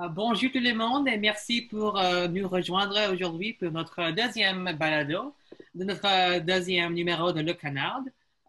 Euh, 0.00 0.06
bonjour 0.06 0.52
tout 0.52 0.60
le 0.60 0.74
monde 0.74 1.08
et 1.08 1.16
merci 1.16 1.62
pour 1.62 1.98
euh, 1.98 2.28
nous 2.28 2.46
rejoindre 2.46 3.12
aujourd'hui 3.12 3.54
pour 3.54 3.72
notre 3.72 4.12
deuxième 4.12 4.76
balado, 4.78 5.34
de 5.74 5.82
notre 5.82 6.38
deuxième 6.38 6.94
numéro 6.94 7.32
de 7.32 7.40
Le 7.40 7.52
Canard. 7.54 8.02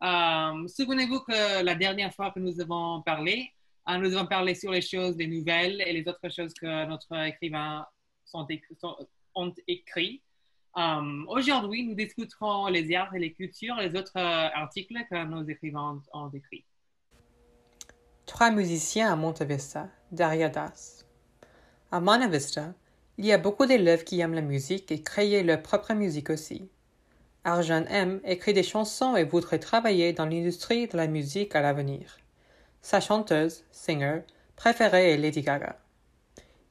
Euh, 0.03 0.67
Souvenez-vous 0.67 1.21
que 1.21 1.63
la 1.63 1.73
dernière 1.73 2.13
fois 2.13 2.29
que 2.29 2.39
nous 2.39 2.61
avons 2.61 3.01
parlé, 3.01 3.51
euh, 3.89 3.97
nous 3.97 4.15
avons 4.15 4.27
parlé 4.27 4.53
sur 4.53 4.71
les 4.71 4.81
choses, 4.81 5.17
les 5.17 5.25
nouvelles 5.25 5.81
et 5.81 5.91
les 5.91 6.07
autres 6.07 6.29
choses 6.29 6.53
que 6.53 6.85
notre 6.85 7.15
écrivain 7.25 7.83
ont 8.31 9.53
écrit. 9.67 10.21
Euh, 10.77 11.23
aujourd'hui, 11.29 11.83
nous 11.83 11.95
discuterons 11.95 12.67
les 12.67 12.93
arts 12.93 13.15
et 13.15 13.19
les 13.19 13.33
cultures 13.33 13.75
les 13.77 13.95
autres 13.95 14.17
articles 14.17 15.03
que 15.09 15.25
nos 15.25 15.43
écrivains 15.47 15.99
ont 16.13 16.29
écrits. 16.29 16.63
Trois 18.27 18.51
musiciens 18.51 19.11
à 19.11 19.15
Monte 19.15 19.41
Vista, 19.41 19.89
Daria 20.11 20.49
Das. 20.49 20.98
À 21.91 21.99
Monte 21.99 22.29
Vista, 22.29 22.75
il 23.17 23.25
y 23.25 23.31
a 23.31 23.39
beaucoup 23.39 23.65
d'élèves 23.65 24.03
qui 24.03 24.19
aiment 24.19 24.35
la 24.35 24.41
musique 24.41 24.91
et 24.91 25.01
créent 25.01 25.41
leur 25.41 25.59
propre 25.63 25.95
musique 25.95 26.29
aussi. 26.29 26.69
Arjan 27.43 27.83
M 27.89 28.21
écrit 28.25 28.53
des 28.53 28.61
chansons 28.61 29.15
et 29.15 29.23
voudrait 29.23 29.57
travailler 29.57 30.13
dans 30.13 30.27
l'industrie 30.27 30.87
de 30.87 30.95
la 30.95 31.07
musique 31.07 31.55
à 31.55 31.61
l'avenir. 31.61 32.19
Sa 32.83 33.01
chanteuse, 33.01 33.63
singer, 33.71 34.21
préférée 34.55 35.13
est 35.13 35.17
Lady 35.17 35.41
Gaga. 35.41 35.79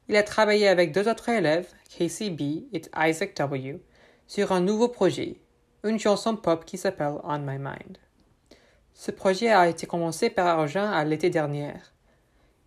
Il 0.06 0.14
a 0.14 0.22
travaillé 0.22 0.68
avec 0.68 0.92
deux 0.92 1.08
autres 1.08 1.30
élèves, 1.30 1.68
Casey 1.98 2.30
B 2.30 2.68
et 2.72 2.82
Isaac 2.96 3.34
W, 3.36 3.82
sur 4.28 4.52
un 4.52 4.60
nouveau 4.60 4.86
projet, 4.86 5.40
une 5.82 5.98
chanson 5.98 6.36
pop 6.36 6.64
qui 6.64 6.78
s'appelle 6.78 7.14
On 7.24 7.40
My 7.40 7.58
Mind. 7.58 7.98
Ce 8.94 9.10
projet 9.10 9.48
a 9.48 9.68
été 9.68 9.88
commencé 9.88 10.30
par 10.30 10.46
Arjan 10.46 10.88
à 10.88 11.04
l'été 11.04 11.28
dernier. 11.28 11.72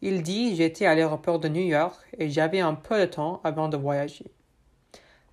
Il 0.02 0.24
dit 0.24 0.56
J'étais 0.56 0.86
à 0.86 0.96
l'aéroport 0.96 1.40
de 1.40 1.48
New 1.48 1.62
York 1.62 2.00
et 2.18 2.30
j'avais 2.30 2.60
un 2.60 2.74
peu 2.74 3.00
de 3.00 3.06
temps 3.06 3.40
avant 3.44 3.70
de 3.70 3.78
voyager. 3.78 4.32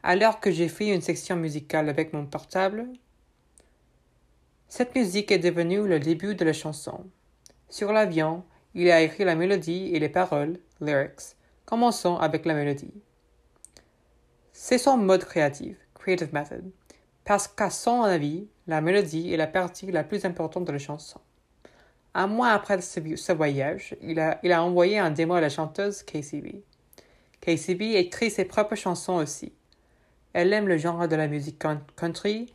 Alors 0.03 0.41
que 0.41 0.51
j'ai 0.51 0.69
fait 0.69 0.95
une 0.95 1.01
section 1.01 1.37
musicale 1.37 1.89
avec 1.89 2.13
mon 2.13 2.27
portable, 2.27 2.89
cette 4.69 4.95
musique 4.95 5.33
est 5.33 5.39
devenue 5.39 5.89
le 5.89 5.99
début 5.99 6.35
de 6.35 6.45
la 6.45 6.53
chanson. 6.53 7.07
Sur 7.71 7.93
l'avion, 7.93 8.45
il 8.75 8.91
a 8.91 9.01
écrit 9.01 9.25
la 9.25 9.35
mélodie 9.35 9.91
et 9.95 9.99
les 9.99 10.11
paroles, 10.11 10.59
lyrics, 10.81 11.37
commençant 11.65 12.19
avec 12.19 12.45
la 12.45 12.55
mélodie. 12.55 12.93
C'est 14.53 14.79
son 14.79 14.99
mode 14.99 15.25
créatif, 15.25 15.77
creative 15.95 16.35
method, 16.35 16.71
parce 17.25 17.49
qu'à 17.49 17.71
son 17.71 18.03
avis, 18.03 18.49
la 18.67 18.81
mélodie 18.81 19.33
est 19.33 19.39
la 19.39 19.47
partie 19.47 19.91
la 19.91 20.05
plus 20.05 20.25
importante 20.27 20.67
de 20.67 20.73
la 20.73 20.79
chanson. 20.79 21.21
Un 22.15 22.27
mois 22.27 22.49
après 22.49 22.81
ce, 22.81 23.33
voyage, 23.33 23.95
il 24.03 24.19
a, 24.19 24.63
envoyé 24.63 24.99
un 24.99 25.11
démo 25.11 25.35
à 25.35 25.41
la 25.41 25.49
chanteuse 25.49 26.03
KCB. 26.03 26.63
KCB 27.41 27.97
écrit 27.97 28.31
ses 28.31 28.45
propres 28.45 28.75
chansons 28.75 29.17
aussi. 29.17 29.53
Elle 30.33 30.53
aime 30.53 30.69
le 30.69 30.79
genre 30.79 31.07
de 31.07 31.17
la 31.17 31.29
musique 31.29 31.63
country 31.97 32.53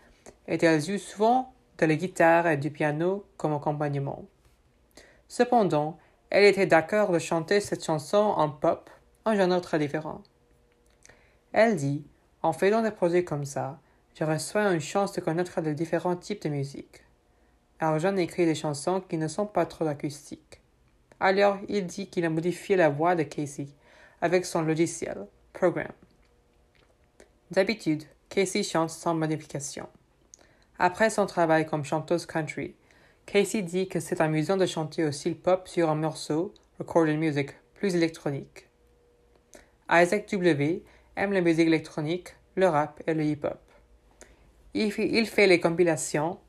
et 0.48 0.64
elle 0.64 0.81
joue 0.81 0.98
souvent 0.98 1.54
de 1.78 1.86
la 1.86 1.96
guitare 1.96 2.48
et 2.48 2.58
du 2.58 2.72
piano 2.72 3.26
comme 3.38 3.54
accompagnement. 3.54 4.26
Cependant, 5.28 5.98
elle 6.30 6.46
était 6.46 6.66
d'accord 6.66 7.12
de 7.12 7.20
chanter 7.20 7.59
cette 7.59 7.86
chanson 7.86 8.18
en 8.18 8.50
pop, 8.50 8.90
un 9.26 9.36
genre 9.36 9.62
très 9.62 9.80
différent. 9.80 10.22
Elle 11.52 11.76
dit 11.76 12.04
En 12.42 12.54
faisant 12.54 12.81
des 12.81 12.92
projets 12.92 13.24
comme 13.24 13.46
ça, 13.46 13.80
je 14.20 14.24
reçois 14.24 14.74
une 14.74 14.80
chance 14.80 15.14
de 15.14 15.22
connaître 15.22 15.62
les 15.62 15.74
différents 15.74 16.16
types 16.16 16.42
de 16.44 16.50
musique. 16.50 17.04
Arjan 17.84 18.16
écrit 18.16 18.45
des 18.45 18.56
chansons 18.56 19.02
qui 19.02 19.17
ne 19.17 19.28
sont 19.28 19.45
pas 19.45 19.66
trop 19.66 19.86
acoustiques. 19.86 20.62
Alors, 21.20 21.58
il 21.67 21.86
dit 21.86 22.08
qu'il 22.08 22.25
a 22.25 22.30
modifié 22.30 22.75
la 22.75 22.90
voix 22.90 23.16
de 23.16 23.23
Casey 23.23 23.67
avec 24.22 24.45
son 24.45 24.62
logiciel, 24.62 25.28
Program. 25.52 25.92
D'habitude, 27.52 28.03
Casey 28.30 28.64
chante 28.64 28.90
sans 28.90 29.14
modification. 29.14 29.88
Après 30.80 31.09
son 31.09 31.25
travail 31.25 31.66
comme 31.66 31.84
chanteuse 31.84 32.25
country, 32.25 32.74
Casey 33.25 33.62
dit 33.62 33.88
que 33.88 34.00
c'est 34.00 34.22
amusant 34.22 34.57
de 34.57 34.66
chanter 34.66 35.03
aussi 35.03 35.30
le 35.30 35.36
pop 35.36 35.68
sur 35.68 35.90
un 35.90 35.96
morceau, 35.96 36.53
recorded 36.80 37.19
music, 37.19 37.52
plus 37.75 37.96
électronique. 37.96 38.68
Isaac 39.91 40.30
W. 40.31 40.84
aime 41.16 41.34
la 41.34 41.41
musique 41.41 41.68
électronique, 41.68 42.30
le 42.56 42.68
rap 42.68 43.03
et 43.06 43.13
le 43.13 43.24
hip-hop. 43.24 43.59
Il 44.74 44.91
fait 44.91 45.47
les 45.47 45.59
compilations, 45.59 46.40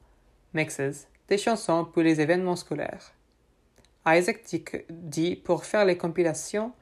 mixes, 0.55 1.09
des 1.29 1.39
chansons 1.39 1.85
pour 1.85 2.03
les 2.03 2.21
événements 2.21 2.57
scolaires. 2.57 3.13
Isaac 4.07 4.45
dit 4.91 5.37
pour 5.37 5.65
faire 5.65 5.85
les 5.85 5.97
compilations, 5.97 6.73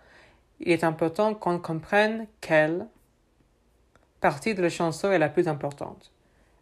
il 0.61 0.71
est 0.73 0.85
important 0.85 1.35
qu'on 1.35 1.59
comprenne 1.59 2.27
quelle 2.41 2.87
partie 4.21 4.55
de 4.55 4.63
la 4.63 4.69
chanson 4.69 5.11
est 5.11 5.19
la 5.19 5.29
plus 5.29 5.49
importante. 5.49 6.13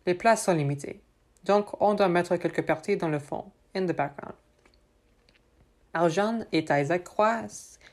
Les 0.07 0.15
places 0.15 0.45
sont 0.45 0.55
limitées, 0.55 1.01
donc 1.45 1.81
on 1.81 1.95
doit 1.95 2.09
mettre 2.09 2.37
quelques 2.37 2.65
parties 2.65 2.97
dans 2.97 3.09
le 3.09 3.19
fond, 3.19 3.45
in 3.75 3.87
the 3.87 3.97
background. 3.97 4.35
Arjan 5.93 6.41
et 6.53 6.65
Isaac 6.71 7.05
croient 7.05 7.47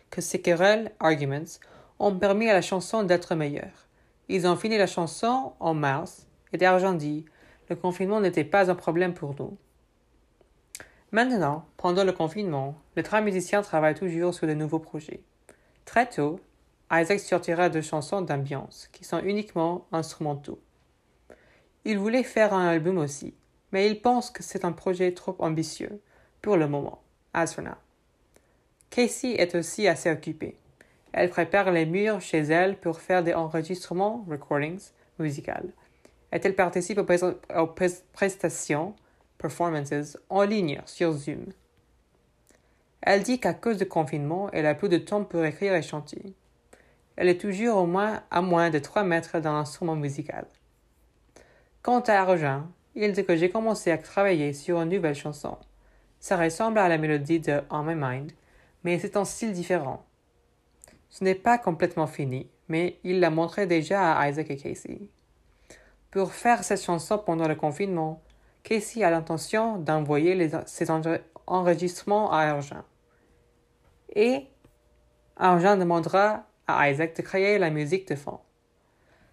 que 0.09 0.21
ces 0.21 0.41
querelles, 0.41 0.91
arguments, 0.99 1.59
ont 1.99 2.15
permis 2.15 2.49
à 2.49 2.53
la 2.53 2.61
chanson 2.61 3.03
d'être 3.03 3.35
meilleure. 3.35 3.87
Ils 4.29 4.45
ont 4.45 4.55
fini 4.55 4.77
la 4.77 4.87
chanson 4.87 5.53
en 5.59 5.73
mars 5.73 6.27
et 6.53 6.63
Arjan 6.63 6.93
dit 6.93 7.25
le 7.69 7.75
confinement 7.75 8.21
n'était 8.21 8.43
pas 8.43 8.69
un 8.69 8.75
problème 8.75 9.13
pour 9.13 9.35
nous. 9.39 9.57
Maintenant, 11.11 11.65
pendant 11.77 12.03
le 12.03 12.11
confinement, 12.11 12.75
les 12.97 13.03
trois 13.03 13.21
musiciens 13.21 13.61
travaillent 13.61 13.95
toujours 13.95 14.33
sur 14.33 14.45
de 14.45 14.53
nouveaux 14.53 14.79
projets. 14.79 15.21
Très 15.85 16.09
tôt, 16.09 16.39
Isaac 16.91 17.19
sortira 17.19 17.69
deux 17.69 17.81
chansons 17.81 18.21
d'ambiance 18.21 18.89
qui 18.91 19.05
sont 19.05 19.21
uniquement 19.23 19.87
instrumentaux. 19.93 20.59
Il 21.85 21.97
voulait 21.97 22.23
faire 22.23 22.53
un 22.53 22.67
album 22.67 22.97
aussi, 22.97 23.33
mais 23.71 23.87
il 23.89 24.01
pense 24.01 24.29
que 24.29 24.43
c'est 24.43 24.65
un 24.65 24.73
projet 24.73 25.13
trop 25.13 25.35
ambitieux 25.39 26.01
pour 26.41 26.57
le 26.57 26.67
moment, 26.67 27.01
as 27.33 27.53
for 27.53 27.63
now. 27.63 27.75
Casey 28.89 29.35
est 29.35 29.55
aussi 29.55 29.87
assez 29.87 30.11
occupée. 30.11 30.57
Elle 31.13 31.29
prépare 31.29 31.71
les 31.71 31.85
murs 31.85 32.19
chez 32.19 32.39
elle 32.39 32.77
pour 32.77 32.99
faire 32.99 33.23
des 33.23 33.33
enregistrements, 33.33 34.25
recordings, 34.29 34.91
musicales. 35.19 35.69
Et 36.33 36.39
elle 36.43 36.55
participe 36.55 36.99
aux 36.99 37.67
prestations, 38.13 38.93
performances, 39.37 40.17
en 40.29 40.43
ligne 40.43 40.81
sur 40.85 41.13
Zoom. 41.13 41.45
Elle 43.01 43.23
dit 43.23 43.39
qu'à 43.39 43.53
cause 43.53 43.77
du 43.77 43.87
confinement, 43.87 44.49
elle 44.51 44.65
a 44.65 44.75
plus 44.75 44.89
de 44.89 44.97
temps 44.97 45.23
pour 45.23 45.45
écrire 45.45 45.75
et 45.75 45.81
chanter. 45.81 46.33
Elle 47.15 47.29
est 47.29 47.39
toujours 47.39 47.77
au 47.77 47.85
moins 47.85 48.21
à 48.31 48.41
moins 48.41 48.69
de 48.69 48.79
3 48.79 49.03
mètres 49.03 49.39
dans 49.39 49.53
l'instrument 49.53 49.95
musical. 49.95 50.45
Quant 51.81 52.01
à 52.01 52.13
Argent, 52.13 52.67
il 52.95 53.11
dit 53.11 53.25
que 53.25 53.35
j'ai 53.35 53.49
commencé 53.49 53.91
à 53.91 53.97
travailler 53.97 54.53
sur 54.53 54.81
une 54.81 54.89
nouvelle 54.89 55.15
chanson. 55.15 55.57
Ça 56.19 56.35
ressemble 56.35 56.79
à 56.79 56.89
la 56.89 56.97
mélodie 56.97 57.39
de 57.39 57.61
On 57.69 57.83
My 57.83 57.95
Mind, 57.95 58.31
mais 58.83 58.99
c'est 58.99 59.17
un 59.17 59.25
style 59.25 59.53
différent. 59.53 60.03
Ce 61.09 61.23
n'est 61.23 61.35
pas 61.35 61.57
complètement 61.57 62.07
fini, 62.07 62.49
mais 62.67 62.99
il 63.03 63.19
l'a 63.19 63.29
montré 63.29 63.67
déjà 63.67 64.13
à 64.13 64.29
Isaac 64.29 64.49
et 64.49 64.57
Casey. 64.57 64.99
Pour 66.11 66.33
faire 66.33 66.63
cette 66.63 66.83
chanson 66.83 67.17
pendant 67.17 67.47
le 67.47 67.55
confinement, 67.55 68.21
Casey 68.67 69.01
a 69.01 69.09
l'intention 69.09 69.77
d'envoyer 69.77 70.51
ses 70.65 70.87
enregistrements 71.47 72.33
à 72.33 72.39
Argent. 72.39 72.83
Et 74.13 74.45
Argent 75.37 75.77
demandera 75.77 76.43
à 76.67 76.91
Isaac 76.91 77.15
de 77.15 77.21
créer 77.21 77.59
la 77.59 77.69
musique 77.69 78.09
de 78.09 78.15
fond. 78.15 78.41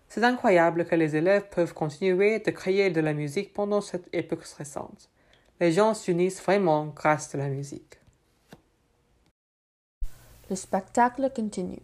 C'est 0.09 0.23
incroyable 0.23 0.85
que 0.85 0.95
les 0.95 1.17
élèves 1.17 1.49
peuvent 1.49 1.75
continuer 1.75 2.39
de 2.39 2.51
créer 2.53 2.91
de 2.91 3.01
la 3.01 3.13
musique 3.13 3.53
pendant 3.53 3.81
cette 3.81 4.09
époque 4.13 4.47
stressante. 4.47 5.11
Les 5.59 5.73
gens 5.73 5.95
s'unissent 5.95 6.41
vraiment 6.41 6.87
grâce 6.87 7.35
à 7.35 7.39
la 7.39 7.49
musique. 7.49 7.99
Le 10.49 10.55
spectacle 10.55 11.33
continue. 11.35 11.83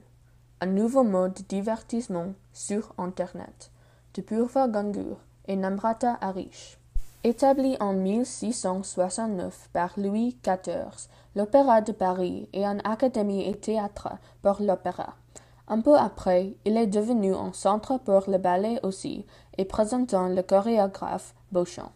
Un 0.61 0.67
nouveau 0.67 1.03
mode 1.03 1.35
de 1.35 1.43
divertissement 1.43 2.33
sur 2.53 2.95
Internet. 2.97 3.73
De 4.15 4.23
Purva 4.23 4.69
Gangur 4.69 5.19
et 5.49 5.57
Namrata 5.57 6.17
Harish. 6.21 6.80
Établi 7.23 7.77
en 7.81 7.93
1669 7.93 9.69
par 9.75 9.93
Louis 9.99 10.39
XIV, 10.43 11.11
l'Opéra 11.37 11.83
de 11.83 11.93
Paris 11.93 12.49
est 12.55 12.65
une 12.65 12.81
académie 12.83 13.47
et 13.47 13.55
théâtre 13.55 14.09
pour 14.41 14.63
l'opéra. 14.63 15.17
Un 15.69 15.83
peu 15.83 15.99
après, 15.99 16.55
il 16.65 16.79
est 16.79 16.87
devenu 16.87 17.35
un 17.35 17.53
centre 17.53 17.99
pour 17.99 18.31
le 18.31 18.39
ballet 18.39 18.81
aussi, 18.85 19.27
et 19.59 19.67
présentant 19.67 20.29
le 20.29 20.41
chorégraphe 20.41 21.35
Beauchamp. 21.53 21.93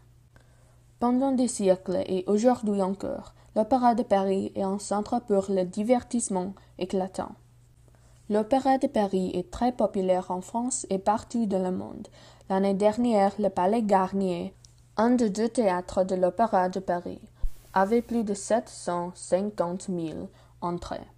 Pendant 1.01 1.33
des 1.33 1.49
siècles 1.49 2.03
et 2.05 2.25
aujourd'hui 2.27 2.83
encore, 2.83 3.33
l'Opéra 3.57 3.95
de 3.95 4.03
Paris 4.03 4.53
est 4.55 4.63
un 4.63 4.79
centre 4.79 5.21
pour 5.21 5.47
le 5.49 5.65
divertissement 5.65 6.53
éclatant. 6.79 7.33
L'Opéra 8.29 8.77
de 8.77 8.89
Paris 8.89 9.31
est 9.33 9.51
très 9.51 9.73
populaire 9.73 10.31
en 10.31 10.43
France 10.43 10.87
et 10.91 10.99
partout 10.99 11.47
dans 11.47 11.63
le 11.63 11.73
monde. 11.73 12.09
L'année 12.51 12.75
dernière, 12.75 13.33
le 13.39 13.49
Palais 13.49 13.83
Garnier, 13.83 14.55
un 14.97 15.11
des 15.11 15.29
deux 15.29 15.49
théâtres 15.49 16.05
de 16.05 16.15
l'Opéra 16.15 16.69
de 16.69 16.79
Paris, 16.79 17.21
avait 17.73 18.03
plus 18.03 18.23
de 18.23 18.33
750 18.33 19.89
000 19.89 20.29
entrées. 20.61 21.09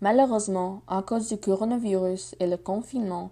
Malheureusement, 0.00 0.80
à 0.88 1.02
cause 1.02 1.28
du 1.28 1.36
coronavirus 1.36 2.34
et 2.40 2.46
le 2.46 2.56
confinement, 2.56 3.30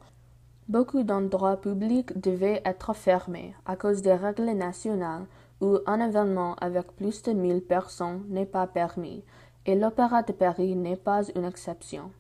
beaucoup 0.68 1.04
d'endroits 1.04 1.56
publics 1.56 2.20
devaient 2.20 2.60
être 2.66 2.92
fermés 2.92 3.54
à 3.64 3.76
cause 3.76 4.02
des 4.02 4.12
règles 4.12 4.50
nationales 4.50 5.24
où 5.62 5.78
un 5.86 6.00
événement 6.06 6.54
avec 6.56 6.94
plus 6.96 7.22
de 7.22 7.32
mille 7.32 7.62
personnes 7.62 8.24
n'est 8.28 8.44
pas 8.44 8.66
permis, 8.66 9.24
et 9.64 9.74
l'Opéra 9.74 10.22
de 10.22 10.32
Paris 10.32 10.76
n'est 10.76 10.96
pas 10.96 11.22
une 11.34 11.46
exception. 11.46 12.10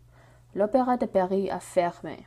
L'Opéra 0.54 0.96
de 0.96 1.04
Paris 1.04 1.50
a 1.50 1.60
fermé 1.60 2.26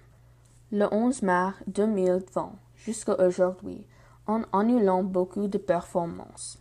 le 0.72 0.86
11 0.94 1.24
mars 1.24 1.58
2020 1.66 2.52
jusqu'à 2.76 3.16
aujourd'hui 3.26 3.84
en 4.28 4.44
annulant 4.54 5.04
beaucoup 5.04 5.48
de 5.48 5.58
performances. 5.58 6.60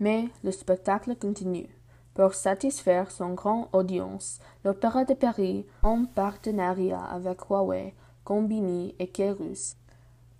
Mais 0.00 0.28
le 0.44 0.50
spectacle 0.50 1.16
continue. 1.16 1.68
Pour 2.14 2.34
satisfaire 2.34 3.10
son 3.10 3.34
grand 3.34 3.68
audience, 3.72 4.40
l'Opéra 4.64 5.04
de 5.04 5.14
Paris, 5.14 5.66
en 5.82 6.04
partenariat 6.04 7.02
avec 7.02 7.48
Huawei, 7.48 7.94
Combini 8.24 8.94
et 8.98 9.08
Kerus, 9.08 9.76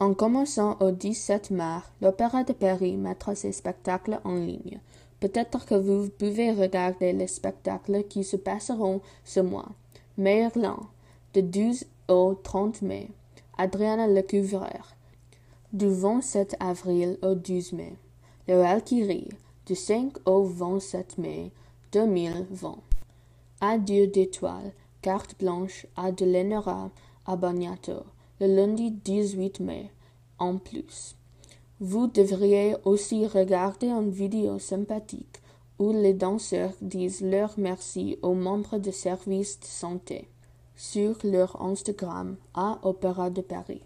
En 0.00 0.12
commençant 0.12 0.76
au 0.80 0.90
17 0.90 1.50
mars, 1.52 1.86
l'Opéra 2.00 2.42
de 2.42 2.52
Paris 2.52 2.96
mettra 2.96 3.34
ses 3.34 3.52
spectacles 3.52 4.20
en 4.24 4.34
ligne. 4.34 4.80
Peut-être 5.20 5.64
que 5.66 5.74
vous 5.74 6.08
pouvez 6.10 6.50
regarder 6.50 7.12
les 7.12 7.28
spectacles 7.28 8.04
qui 8.04 8.24
se 8.24 8.36
passeront 8.36 9.00
ce 9.24 9.40
mois. 9.40 9.68
Merlin, 10.18 10.80
de 11.34 11.40
12 11.40 11.84
au 12.08 12.34
30 12.34 12.82
mai. 12.82 13.08
Adriana 13.56 14.08
Lecouvreur, 14.08 14.96
du 15.72 15.88
27 15.88 16.56
avril 16.58 17.18
au 17.22 17.36
12 17.36 17.72
mai. 17.74 17.94
Le 18.48 18.56
Valkyrie, 18.56 19.28
du 19.66 19.76
5 19.76 20.12
au 20.26 20.42
27 20.42 21.18
mai 21.18 21.52
2020. 21.92 22.76
Adieu 23.60 24.08
d'étoiles, 24.08 24.72
carte 25.02 25.36
blanche 25.38 25.86
à 25.96 26.10
de 26.10 26.24
l'ENORA 26.24 26.90
à 27.26 27.36
le 28.40 28.46
lundi 28.46 28.90
18 28.90 29.60
mai, 29.60 29.90
en 30.38 30.58
plus. 30.58 31.16
Vous 31.80 32.06
devriez 32.06 32.76
aussi 32.84 33.26
regarder 33.26 33.88
une 33.88 34.10
vidéo 34.10 34.58
sympathique 34.58 35.40
où 35.78 35.92
les 35.92 36.14
danseurs 36.14 36.72
disent 36.80 37.22
leur 37.22 37.54
merci 37.58 38.18
aux 38.22 38.34
membres 38.34 38.78
de 38.78 38.90
service 38.90 39.58
de 39.60 39.66
santé 39.66 40.28
sur 40.76 41.16
leur 41.24 41.60
Instagram 41.62 42.36
à 42.54 42.78
Opéra 42.82 43.30
de 43.30 43.40
Paris. 43.40 43.82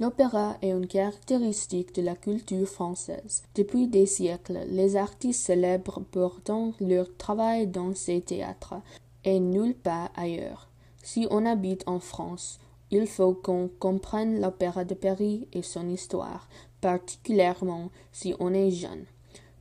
L'opéra 0.00 0.56
est 0.60 0.70
une 0.70 0.88
caractéristique 0.88 1.94
de 1.94 2.02
la 2.02 2.16
culture 2.16 2.66
française. 2.66 3.44
Depuis 3.54 3.86
des 3.86 4.06
siècles, 4.06 4.60
les 4.68 4.96
artistes 4.96 5.46
célèbrent 5.46 6.02
pourtant 6.10 6.72
leur 6.80 7.06
travail 7.16 7.68
dans 7.68 7.94
ces 7.94 8.20
théâtres 8.20 8.74
et 9.22 9.38
nulle 9.38 9.74
part 9.74 10.10
ailleurs. 10.16 10.68
Si 11.02 11.28
on 11.30 11.46
habite 11.46 11.84
en 11.86 12.00
France, 12.00 12.58
il 12.90 13.06
faut 13.06 13.34
qu'on 13.34 13.68
comprenne 13.78 14.40
l'opéra 14.40 14.84
de 14.84 14.94
Paris 14.94 15.48
et 15.52 15.62
son 15.62 15.88
histoire, 15.88 16.48
particulièrement 16.80 17.90
si 18.12 18.34
on 18.38 18.52
est 18.52 18.70
jeune. 18.70 19.06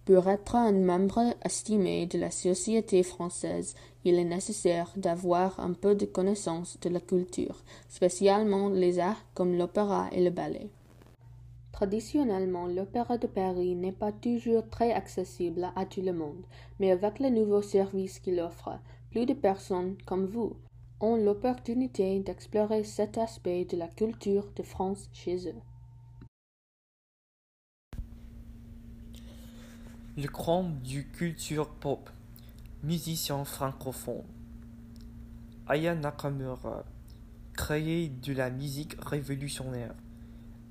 Pour 0.05 0.27
être 0.27 0.55
un 0.55 0.73
membre 0.73 1.33
estimé 1.45 2.05
de 2.05 2.19
la 2.19 2.29
société 2.29 3.03
française, 3.03 3.73
il 4.03 4.15
est 4.15 4.25
nécessaire 4.25 4.91
d'avoir 4.97 5.59
un 5.59 5.71
peu 5.71 5.95
de 5.95 6.05
connaissance 6.05 6.77
de 6.81 6.89
la 6.89 6.99
culture, 6.99 7.63
spécialement 7.87 8.67
les 8.67 8.99
arts 8.99 9.23
comme 9.33 9.57
l'opéra 9.57 10.09
et 10.11 10.21
le 10.21 10.29
ballet. 10.29 10.69
Traditionnellement, 11.71 12.67
l'Opéra 12.67 13.17
de 13.17 13.25
Paris 13.27 13.75
n'est 13.75 13.91
pas 13.91 14.11
toujours 14.11 14.69
très 14.69 14.91
accessible 14.91 15.71
à 15.75 15.85
tout 15.85 16.01
le 16.01 16.13
monde, 16.13 16.45
mais 16.79 16.91
avec 16.91 17.19
le 17.19 17.29
nouveau 17.29 17.61
service 17.61 18.19
qu'il 18.19 18.39
offre, 18.39 18.77
plus 19.09 19.25
de 19.25 19.33
personnes 19.33 19.95
comme 20.05 20.25
vous 20.25 20.55
ont 21.03 21.17
l'opportunité 21.17 22.21
d'explorer 22.21 22.85
cet 22.85 23.17
aspect 23.17 23.65
de 23.65 23.75
la 23.75 23.89
culture 23.89 24.50
de 24.55 24.63
France 24.63 25.09
chez 25.11 25.50
eux. 25.50 25.61
Le 30.15 30.27
grand 30.27 30.63
du 30.63 31.05
culture 31.09 31.67
pop, 31.67 32.09
musicien 32.83 33.44
francophone. 33.44 34.23
Aya 35.67 35.94
Nakamura, 35.94 36.85
créé 37.51 38.07
de 38.07 38.33
la 38.33 38.50
musique 38.50 38.95
révolutionnaire. 39.03 39.95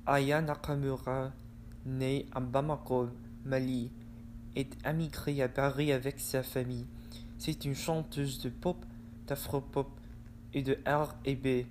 Aya 0.07 0.41
Nakamura, 0.41 1.31
née 1.85 2.25
à 2.31 2.39
Bamako, 2.39 3.09
Mali, 3.45 3.91
est 4.55 4.75
émigrée 4.83 5.43
à 5.43 5.49
Paris 5.49 5.91
avec 5.91 6.19
sa 6.19 6.41
famille. 6.41 6.87
C'est 7.37 7.65
une 7.65 7.75
chanteuse 7.75 8.41
de 8.41 8.49
pop, 8.49 8.83
d'afro-pop 9.27 9.99
et 10.53 10.61
de 10.61 10.77
R&B. 10.85 11.65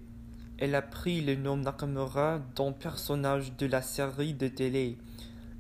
Elle 0.59 0.75
a 0.75 0.83
pris 0.83 1.21
le 1.21 1.35
nom 1.35 1.57
Nakamura 1.57 2.41
d'un 2.55 2.73
personnage 2.73 3.57
de 3.57 3.67
la 3.67 3.83
série 3.83 4.35
de 4.35 4.49
télé 4.49 4.97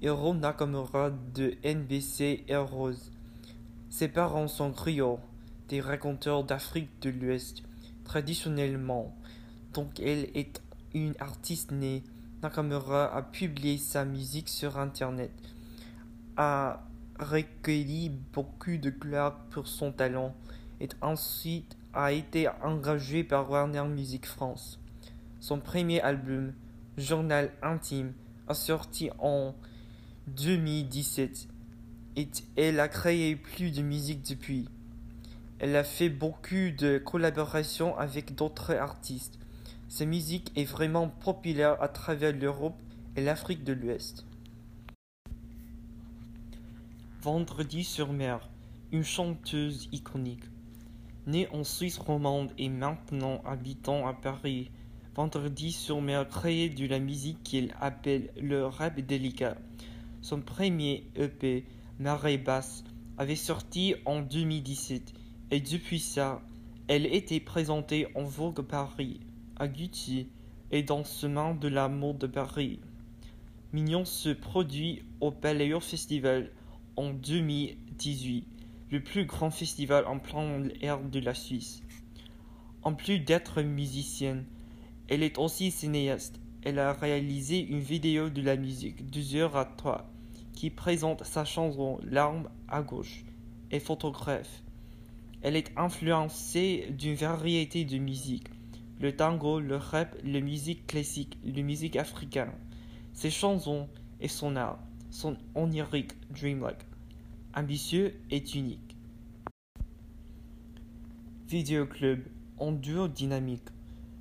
Hiro 0.00 0.35
Nakamura 0.35 1.11
de 1.35 1.55
NBC 1.64 2.45
Heroes. 2.49 3.11
Ses 3.91 4.09
parents 4.09 4.49
sont 4.49 4.71
griots, 4.71 5.21
des 5.69 5.81
raconteurs 5.81 6.45
d'Afrique 6.45 6.91
de 7.02 7.11
l'Ouest, 7.11 7.62
traditionnellement. 8.05 9.14
Donc 9.75 10.00
elle 10.00 10.29
est 10.35 10.61
une 10.95 11.14
artiste 11.21 11.71
née. 11.71 12.02
Nakamura 12.43 13.14
a 13.14 13.23
publié 13.23 13.79
sa 13.79 14.05
musique 14.05 14.49
sur 14.49 14.79
Internet, 14.79 15.31
a 16.37 16.83
recueilli 17.21 18.09
beaucoup 18.09 18.76
de 18.76 18.91
gloire 18.91 19.38
pour 19.50 19.69
son 19.69 19.93
talent 19.93 20.35
et 20.81 20.88
ensuite 21.00 21.76
a 21.94 22.12
été 22.12 22.49
engagé 22.62 23.22
par 23.22 23.50
Warner 23.50 23.84
Music 23.84 24.26
France. 24.26 24.80
Son 25.40 25.61
premier 25.61 26.00
album, 26.00 26.54
Journal 26.96 27.50
intime, 27.62 28.12
a 28.49 28.54
sorti 28.54 29.11
en 29.18 29.54
2017 30.28 31.49
et 32.16 32.28
elle 32.56 32.80
a 32.80 32.88
créé 32.88 33.37
plus 33.37 33.70
de 33.70 33.82
musique 33.82 34.22
depuis. 34.28 34.68
Elle 35.58 35.76
a 35.76 35.84
fait 35.84 36.08
beaucoup 36.08 36.70
de 36.76 36.99
collaborations 36.99 37.96
avec 37.99 38.34
d'autres 38.34 38.75
artistes. 38.75 39.38
Sa 39.88 40.06
musique 40.06 40.50
est 40.56 40.64
vraiment 40.64 41.08
populaire 41.08 41.80
à 41.82 41.88
travers 41.88 42.32
l'Europe 42.32 42.80
et 43.16 43.22
l'Afrique 43.22 43.64
de 43.64 43.72
l'Ouest. 43.72 44.26
Vendredi 47.20 47.84
sur 47.84 48.12
mer, 48.12 48.49
une 48.90 49.04
chanteuse 49.04 49.88
iconique. 49.92 50.51
Née 51.26 51.49
en 51.52 51.62
Suisse 51.62 51.99
romande 51.99 52.50
et 52.59 52.69
maintenant 52.69 53.43
habitant 53.45 54.07
à 54.07 54.12
Paris, 54.12 54.71
Vendredi 55.14 55.73
sur 55.73 56.00
mer 56.00 56.26
créé 56.26 56.71
de 56.71 56.87
la 56.87 56.99
musique 56.99 57.43
qu'il 57.43 57.75
appelle 57.81 58.31
le 58.41 58.64
rap 58.64 58.99
délicat. 58.99 59.59
Son 60.23 60.41
premier 60.41 61.07
EP, 61.17 61.67
Marée 61.99 62.38
basse, 62.38 62.83
avait 63.19 63.37
sorti 63.37 63.95
en 64.07 64.23
2017 64.23 65.12
et 65.50 65.61
depuis 65.61 66.00
ça, 66.00 66.41
elle 66.88 67.05
était 67.05 67.41
présentée 67.41 68.07
en 68.14 68.25
Vogue 68.25 68.62
Paris, 68.62 69.21
à 69.57 69.69
Gucci 69.69 70.29
et 70.71 70.83
dans 70.83 71.05
Semaine 71.05 71.59
de 71.59 71.69
l'amour 71.69 72.14
de 72.14 72.26
Paris. 72.26 72.81
Mignon 73.75 74.07
se 74.07 74.31
produit 74.31 75.02
au 75.21 75.31
Paléo 75.31 75.79
Festival 75.81 76.50
en 76.97 77.11
2018, 77.11 78.47
le 78.92 79.00
plus 79.00 79.25
grand 79.25 79.50
festival 79.50 80.06
en 80.06 80.18
plein 80.18 80.68
air 80.82 81.00
de 81.00 81.18
la 81.18 81.32
Suisse. 81.32 81.82
En 82.82 82.92
plus 82.92 83.20
d'être 83.20 83.62
musicienne, 83.62 84.44
elle 85.08 85.22
est 85.22 85.38
aussi 85.38 85.70
cinéaste. 85.70 86.38
Elle 86.62 86.78
a 86.78 86.92
réalisé 86.92 87.58
une 87.58 87.80
vidéo 87.80 88.28
de 88.28 88.42
la 88.42 88.56
musique, 88.56 89.08
2 89.11 89.37
heures 89.37 89.56
à 89.56 89.64
3, 89.64 90.12
qui 90.52 90.68
présente 90.68 91.25
sa 91.25 91.46
chanson 91.46 92.00
L'arme 92.02 92.50
à 92.68 92.82
gauche, 92.82 93.25
et 93.70 93.80
photographe. 93.80 94.62
Elle 95.40 95.56
est 95.56 95.72
influencée 95.78 96.88
d'une 96.90 97.14
variété 97.14 97.87
de 97.87 97.96
musiques, 97.96 98.49
le 99.00 99.16
tango, 99.16 99.58
le 99.58 99.76
rap, 99.76 100.14
la 100.22 100.40
musique 100.40 100.87
classique, 100.87 101.38
la 101.42 101.62
musique 101.62 101.96
africaine. 101.96 102.52
Ses 103.14 103.30
chansons 103.30 103.88
et 104.20 104.28
son 104.28 104.54
art 104.54 104.78
sont 105.11 105.38
oniriques, 105.54 106.12
dreamlike, 106.30 106.91
ambitieux 107.54 108.14
et 108.30 108.42
uniques. 108.54 108.97
Video 111.49 111.87
Club 111.87 112.21
en 112.59 112.73
duo 112.73 113.09
dynamique. 113.09 113.68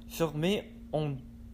Formé 0.09 0.63
en 0.91 1.13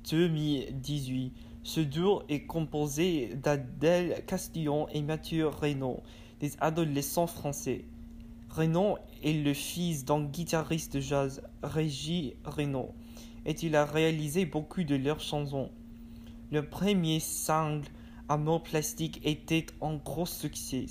2018, 0.10 1.34
ce 1.64 1.80
duo 1.82 2.24
est 2.30 2.46
composé 2.46 3.36
d'Adèle 3.36 4.24
Castillon 4.26 4.88
et 4.90 5.02
Mathieu 5.02 5.48
Reynaud, 5.48 6.02
des 6.40 6.54
adolescents 6.62 7.28
français. 7.28 7.86
Reynaud 8.50 8.98
est 9.24 9.34
le 9.34 9.54
fils 9.54 10.06
d'un 10.06 10.24
guitariste 10.24 10.96
de 10.96 11.00
jazz, 11.02 11.44
Régis 11.62 12.34
Reynaud, 12.44 12.94
et 13.46 13.56
il 13.62 13.76
a 13.76 13.86
réalisé 13.86 14.46
beaucoup 14.46 14.84
de 14.84 14.96
leurs 14.96 15.20
chansons. 15.20 15.70
Le 16.52 16.68
premier 16.68 17.20
single, 17.20 17.86
Amour 18.30 18.64
plastique, 18.64 19.22
était 19.24 19.68
un 19.82 19.98
gros 19.98 20.26
succès, 20.26 20.88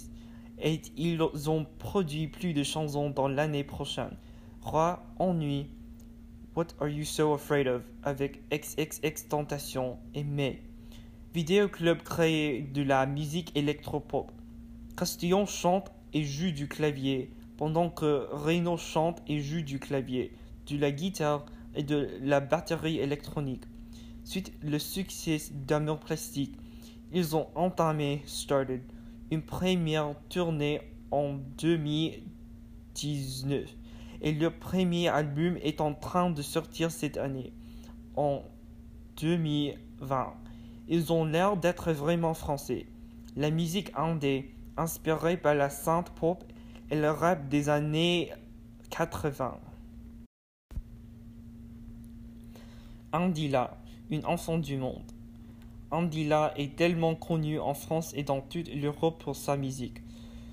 et 0.59 0.81
ils 0.97 1.21
ont 1.51 1.67
produit 1.79 2.29
plus 2.29 2.55
de 2.55 2.63
chansons 2.63 3.11
dans 3.11 3.29
l'année 3.29 3.65
prochaine. 3.65 4.17
Roi, 4.63 5.05
Ennui, 5.19 5.69
What 6.55 6.69
Are 6.81 6.89
You 6.89 7.05
So 7.05 7.35
Afraid 7.35 7.69
Of? 7.69 7.83
Avec 8.03 8.43
XXX 8.51 9.29
Tentation 9.29 9.99
et 10.15 10.25
May. 10.25 10.63
Vidéo 11.35 11.69
club 11.69 12.03
créé 12.03 12.63
de 12.63 12.83
la 12.83 13.05
musique 13.05 13.55
électropop. 13.55 14.33
Castillon 14.97 15.45
chante 15.45 15.93
et 16.15 16.25
joue 16.25 16.51
du 16.51 16.67
clavier, 16.67 17.31
pendant 17.59 17.91
que 17.91 18.27
Reynaud 18.33 18.79
chante 18.79 19.23
et 19.29 19.41
joue 19.41 19.61
du 19.61 19.79
clavier, 19.79 20.33
de 20.67 20.79
la 20.79 20.91
guitare 20.91 21.45
et 21.75 21.83
de 21.83 22.09
la 22.23 22.41
batterie 22.41 22.99
électronique. 22.99 23.65
Suite 24.25 24.53
le 24.63 24.79
succès 24.79 25.39
d'Amour 25.53 26.01
Plastique, 26.01 26.57
ils 27.13 27.37
ont 27.37 27.49
entamé 27.55 28.23
Started, 28.25 28.81
une 29.31 29.43
première 29.43 30.15
tournée 30.29 30.81
en 31.11 31.35
2019 31.59 33.69
et 34.23 34.33
leur 34.33 34.55
premier 34.55 35.09
album 35.09 35.59
est 35.63 35.81
en 35.81 35.95
train 35.95 36.31
de 36.31 36.43
sortir 36.43 36.91
cette 36.91 37.17
année, 37.17 37.53
en 38.17 38.43
2020. 39.21 40.35
Ils 40.89 41.13
ont 41.13 41.25
l'air 41.25 41.57
d'être 41.57 41.93
vraiment 41.93 42.35
français. 42.35 42.87
La 43.37 43.51
musique 43.51 43.93
indé, 43.95 44.55
inspirée 44.77 45.37
par 45.37 45.55
la 45.55 45.71
synth 45.71 46.11
pop 46.11 46.43
et 46.91 46.97
le 46.97 47.11
rap 47.11 47.49
des 47.49 47.69
années 47.69 48.33
80. 48.91 49.59
Andila, 53.13 53.77
une 54.11 54.27
enfant 54.27 54.59
du 54.59 54.77
monde. 54.77 55.16
Andila 55.91 56.53
est 56.57 56.75
tellement 56.75 57.15
connue 57.15 57.61
en 57.61 57.75
France 57.75 58.13
et 58.17 58.25
dans 58.25 58.41
toute 58.41 58.75
l'Europe 58.75 59.23
pour 59.23 59.37
sa 59.37 59.57
musique. 59.57 59.99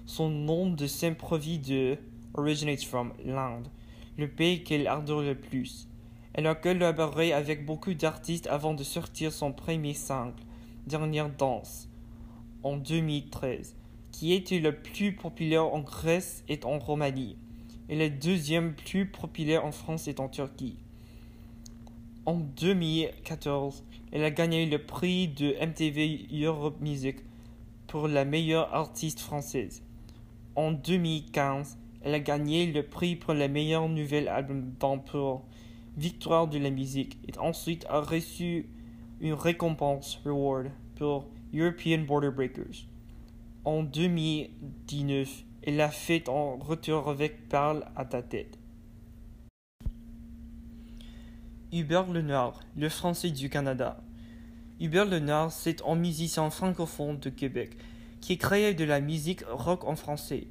Son 0.05 0.29
nom 0.29 0.69
de 0.69 0.85
s'improvise 0.85 1.61
de 1.61 1.97
originates 2.35 2.83
from 2.83 3.13
l'Inde, 3.25 3.67
le 4.17 4.27
pays 4.27 4.63
qu'elle 4.63 4.87
adore 4.87 5.21
le 5.21 5.35
plus. 5.35 5.87
Elle 6.33 6.47
a 6.47 6.55
collaboré 6.55 7.33
avec 7.33 7.65
beaucoup 7.65 7.93
d'artistes 7.93 8.47
avant 8.47 8.73
de 8.73 8.83
sortir 8.83 9.31
son 9.31 9.51
premier 9.51 9.93
single, 9.93 10.33
Dernière 10.85 11.29
danse, 11.29 11.87
en 12.61 12.75
2013, 12.75 13.75
qui 14.11 14.33
était 14.33 14.59
le 14.59 14.75
plus 14.75 15.15
populaire 15.15 15.65
en 15.73 15.79
Grèce 15.79 16.43
et 16.49 16.59
en 16.65 16.77
Roumanie, 16.77 17.37
et 17.87 17.95
le 17.95 18.09
deuxième 18.09 18.75
plus 18.75 19.09
populaire 19.09 19.65
en 19.65 19.71
France 19.71 20.09
et 20.09 20.19
en 20.19 20.27
Turquie. 20.27 20.77
En 22.25 22.35
2014, 22.35 23.83
elle 24.13 24.23
a 24.23 24.31
gagné 24.31 24.65
le 24.65 24.77
prix 24.77 25.27
de 25.27 25.55
MTV 25.61 26.27
Europe 26.31 26.79
Music 26.79 27.17
pour 27.85 28.07
la 28.07 28.23
meilleure 28.23 28.73
artiste 28.73 29.19
française. 29.19 29.83
En 30.55 30.71
2015, 30.71 31.77
elle 32.01 32.13
a 32.13 32.21
gagné 32.21 32.71
le 32.71 32.83
prix 32.83 33.17
pour 33.17 33.33
le 33.33 33.49
meilleur 33.49 33.89
nouvel 33.89 34.29
album 34.29 34.71
pour 35.05 35.43
Victoire 35.97 36.47
de 36.47 36.59
la 36.59 36.69
musique 36.69 37.17
et 37.27 37.37
ensuite 37.39 37.85
a 37.89 37.99
reçu 37.99 38.69
une 39.19 39.33
récompense 39.33 40.21
Reward 40.23 40.71
pour 40.95 41.27
European 41.53 42.05
Border 42.07 42.31
Breakers. 42.31 42.87
En 43.65 43.83
2019, 43.83 45.43
elle 45.63 45.81
a 45.81 45.89
fait 45.89 46.29
un 46.29 46.57
retour 46.57 47.09
avec 47.09 47.49
Parle 47.49 47.85
à 47.97 48.05
ta 48.05 48.21
tête. 48.21 48.57
Hubert 51.75 52.13
Lenoir, 52.13 52.59
le 52.77 52.87
français 52.87 53.31
du 53.31 53.49
Canada. 53.49 53.99
Hubert 54.79 55.05
Lenoir, 55.05 55.51
c'est 55.51 55.81
un 55.87 55.95
musicien 55.95 56.51
francophone 56.51 57.17
de 57.17 57.31
Québec 57.31 57.75
qui 58.21 58.37
créé 58.37 58.75
de 58.75 58.83
la 58.83 59.01
musique 59.01 59.43
rock 59.49 59.83
en 59.85 59.95
français. 59.95 60.45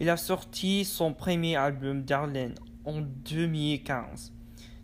Il 0.00 0.10
a 0.10 0.16
sorti 0.16 0.84
son 0.84 1.14
premier 1.14 1.54
album 1.54 2.02
Darlene 2.02 2.56
en 2.84 3.02
2015. 3.02 4.32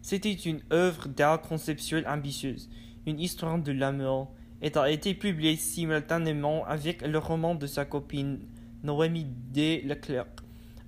C'était 0.00 0.32
une 0.32 0.60
œuvre 0.72 1.08
d'art 1.08 1.42
conceptuel 1.42 2.06
ambitieuse, 2.06 2.70
une 3.04 3.18
histoire 3.18 3.58
de 3.58 3.72
l'amour, 3.72 4.32
et 4.62 4.78
a 4.78 4.88
été 4.88 5.12
publié 5.12 5.56
simultanément 5.56 6.64
avec 6.66 7.02
le 7.02 7.18
roman 7.18 7.56
de 7.56 7.66
sa 7.66 7.84
copine 7.84 8.38
Noémie 8.84 9.26
D. 9.50 9.82
Leclerc, 9.84 10.28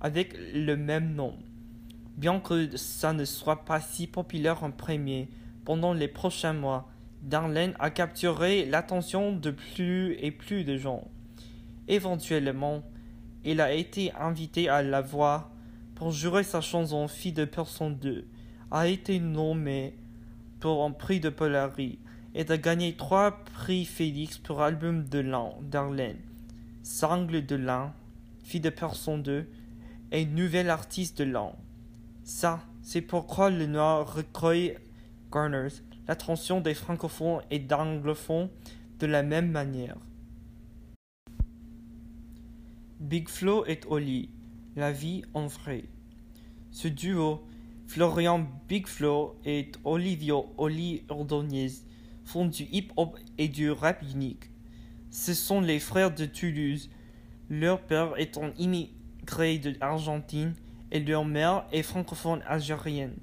avec 0.00 0.37
le 0.55 0.76
même 0.76 1.12
nom. 1.12 1.37
Bien 2.17 2.41
que 2.41 2.77
ça 2.77 3.13
ne 3.13 3.25
soit 3.25 3.65
pas 3.65 3.81
si 3.81 4.07
populaire 4.07 4.65
en 4.65 4.71
premier, 4.71 5.29
pendant 5.67 5.93
les 5.93 6.09
prochains 6.09 6.55
mois, 6.55 6.89
Darlene 7.23 7.75
a 7.79 7.91
capturé 7.91 8.65
l'attention 8.65 9.33
de 9.33 9.51
plus 9.51 10.15
et 10.21 10.31
plus 10.31 10.65
de 10.65 10.79
gens. 10.79 11.05
Éventuellement, 11.89 12.83
il 13.45 13.61
a 13.61 13.73
été 13.73 14.13
invité 14.15 14.69
à 14.69 14.83
la 14.83 15.03
voix 15.03 15.51
pour 15.95 16.11
jouer 16.11 16.43
sa 16.43 16.61
chanson 16.61 17.07
Fille 17.07 17.33
de 17.33 17.45
personne 17.45 17.97
2, 17.97 18.27
a 18.71 18.89
été 18.89 19.19
nommé 19.19 19.95
pour 20.61 20.85
un 20.85 20.91
prix 20.93 21.21
de 21.21 21.29
Polari 21.29 21.99
et 22.35 22.51
a 22.51 22.57
gagné 22.57 22.95
trois 22.95 23.45
prix 23.45 23.85
Félix 23.85 24.39
pour 24.39 24.63
album 24.63 25.05
de 25.05 25.19
l'an 25.19 25.59
d'Arlène, 25.63 26.19
Sangle 26.83 27.45
de 27.45 27.57
l'an, 27.57 27.93
Fille 28.45 28.61
de 28.61 28.71
personne 28.71 29.23
2 29.23 29.47
et 30.13 30.25
Nouvelle 30.25 30.71
artiste 30.71 31.19
de 31.19 31.25
l'an. 31.25 31.57
Ça, 32.26 32.61
c'est 32.83 33.02
pourquoi 33.02 33.50
le 33.50 33.66
noir 33.66 34.12
recueille 34.12 34.76
garners 35.30 35.68
l'attention 36.09 36.61
des 36.61 36.75
francophones 36.75 37.40
et 37.52 37.61
d'anglophones 37.61 38.49
de 38.99 39.06
la 39.06 39.23
même 39.23 39.52
manière. 39.52 39.97
Big 42.99 43.28
Flo 43.28 43.64
et 43.66 43.78
Oli, 43.88 44.28
la 44.75 44.90
vie 44.90 45.23
en 45.35 45.47
vrai. 45.47 45.85
Ce 46.73 46.88
duo, 46.88 47.47
Florian 47.87 48.45
Big 48.68 48.88
Flo 48.88 49.37
et 49.45 49.71
Olivio 49.85 50.52
Oli 50.59 51.04
Ordonez, 51.09 51.71
font 52.25 52.47
du 52.47 52.64
hip-hop 52.73 53.16
et 53.38 53.47
du 53.47 53.71
rap 53.71 54.02
unique. 54.02 54.50
Ce 55.11 55.33
sont 55.33 55.61
les 55.61 55.78
frères 55.78 56.12
de 56.12 56.26
Toulouse. 56.26 56.90
Leur 57.49 57.83
père 57.83 58.18
étant 58.18 58.50
immigré 58.59 59.59
d'Argentine 59.59 60.54
et 60.90 61.00
leur 61.00 61.25
mère 61.25 61.66
est 61.73 61.83
francophone 61.83 62.43
algérienne. 62.47 63.16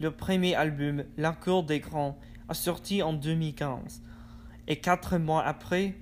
Leur 0.00 0.14
premier 0.14 0.54
album, 0.54 1.04
La 1.16 1.32
Cour 1.32 1.64
des 1.64 1.80
Grands, 1.80 2.18
a 2.48 2.54
sorti 2.54 3.02
en 3.02 3.12
2015. 3.12 4.02
Et 4.68 4.76
quatre 4.76 5.18
mois 5.18 5.42
après, 5.44 5.96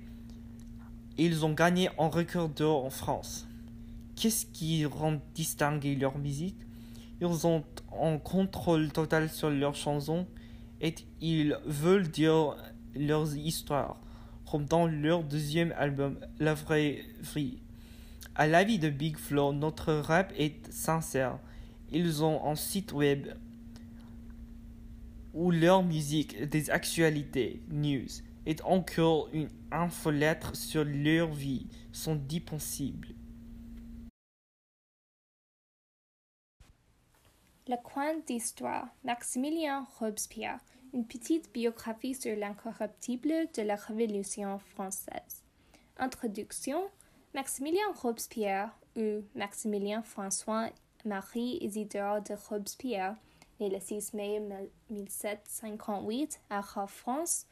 ils 1.17 1.45
ont 1.45 1.53
gagné 1.53 1.89
un 1.97 2.07
record 2.07 2.49
d'or 2.49 2.85
en 2.85 2.89
France. 2.89 3.47
Qu'est-ce 4.15 4.45
qui 4.45 4.85
rend 4.85 5.19
distinguer 5.33 5.95
leur 5.95 6.17
musique? 6.17 6.57
Ils 7.21 7.47
ont 7.47 7.63
un 7.99 8.17
contrôle 8.17 8.91
total 8.91 9.29
sur 9.29 9.49
leurs 9.49 9.75
chansons 9.75 10.27
et 10.81 10.93
ils 11.21 11.57
veulent 11.65 12.09
dire 12.09 12.55
leurs 12.95 13.35
histoires, 13.35 13.97
comme 14.49 14.65
dans 14.65 14.85
leur 14.85 15.23
deuxième 15.23 15.73
album, 15.77 16.19
La 16.39 16.53
Vraie 16.53 17.03
Vie. 17.35 17.59
À 18.39 18.45
l'avis 18.45 18.77
de 18.77 18.91
Big 18.91 19.17
Flo, 19.17 19.51
notre 19.51 19.93
rap 19.93 20.31
est 20.37 20.71
sincère. 20.71 21.39
Ils 21.91 22.23
ont 22.23 22.45
un 22.45 22.53
site 22.53 22.93
web 22.93 23.29
où 25.33 25.49
leur 25.49 25.81
musique 25.81 26.43
des 26.43 26.69
actualités, 26.69 27.63
news, 27.71 28.05
est 28.45 28.61
encore 28.61 29.27
une 29.33 29.49
infolettre 29.71 30.55
sur 30.55 30.83
leur 30.83 31.33
vie, 31.33 31.65
sont 31.91 32.15
disponibles. 32.15 33.15
Le 37.67 37.83
coin 37.83 38.19
d'histoire, 38.27 38.87
Maximilien 39.03 39.87
Robespierre, 39.97 40.59
une 40.93 41.07
petite 41.07 41.51
biographie 41.51 42.13
sur 42.13 42.35
l'incorruptible 42.35 43.47
de 43.55 43.63
la 43.63 43.77
Révolution 43.77 44.59
française. 44.59 45.43
Introduction 45.97 46.83
Maximilien 47.37 47.93
Robespierre, 48.01 48.71
ou 48.95 49.21
Maximilien 49.35 50.01
François 50.01 50.71
Marie 51.05 51.59
Isidore 51.61 52.23
de 52.23 52.33
Robespierre, 52.33 53.15
né 53.59 53.69
le 53.69 53.79
6 53.79 54.15
mai 54.15 54.41
1758 54.89 56.41
à 56.49 56.63
France, 56.87 57.45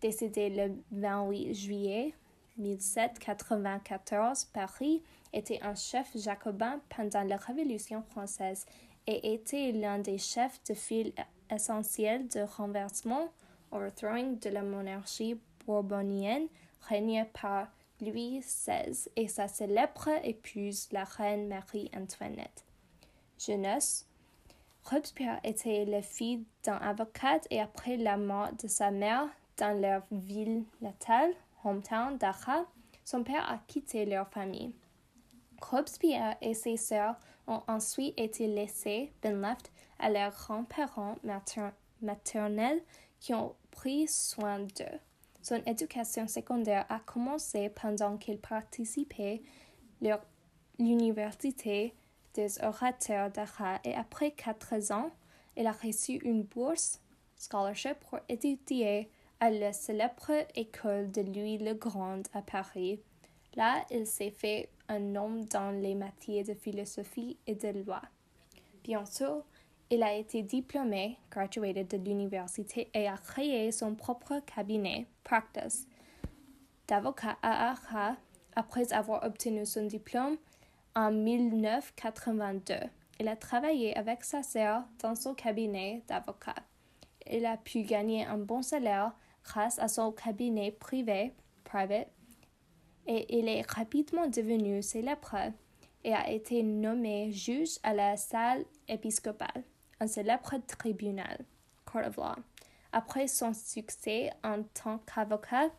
décédé 0.00 0.50
le 0.50 0.74
28 0.90 1.54
juillet 1.54 2.14
1794 2.56 4.46
Paris, 4.46 5.04
était 5.32 5.62
un 5.62 5.76
chef 5.76 6.10
jacobin 6.16 6.80
pendant 6.88 7.22
la 7.22 7.36
Révolution 7.36 8.02
française 8.02 8.66
et 9.06 9.34
était 9.34 9.70
l'un 9.70 10.00
des 10.00 10.18
chefs 10.18 10.60
de 10.64 10.74
file 10.74 11.12
essentiels 11.48 12.26
de 12.26 12.40
renversement, 12.40 13.28
overthrowing 13.70 14.40
de 14.40 14.50
la 14.50 14.62
monarchie 14.62 15.38
bourbonienne 15.64 16.48
régnée 16.88 17.24
par 17.40 17.68
Louis 18.00 18.40
XVI 18.40 19.08
et 19.16 19.28
sa 19.28 19.48
célèbre 19.48 20.08
épouse, 20.22 20.88
la 20.92 21.04
reine 21.04 21.48
Marie-Antoinette. 21.48 22.64
Jeunesse 23.38 24.06
Robespierre 24.84 25.40
était 25.44 25.84
le 25.84 26.00
fils 26.00 26.40
d'un 26.62 26.76
avocat 26.76 27.40
et 27.50 27.60
après 27.60 27.96
la 27.96 28.16
mort 28.16 28.52
de 28.62 28.68
sa 28.68 28.90
mère 28.90 29.28
dans 29.56 29.78
leur 29.78 30.02
ville 30.12 30.64
natale, 30.80 31.32
hometown 31.64 32.16
d'Ara, 32.16 32.64
son 33.04 33.24
père 33.24 33.50
a 33.50 33.58
quitté 33.66 34.06
leur 34.06 34.28
famille. 34.28 34.72
Robespierre 35.60 36.36
et 36.40 36.54
ses 36.54 36.76
sœurs 36.76 37.16
ont 37.46 37.62
ensuite 37.66 38.14
été 38.18 38.46
laissés, 38.46 39.12
been 39.22 39.40
left, 39.40 39.72
à 39.98 40.10
leurs 40.10 40.32
grands-parents 40.32 41.16
maternels 42.00 42.80
qui 43.18 43.34
ont 43.34 43.54
pris 43.70 44.06
soin 44.06 44.60
d'eux. 44.60 44.98
Son 45.48 45.62
éducation 45.64 46.28
secondaire 46.28 46.84
a 46.90 46.98
commencé 46.98 47.70
pendant 47.70 48.18
qu'il 48.18 48.36
participait 48.38 49.40
à 50.04 50.20
l'université 50.78 51.94
des 52.34 52.62
orateurs 52.62 53.30
d'Ara 53.30 53.80
et 53.82 53.94
après 53.94 54.32
quatre 54.32 54.74
ans, 54.92 55.10
il 55.56 55.66
a 55.66 55.72
reçu 55.72 56.16
une 56.16 56.42
bourse 56.42 57.00
scholarship 57.34 57.94
pour 58.10 58.18
étudier 58.28 59.08
à 59.40 59.48
la 59.48 59.72
célèbre 59.72 60.32
école 60.54 61.10
de 61.12 61.22
Louis 61.22 61.56
le 61.56 61.72
Grand 61.72 62.24
à 62.34 62.42
Paris. 62.42 63.00
Là, 63.56 63.86
il 63.90 64.06
s'est 64.06 64.30
fait 64.30 64.68
un 64.90 64.98
nom 64.98 65.46
dans 65.50 65.70
les 65.70 65.94
matières 65.94 66.44
de 66.44 66.52
philosophie 66.52 67.38
et 67.46 67.54
de 67.54 67.68
loi. 67.86 68.02
Bientôt, 68.84 69.44
il 69.90 70.02
a 70.02 70.14
été 70.14 70.42
diplômé, 70.42 71.18
graduated 71.30 71.88
de 71.88 71.96
l'université 71.96 72.90
et 72.92 73.08
a 73.08 73.16
créé 73.16 73.72
son 73.72 73.94
propre 73.94 74.40
cabinet, 74.40 75.06
Practice, 75.24 75.86
d'avocat 76.86 77.38
à 77.42 77.70
Ara 77.70 78.16
après 78.54 78.92
avoir 78.92 79.24
obtenu 79.24 79.64
son 79.64 79.86
diplôme 79.86 80.36
en 80.94 81.10
1982. 81.10 82.74
Il 83.20 83.28
a 83.28 83.36
travaillé 83.36 83.96
avec 83.96 84.24
sa 84.24 84.42
sœur 84.42 84.82
dans 85.00 85.14
son 85.14 85.34
cabinet 85.34 86.02
d'avocat. 86.06 86.54
Il 87.30 87.46
a 87.46 87.56
pu 87.56 87.82
gagner 87.82 88.24
un 88.24 88.38
bon 88.38 88.62
salaire 88.62 89.12
grâce 89.42 89.78
à 89.78 89.88
son 89.88 90.12
cabinet 90.12 90.70
privé, 90.70 91.32
private, 91.64 92.08
et 93.06 93.38
il 93.38 93.48
est 93.48 93.68
rapidement 93.70 94.26
devenu 94.26 94.82
célèbre 94.82 95.34
et 96.04 96.14
a 96.14 96.30
été 96.30 96.62
nommé 96.62 97.32
juge 97.32 97.78
à 97.82 97.94
la 97.94 98.18
salle 98.18 98.64
épiscopale 98.86 99.64
un 100.00 100.06
célèbre 100.06 100.54
tribunal, 100.66 101.38
Court 101.84 102.06
of 102.06 102.16
Law. 102.16 102.36
Après 102.92 103.26
son 103.26 103.52
succès 103.52 104.30
en 104.42 104.62
tant 104.62 104.98
qu'avocat, 104.98 105.70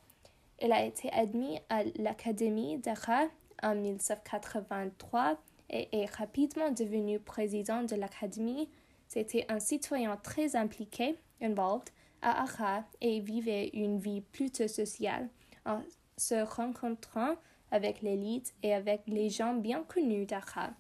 il 0.62 0.72
a 0.72 0.84
été 0.84 1.12
admis 1.12 1.60
à 1.70 1.84
l'Académie 1.96 2.78
d'Ara 2.78 3.26
en 3.64 3.76
1983 3.76 5.38
et 5.70 5.88
est 5.92 6.14
rapidement 6.16 6.72
devenu 6.72 7.20
président 7.20 7.84
de 7.84 7.96
l'Académie. 7.96 8.70
C'était 9.08 9.46
un 9.50 9.60
citoyen 9.60 10.18
très 10.18 10.56
impliqué, 10.56 11.18
involved, 11.42 11.90
à 12.22 12.44
Ara 12.44 12.84
et 13.02 13.22
vivait 13.22 13.70
une 13.74 13.98
vie 13.98 14.22
plutôt 14.22 14.68
sociale 14.68 15.30
en 15.66 15.82
se 16.18 16.36
rencontrant 16.36 17.36
avec 17.72 18.02
l'élite 18.02 18.54
et 18.62 18.74
avec 18.74 19.02
les 19.08 19.30
gens 19.30 19.54
bien 19.54 19.84
connus 19.84 20.26
d'Ara. 20.26 20.72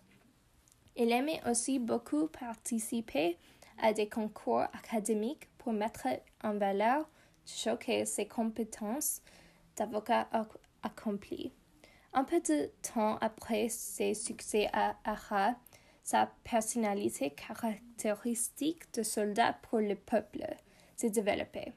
Il 1.02 1.14
aimait 1.14 1.42
aussi 1.50 1.80
beaucoup 1.80 2.28
participer 2.28 3.38
à 3.82 3.94
des 3.94 4.10
concours 4.10 4.60
académiques 4.60 5.48
pour 5.58 5.72
mettre 5.72 6.08
en 6.44 6.58
valeur, 6.58 7.08
choquer 7.46 8.04
ses 8.04 8.28
compétences 8.28 9.22
d'avocat 9.78 10.28
accompli. 10.84 11.54
Un 12.12 12.26
peu 12.26 12.42
de 12.42 12.70
temps 12.82 13.18
après 13.22 13.70
ses 13.70 14.14
succès 14.14 14.68
à 14.74 14.98
Ara, 15.06 15.56
sa 16.04 16.30
personnalité 16.44 17.30
caractéristique 17.30 18.94
de 18.94 19.02
soldat 19.02 19.54
pour 19.70 19.80
le 19.80 19.96
peuple 19.96 20.46
s'est 20.98 21.12
développée. 21.12 21.72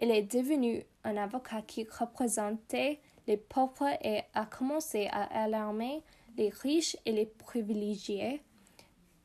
Il 0.00 0.12
est 0.12 0.32
devenu 0.32 0.84
un 1.02 1.16
avocat 1.16 1.62
qui 1.62 1.84
représentait 1.84 3.00
les 3.26 3.38
pauvres 3.38 3.90
et 4.04 4.22
a 4.34 4.46
commencé 4.46 5.08
à 5.10 5.24
alarmer 5.42 6.04
les 6.36 6.50
riches 6.50 6.96
et 7.04 7.12
les 7.12 7.26
privilégiés 7.26 8.40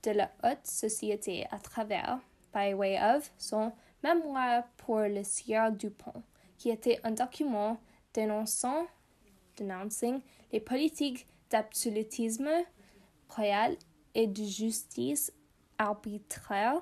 de 0.07 0.11
la 0.13 0.31
haute 0.43 0.65
société 0.65 1.45
à 1.51 1.59
travers, 1.59 2.19
by 2.53 2.73
way 2.73 2.97
of, 2.97 3.29
son 3.37 3.73
mémoire 4.03 4.63
pour 4.77 4.99
le 5.01 5.23
sieur 5.23 5.71
Dupont, 5.71 6.23
qui 6.57 6.69
était 6.69 6.99
un 7.03 7.11
document 7.11 7.77
dénonçant 8.13 8.87
denouncing 9.57 10.21
les 10.53 10.61
politiques 10.61 11.27
d'absolutisme 11.49 12.47
royal 13.29 13.75
et 14.15 14.27
de 14.27 14.43
justice 14.43 15.33
arbitraire 15.77 16.81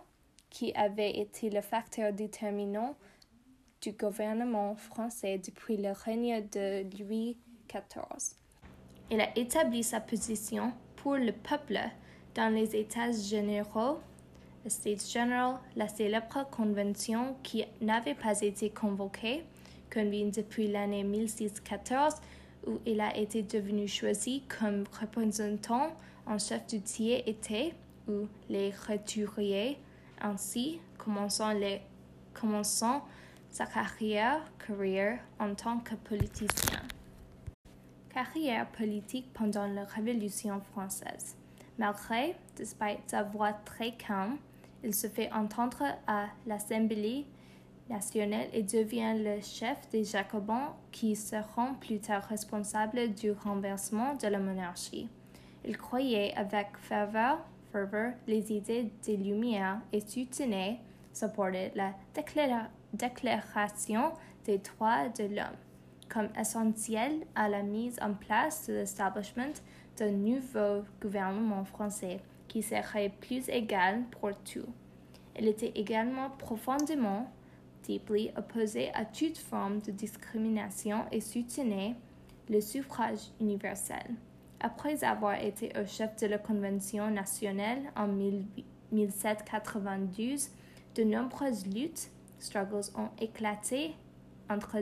qui 0.51 0.71
avaient 0.75 1.17
été 1.19 1.49
le 1.49 1.61
facteur 1.61 2.13
déterminant 2.13 2.95
du 3.81 3.91
gouvernement 3.91 4.75
français 4.75 5.39
depuis 5.39 5.77
le 5.77 5.91
règne 5.91 6.47
de 6.49 6.83
Louis 6.97 7.37
XIV. 7.67 8.37
Il 9.09 9.19
a 9.19 9.35
établi 9.37 9.83
sa 9.83 9.99
position 9.99 10.73
pour 10.95 11.15
le 11.15 11.31
peuple 11.31 11.79
dans 12.35 12.53
les 12.53 12.75
États 12.75 13.11
généraux, 13.11 13.99
States 14.67 15.09
General, 15.09 15.55
la 15.75 15.87
célèbre 15.87 16.47
convention 16.51 17.35
qui 17.43 17.63
n'avait 17.81 18.13
pas 18.13 18.41
été 18.41 18.69
convoquée, 18.69 19.45
convenue 19.91 20.31
depuis 20.31 20.67
l'année 20.67 21.03
1614, 21.03 22.15
où 22.67 22.79
il 22.85 22.99
a 22.99 23.15
été 23.15 23.41
devenu 23.41 23.87
choisi 23.87 24.43
comme 24.59 24.83
représentant 24.99 25.93
en 26.25 26.37
chef 26.37 26.67
du 26.67 26.81
tiers 26.81 27.23
été, 27.25 27.73
ou 28.07 28.27
les 28.49 28.73
roturiers, 28.87 29.77
ainsi 30.21 30.79
commençant, 30.97 31.53
sa 33.49 33.65
carrière 33.65 34.41
en 35.39 35.55
tant 35.55 35.79
que 35.79 35.95
politicien. 35.95 36.81
Carrière 38.09 38.67
politique 38.71 39.31
pendant 39.33 39.67
la 39.67 39.85
Révolution 39.85 40.59
française. 40.73 41.35
Malgré, 41.77 42.35
despite 42.55 42.99
sa 43.07 43.23
voix 43.23 43.53
très 43.53 43.91
calme, 43.91 44.37
il 44.83 44.93
se 44.93 45.07
fait 45.07 45.31
entendre 45.31 45.83
à 46.07 46.27
l'Assemblée 46.45 47.25
nationale 47.89 48.47
et 48.53 48.63
devient 48.63 49.15
le 49.17 49.41
chef 49.41 49.89
des 49.89 50.03
Jacobins 50.03 50.73
qui 50.91 51.15
seront 51.15 51.75
plus 51.75 51.99
tard 51.99 52.23
responsables 52.23 53.13
du 53.13 53.31
renversement 53.31 54.15
de 54.15 54.27
la 54.27 54.39
monarchie. 54.39 55.09
Il 55.65 55.77
croyait 55.77 56.33
avec 56.35 56.67
ferveur, 56.77 57.39
les 58.25 58.53
idées 58.53 58.89
des 59.03 59.17
Lumières 59.17 59.81
et 59.91 59.99
soutenait, 59.99 60.79
supportait 61.11 61.73
la 61.75 61.93
déclaration 62.93 64.13
des 64.45 64.59
droits 64.59 65.09
de 65.09 65.23
l'homme 65.25 65.64
comme 66.09 66.29
essentielle 66.39 67.25
à 67.35 67.49
la 67.49 67.63
mise 67.63 67.97
en 68.01 68.13
place 68.13 68.67
de 68.67 68.73
l'establishment 68.73 69.53
d'un 69.97 70.11
nouveau 70.11 70.83
gouvernement 71.01 71.65
français 71.65 72.19
qui 72.47 72.61
serait 72.61 73.11
plus 73.21 73.49
égal 73.49 74.03
pour 74.11 74.29
tout. 74.43 74.67
Il 75.37 75.47
était 75.47 75.71
également 75.75 76.29
profondément, 76.29 77.29
deeply 77.83 78.31
opposé 78.37 78.93
à 78.93 79.03
toute 79.05 79.37
forme 79.37 79.79
de 79.81 79.91
discrimination 79.91 81.05
et 81.11 81.21
soutenait 81.21 81.95
le 82.49 82.61
suffrage 82.61 83.19
universel. 83.39 84.15
Après 84.59 85.03
avoir 85.03 85.41
été 85.41 85.71
au 85.79 85.85
chef 85.85 86.15
de 86.17 86.27
la 86.27 86.37
Convention 86.37 87.09
nationale 87.11 87.79
en 87.95 88.07
1792, 88.07 90.49
de 90.95 91.03
nombreuses 91.03 91.65
luttes 91.67 92.09
struggles 92.39 92.89
ont 92.95 93.09
éclaté 93.19 93.95
entre 94.49 94.77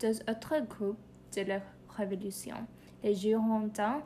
deux 0.00 0.18
autres 0.28 0.60
groupes 0.68 0.98
de 1.36 1.42
la 1.42 1.60
Révolution, 1.96 2.56
les 3.02 3.14
Girondins 3.14 4.02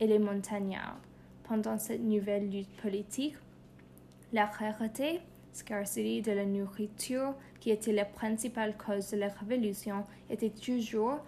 et 0.00 0.06
les 0.06 0.18
Montagnards. 0.18 0.98
Pendant 1.44 1.78
cette 1.78 2.02
nouvelle 2.02 2.50
lutte 2.50 2.76
politique, 2.80 3.36
la 4.32 4.46
rareté, 4.46 5.20
scarcity 5.52 6.22
de 6.22 6.32
la 6.32 6.46
nourriture, 6.46 7.34
qui 7.60 7.70
était 7.70 7.92
la 7.92 8.04
principale 8.04 8.76
cause 8.76 9.10
de 9.10 9.18
la 9.18 9.28
Révolution, 9.28 10.04
était 10.30 10.50
toujours 10.50 11.18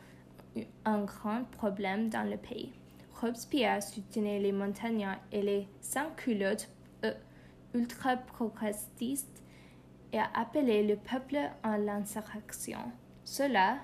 un 0.85 1.05
grand 1.05 1.45
problème 1.51 2.09
dans 2.09 2.29
le 2.29 2.37
pays. 2.37 2.73
Robespierre 3.21 3.83
soutenait 3.83 4.41
les 4.41 4.53
montagnards 4.53 5.21
et 5.33 5.43
les 5.43 5.69
sans-culottes 5.81 6.69
euh, 7.05 7.13
ultra-progressistes 7.75 9.43
et 10.13 10.19
a 10.19 10.29
appelé 10.35 10.87
le 10.87 10.97
peuple 10.97 11.39
à 11.63 11.79
l'insurrection. 11.79 12.79
Cela 13.25 13.79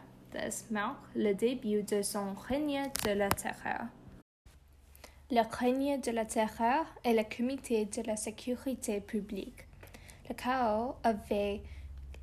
marque 0.71 0.99
le 1.15 1.33
début 1.35 1.83
de 1.83 2.03
son 2.03 2.35
règne 2.35 2.83
de 3.05 3.11
la 3.11 3.29
terreur. 3.29 3.87
Le 5.31 5.43
règne 5.57 6.01
de 6.01 6.11
la 6.11 6.25
terreur 6.25 6.85
est 7.05 7.15
le 7.15 7.25
comité 7.25 7.85
de 7.85 8.03
la 8.03 8.17
sécurité 8.17 9.01
publique. 9.01 9.67
Le 10.29 10.35
chaos 10.35 10.97
avait 11.05 11.63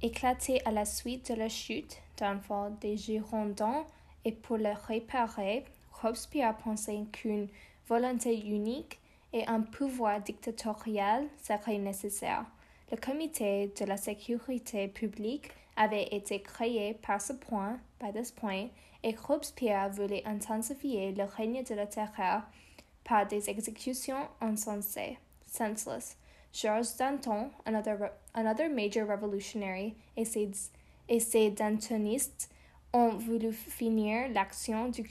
éclaté 0.02 0.62
à 0.66 0.72
la 0.72 0.86
suite 0.86 1.32
de 1.32 1.36
la 1.36 1.50
chute 1.50 2.02
d'un 2.18 2.40
fort 2.40 2.72
des 2.82 2.98
Girondins 2.98 3.86
et 4.26 4.32
pour 4.32 4.58
le 4.58 4.74
réparer, 4.88 5.64
Robespierre 6.02 6.58
pensait 6.58 7.06
qu'une 7.12 7.48
volonté 7.88 8.38
unique 8.46 9.00
et 9.34 9.46
un 9.48 9.62
pouvoir 9.62 10.22
dictatorial 10.22 11.26
seraient 11.42 11.78
nécessaires. 11.78 12.46
Le 12.92 12.98
comité 12.98 13.72
de 13.80 13.86
la 13.86 13.98
sécurité 13.98 14.88
publique 14.88 15.50
avait 15.78 16.08
été 16.12 16.42
créé 16.42 16.96
par 16.96 17.22
ce 17.22 17.34
point, 17.34 17.80
by 18.02 18.12
this 18.12 18.32
point, 18.32 18.68
et 19.04 19.16
Robespierre 19.16 19.92
voulait 19.92 20.24
intensifier 20.26 21.14
le 21.14 21.24
règne 21.24 21.64
de 21.64 21.76
la 21.76 21.88
terreur 21.88 22.42
par 23.04 23.26
des 23.26 23.50
exécutions 23.50 24.28
insensées, 24.42 25.18
senseless. 25.46 26.18
Georges 26.52 26.98
Danton, 26.98 27.52
another, 27.66 28.12
another 28.34 28.70
major 28.70 29.08
revolutionary, 29.08 29.96
et 30.18 30.26
ses, 30.26 30.52
et 31.08 31.52
dantonistes 31.52 32.50
ont 32.94 33.10
voulu 33.10 33.54
finir 33.54 34.30
l'action 34.30 34.90
du 34.90 35.08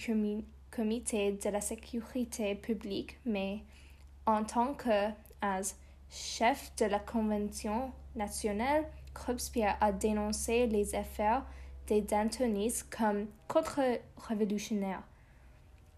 comité 0.70 1.32
de 1.32 1.48
la 1.48 1.60
sécurité 1.60 2.54
publique, 2.54 3.18
mais 3.24 3.60
en 4.26 4.44
tant 4.44 4.74
que 4.74 5.10
as 5.40 5.76
chef 6.10 6.74
de 6.76 6.86
la 6.86 6.98
Convention 6.98 7.92
nationale, 8.14 8.84
Robespierre 9.16 9.76
a 9.80 9.92
dénoncé 9.92 10.66
les 10.66 10.94
affaires 10.94 11.44
des 11.86 12.00
Dantonistes 12.00 12.88
comme 12.90 13.26
contre-révolutionnaires, 13.48 15.02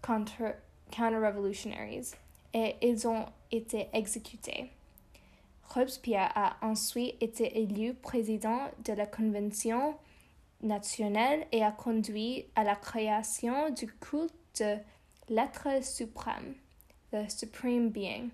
contre, 0.01 0.55
counter-revolutionaries, 0.91 2.11
et 2.53 2.75
ils 2.81 3.07
ont 3.07 3.25
été 3.51 3.89
exécutés. 3.93 4.69
Robespierre 5.63 6.31
a 6.35 6.57
ensuite 6.61 7.21
été 7.21 7.61
élu 7.61 7.93
président 7.93 8.59
de 8.85 8.93
la 8.93 9.05
Convention 9.05 9.95
nationale 10.61 11.45
et 11.51 11.63
a 11.63 11.71
conduit 11.71 12.45
à 12.55 12.63
la 12.63 12.75
création 12.75 13.69
du 13.69 13.87
culte 13.87 14.33
de 14.59 14.77
l'être 15.29 15.83
suprême, 15.83 16.55
the 17.11 17.29
Supreme 17.29 17.89
Being 17.89 18.29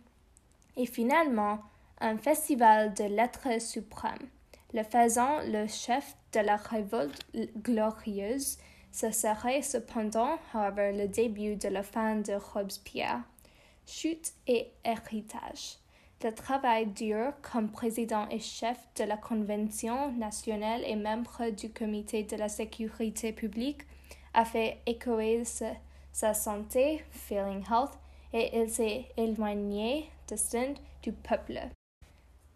et 0.78 0.86
finalement 0.86 1.60
un 2.00 2.17
festival 2.17 2.93
de 2.93 3.04
l'être 3.06 3.62
suprême. 3.62 4.28
Le 4.73 4.84
faisant 4.84 5.39
le 5.45 5.67
chef 5.67 6.15
de 6.34 6.39
la 6.39 6.58
révolte 6.58 7.25
glorieuse, 7.62 8.58
ce 8.91 9.12
serait 9.12 9.62
cependant, 9.62 10.38
however, 10.54 10.91
le 10.93 11.08
début 11.08 11.56
de 11.56 11.67
la 11.67 11.84
fin 11.84 12.15
de 12.15 12.34
Robespierre. 12.34 13.21
Chute 13.86 14.34
et 14.47 14.71
héritage. 14.84 15.78
Le 16.23 16.32
travail 16.34 16.88
dur 16.88 17.34
comme 17.41 17.71
président 17.71 18.28
et 18.30 18.39
chef 18.39 18.78
de 18.95 19.04
la 19.04 19.17
Convention 19.17 20.12
nationale 20.13 20.82
et 20.86 20.95
membre 20.95 21.51
du 21.51 21.69
Comité 21.69 22.23
de 22.23 22.36
la 22.36 22.49
sécurité 22.49 23.32
publique 23.32 23.82
a 24.34 24.43
fait 24.43 24.80
échoer 24.88 25.43
sa, 26.12 26.34
santé, 26.34 27.04
feeling 27.12 27.63
health, 27.69 27.99
et 28.34 28.58
il 28.58 28.69
s'est 28.69 29.06
éloigné 29.17 30.10
distant 30.28 30.73
du 31.04 31.12
peuple. 31.12 31.60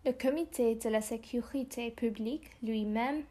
Le 0.09 0.15
comité 0.15 0.73
de 0.73 0.89
la 0.89 1.01
sécurité 1.01 1.91
publique 1.91 2.49
lui-même 2.63 3.21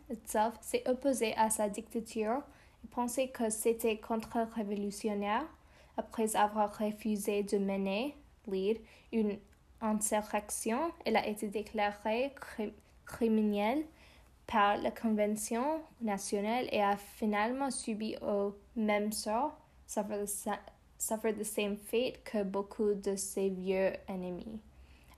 s'est 0.61 0.89
opposé 0.89 1.35
à 1.35 1.51
sa 1.51 1.69
dictature 1.69 2.41
et 2.85 2.87
pensait 2.87 3.27
que 3.27 3.51
c'était 3.51 3.97
contre-révolutionnaire 3.97 5.45
après 5.97 6.37
avoir 6.37 6.79
refusé 6.79 7.43
de 7.43 7.59
mener, 7.59 8.15
une 9.11 9.39
insurrection. 9.81 10.93
Elle 11.05 11.17
a 11.17 11.27
été 11.27 11.49
déclarée 11.49 12.33
criminelle 13.07 13.85
par 14.47 14.77
la 14.77 14.93
Convention 14.93 15.81
nationale 16.01 16.69
et 16.71 16.81
a 16.81 16.97
finalement 16.97 17.73
subi 17.73 18.15
au 18.23 18.55
même 18.77 19.11
sort, 19.11 19.59
suffered 19.89 21.39
the 21.41 21.45
same 21.45 21.77
fate 21.77 22.23
que 22.23 22.45
beaucoup 22.45 22.95
de 22.95 23.17
ses 23.17 23.49
vieux 23.49 23.91
ennemis. 24.07 24.61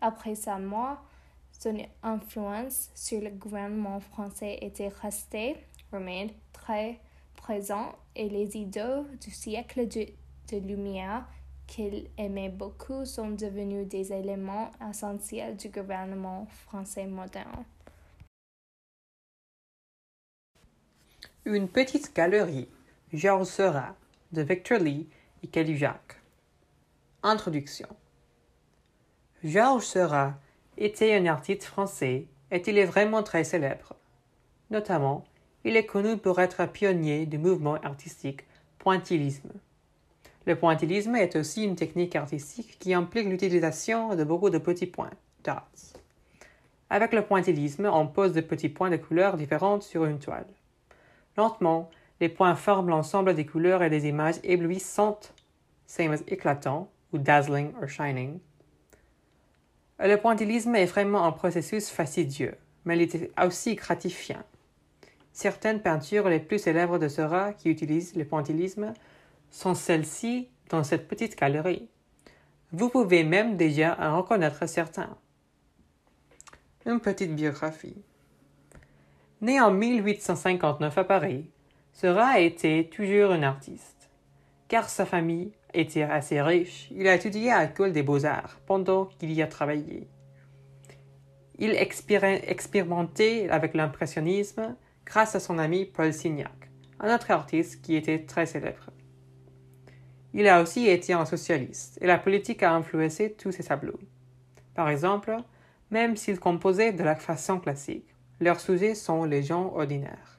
Après 0.01 0.35
sa 0.35 0.59
mort, 0.59 1.05
son 1.61 1.77
influence 2.03 2.91
sur 2.95 3.21
le 3.21 3.31
gouvernement 3.31 4.01
français 4.01 4.59
était 4.63 4.89
restée, 4.89 5.57
remained, 5.93 6.33
très 6.53 6.99
présent 7.37 7.95
et 8.17 8.29
les 8.29 8.57
idées 8.57 9.03
du 9.21 9.31
siècle 9.31 9.87
de, 9.87 10.07
de 10.51 10.67
Lumière 10.67 11.27
qu'il 11.67 12.09
aimait 12.17 12.49
beaucoup 12.49 13.05
sont 13.05 13.31
devenus 13.31 13.87
des 13.87 14.13
éléments 14.13 14.71
essentiels 14.91 15.57
du 15.57 15.69
gouvernement 15.69 16.47
français 16.47 17.07
moderne. 17.07 17.65
Une 21.45 21.69
petite 21.69 22.15
galerie, 22.15 22.69
Georges 23.13 23.47
Seurat, 23.47 23.95
de 24.33 24.43
Victor 24.43 24.79
Lee, 24.79 25.09
et 25.43 25.77
Jacques. 25.77 26.21
Introduction. 27.23 27.89
Georges 29.43 29.85
Seurat 29.85 30.35
était 30.81 31.15
un 31.15 31.27
artiste 31.27 31.65
français 31.65 32.27
et 32.51 32.63
il 32.67 32.79
est 32.79 32.85
vraiment 32.85 33.23
très 33.23 33.45
célèbre. 33.45 33.95
Notamment, 34.71 35.25
il 35.65 35.77
est 35.77 35.87
connu 35.87 36.17
pour 36.17 36.41
être 36.41 36.61
un 36.61 36.67
pionnier 36.67 37.27
du 37.27 37.39
mouvement 37.39 37.75
artistique 37.83 38.45
pointillisme. 38.79 39.51
Le 40.47 40.57
pointillisme 40.57 41.15
est 41.17 41.37
aussi 41.37 41.65
une 41.65 41.77
technique 41.77 42.17
artistique 42.17 42.79
qui 42.79 42.95
implique 42.95 43.29
l'utilisation 43.29 44.17
de 44.17 44.25
beaucoup 44.25 44.49
de 44.49 44.59
petits 44.59 44.87
points, 44.87 45.11
dots. 45.45 45.53
Avec 46.89 47.13
le 47.13 47.23
pointillisme, 47.23 47.87
on 47.87 48.07
pose 48.07 48.33
de 48.33 48.41
petits 48.41 48.71
points 48.71 48.91
de 48.91 48.97
couleurs 48.97 49.37
différentes 49.37 49.83
sur 49.83 50.07
une 50.07 50.19
toile. 50.19 50.49
Lentement, 51.37 51.91
les 52.21 52.31
points 52.31 52.55
forment 52.55 52.89
l'ensemble 52.89 53.35
des 53.35 53.47
couleurs 53.47 53.83
et 53.83 53.91
des 53.91 54.09
images 54.09 54.41
éblouissantes, 54.43 55.35
same 55.87 56.13
as 56.13 56.23
éclatant 56.27 56.91
ou 57.13 57.19
dazzling 57.19 57.73
or 57.81 57.89
shining. 57.89 58.41
Le 60.03 60.17
pointillisme 60.17 60.75
est 60.77 60.87
vraiment 60.87 61.25
un 61.27 61.33
processus 61.33 61.91
fastidieux, 61.91 62.57
mais 62.87 62.97
il 62.97 63.03
est 63.03 63.31
aussi 63.45 63.75
gratifiant. 63.75 64.43
Certaines 65.35 65.83
peintures 65.83 66.31
les 66.31 66.41
plus 66.41 66.59
célèbres 66.59 66.99
de 66.99 67.07
Seurat 67.07 67.53
qui 67.53 67.69
utilisent 67.69 68.17
le 68.17 68.25
pointillisme 68.25 68.95
sont 69.51 69.75
celles-ci 69.75 70.49
dans 70.71 70.85
cette 70.85 71.07
petite 71.07 71.39
galerie. 71.39 71.89
Vous 72.73 72.89
pouvez 72.89 73.25
même 73.25 73.59
déjà 73.59 73.97
en 74.01 74.17
reconnaître 74.17 74.67
certains. 74.67 75.17
Une 76.87 77.01
petite 77.01 77.35
biographie. 77.35 78.03
Né 79.43 79.61
en 79.61 79.71
1859 79.71 80.97
à 80.97 81.05
Paris, 81.05 81.51
Seurat 81.93 82.41
été 82.41 82.89
toujours 82.89 83.33
un 83.33 83.43
artiste. 83.43 84.00
Car 84.71 84.89
sa 84.89 85.05
famille 85.05 85.51
était 85.75 86.05
assez 86.05 86.41
riche, 86.41 86.87
il 86.93 87.09
a 87.09 87.17
étudié 87.17 87.51
à 87.51 87.67
l'école 87.67 87.91
des 87.91 88.05
beaux-arts 88.05 88.61
pendant 88.67 89.07
qu'il 89.07 89.33
y 89.33 89.43
a 89.43 89.49
travaillé. 89.49 90.07
Il 91.59 91.73
expérimentait 91.73 93.49
avec 93.51 93.75
l'impressionnisme 93.75 94.77
grâce 95.05 95.35
à 95.35 95.41
son 95.41 95.59
ami 95.59 95.87
Paul 95.87 96.13
Signac, 96.13 96.71
un 97.01 97.13
autre 97.13 97.33
artiste 97.33 97.83
qui 97.83 97.97
était 97.97 98.21
très 98.21 98.47
célèbre. 98.47 98.91
Il 100.35 100.47
a 100.47 100.63
aussi 100.63 100.87
été 100.87 101.15
un 101.15 101.25
socialiste 101.25 101.99
et 102.01 102.07
la 102.07 102.19
politique 102.19 102.63
a 102.63 102.73
influencé 102.73 103.33
tous 103.33 103.51
ses 103.51 103.65
tableaux. 103.65 103.99
Par 104.77 104.89
exemple, 104.89 105.37
même 105.91 106.17
s'il 106.17 106.39
composait 106.39 106.93
de 106.93 107.03
la 107.03 107.17
façon 107.17 107.59
classique, 107.59 108.15
leurs 108.39 108.61
sujets 108.61 108.95
sont 108.95 109.25
les 109.25 109.43
gens 109.43 109.73
ordinaires. 109.75 110.39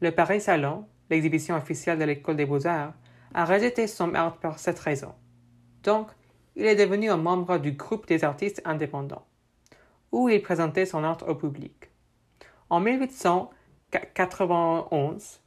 Le 0.00 0.12
Paris 0.12 0.40
Salon, 0.40 0.86
l'exhibition 1.10 1.56
officielle 1.56 1.98
de 1.98 2.04
l'École 2.04 2.36
des 2.36 2.46
Beaux-Arts, 2.46 2.94
a 3.34 3.44
rejeté 3.44 3.86
son 3.86 4.14
art 4.14 4.38
pour 4.38 4.58
cette 4.58 4.78
raison. 4.78 5.14
Donc, 5.82 6.10
il 6.56 6.64
est 6.66 6.76
devenu 6.76 7.10
un 7.10 7.16
membre 7.16 7.58
du 7.58 7.72
groupe 7.72 8.06
des 8.06 8.24
artistes 8.24 8.62
indépendants, 8.64 9.26
où 10.12 10.28
il 10.28 10.42
présentait 10.42 10.86
son 10.86 11.04
art 11.04 11.28
au 11.28 11.34
public. 11.34 11.90
En 12.70 12.80
1891, 12.80 15.40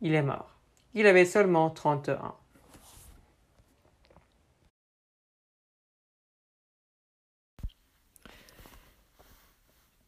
il 0.00 0.14
est 0.14 0.22
mort. 0.22 0.56
Il 0.94 1.06
avait 1.06 1.24
seulement 1.24 1.70
30 1.70 2.10
ans. 2.10 2.36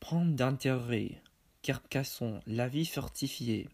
Prendre 0.01 0.35
d'intérêt. 0.35 1.23
Carcassonne, 1.63 2.41
la 2.47 2.67
vie 2.67 2.87
fortifiée. 2.87 3.69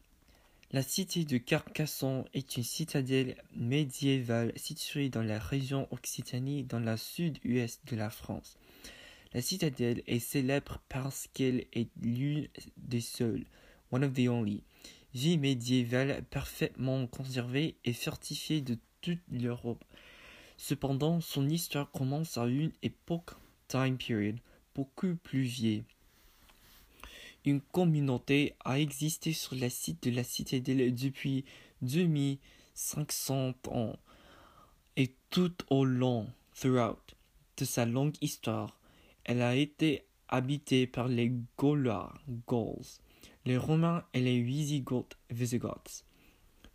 La 0.76 0.82
cité 0.82 1.24
de 1.24 1.38
Carcassonne 1.38 2.26
est 2.34 2.58
une 2.58 2.62
citadelle 2.62 3.42
médiévale 3.54 4.52
située 4.56 5.08
dans 5.08 5.22
la 5.22 5.38
région 5.38 5.88
Occitanie 5.90 6.64
dans 6.64 6.80
la 6.80 6.98
sud-ouest 6.98 7.80
de 7.90 7.96
la 7.96 8.10
France. 8.10 8.58
La 9.32 9.40
citadelle 9.40 10.02
est 10.06 10.18
célèbre 10.18 10.82
parce 10.90 11.28
qu'elle 11.32 11.64
est 11.72 11.88
l'une 12.02 12.46
des 12.76 13.00
seules, 13.00 13.46
one 13.90 14.04
of 14.04 14.12
the 14.12 14.28
only, 14.28 14.64
vie 15.14 15.38
médiévale 15.38 16.22
parfaitement 16.24 17.06
conservée 17.06 17.78
et 17.86 17.94
fortifiée 17.94 18.60
de 18.60 18.76
toute 19.00 19.22
l'Europe. 19.32 19.82
Cependant, 20.58 21.22
son 21.22 21.48
histoire 21.48 21.90
commence 21.90 22.36
à 22.36 22.44
une 22.44 22.72
époque, 22.82 23.30
time 23.68 23.96
period, 23.96 24.36
beaucoup 24.74 25.16
plus 25.16 25.40
vieille. 25.40 25.84
Une 27.46 27.60
communauté 27.60 28.54
a 28.64 28.80
existé 28.80 29.32
sur 29.32 29.54
le 29.54 29.68
site 29.68 30.02
de 30.02 30.10
la 30.10 30.24
citadelle 30.24 30.92
depuis 30.94 31.44
2500 31.82 33.54
ans 33.68 33.96
et 34.96 35.14
tout 35.30 35.54
au 35.70 35.84
long, 35.84 36.26
throughout, 36.54 37.14
de 37.56 37.64
sa 37.64 37.86
longue 37.86 38.16
histoire, 38.20 38.80
elle 39.24 39.42
a 39.42 39.54
été 39.54 40.06
habitée 40.28 40.88
par 40.88 41.06
les 41.06 41.32
Gaulois, 41.56 42.12
Gauls, 42.48 42.82
les 43.44 43.56
Romains 43.56 44.04
et 44.12 44.20
les 44.20 44.40
Wisigoths, 44.40 45.16
Visigoths. 45.30 46.04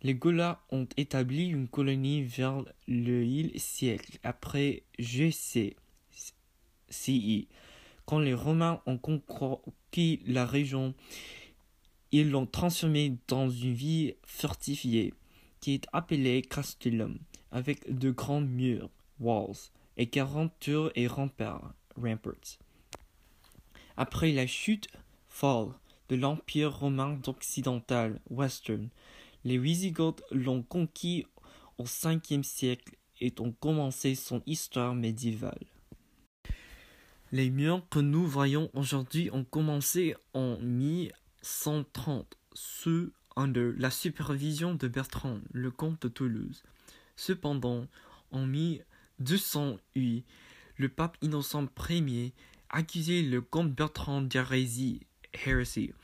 Les 0.02 0.14
Gaulois 0.14 0.64
ont 0.70 0.88
établi 0.96 1.48
une 1.48 1.68
colonie 1.68 2.22
vers 2.22 2.64
le 2.88 3.50
siècle 3.58 4.18
après 4.22 4.84
GC. 4.98 5.76
Quand 8.06 8.18
les 8.18 8.34
Romains 8.34 8.80
ont 8.86 8.98
conquis 8.98 10.20
la 10.26 10.44
région, 10.46 10.94
ils 12.10 12.30
l'ont 12.30 12.46
transformée 12.46 13.16
dans 13.28 13.48
une 13.48 13.72
ville 13.72 14.14
fortifiée, 14.26 15.14
qui 15.60 15.74
est 15.74 15.86
appelée 15.92 16.42
Castellum, 16.42 17.18
avec 17.50 17.96
de 17.96 18.10
grands 18.10 18.40
murs, 18.40 18.90
walls, 19.20 19.70
et 19.96 20.06
quarante 20.06 20.52
tours 20.60 20.90
et 20.94 21.06
remparts, 21.06 21.74
ramparts. 21.96 22.58
Après 23.96 24.32
la 24.32 24.46
chute, 24.46 24.88
fall, 25.28 25.68
de 26.08 26.16
l'Empire 26.16 26.78
romain 26.78 27.18
occidental, 27.26 28.20
western, 28.30 28.88
les 29.44 29.58
Wisigoths 29.58 30.22
l'ont 30.30 30.62
conquis 30.62 31.26
au 31.78 31.84
Ve 31.84 32.42
siècle 32.42 32.96
et 33.20 33.32
ont 33.38 33.52
commencé 33.52 34.14
son 34.14 34.42
histoire 34.46 34.94
médiévale. 34.94 35.71
Les 37.34 37.48
murs 37.48 37.82
que 37.88 37.98
nous 37.98 38.26
voyons 38.26 38.70
aujourd'hui 38.74 39.30
ont 39.32 39.42
commencé 39.44 40.14
en 40.34 40.58
1130, 40.58 42.36
sous 42.52 43.10
la 43.78 43.90
supervision 43.90 44.74
de 44.74 44.86
Bertrand, 44.86 45.40
le 45.50 45.70
comte 45.70 46.02
de 46.02 46.08
Toulouse. 46.08 46.62
Cependant, 47.16 47.86
en 48.32 48.44
1208, 48.44 50.26
le 50.76 50.88
pape 50.90 51.16
Innocent 51.22 51.68
Ier 51.88 52.34
accusé 52.68 53.22
le 53.22 53.40
comte 53.40 53.72
Bertrand 53.72 54.20
d'hérésie, 54.20 55.00
heresy, 55.46 55.94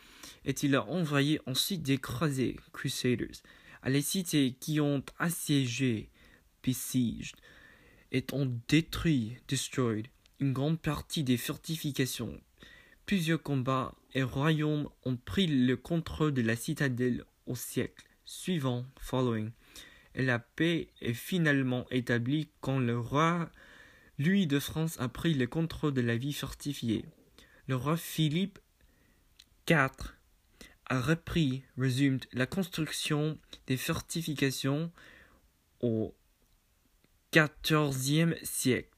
et 0.47 0.55
il 0.63 0.75
a 0.77 0.87
envoyé 0.87 1.43
ensuite 1.45 1.83
des 1.83 1.99
croisés, 1.99 2.57
crusaders, 2.73 3.43
à 3.83 3.91
les 3.91 4.01
cités 4.01 4.57
qui 4.59 4.81
ont 4.81 5.03
assiégé, 5.19 6.09
besieged, 6.63 7.37
et 8.13 8.25
ont 8.33 8.51
détruit, 8.69 9.37
destroyed, 9.47 10.07
une 10.41 10.53
grande 10.53 10.81
partie 10.81 11.25
des 11.25 11.37
fortifications. 11.37 12.41
Plusieurs 13.07 13.43
combats 13.43 13.95
et 14.15 14.23
royaumes 14.23 14.89
ont 15.05 15.17
pris 15.17 15.47
le 15.47 15.77
contrôle 15.77 16.35
de 16.35 16.43
la 16.43 16.57
citadelle 16.57 17.25
au 17.47 17.57
siècle 17.57 18.05
suivant, 18.25 18.85
following, 19.01 19.51
et 20.15 20.23
la 20.23 20.39
paix 20.39 20.89
est 21.01 21.15
finalement 21.15 21.87
établie 21.91 22.51
quand 22.61 22.79
le 22.79 22.99
roi 22.99 23.51
Louis 24.19 24.47
de 24.47 24.59
France 24.59 25.01
a 25.01 25.09
pris 25.09 25.33
le 25.35 25.47
contrôle 25.47 25.95
de 25.95 26.01
la 26.01 26.17
vie 26.17 26.33
fortifiée. 26.33 27.05
Le 27.69 27.77
roi 27.77 27.97
Philippe 27.97 28.59
IV 29.69 29.91
a 30.87 31.01
repris, 31.01 31.63
resumed, 31.77 32.25
la 32.33 32.47
construction 32.47 33.39
des 33.67 33.77
fortifications 33.77 34.91
au 35.81 36.15
XIVe 37.33 38.35
siècle. 38.43 38.98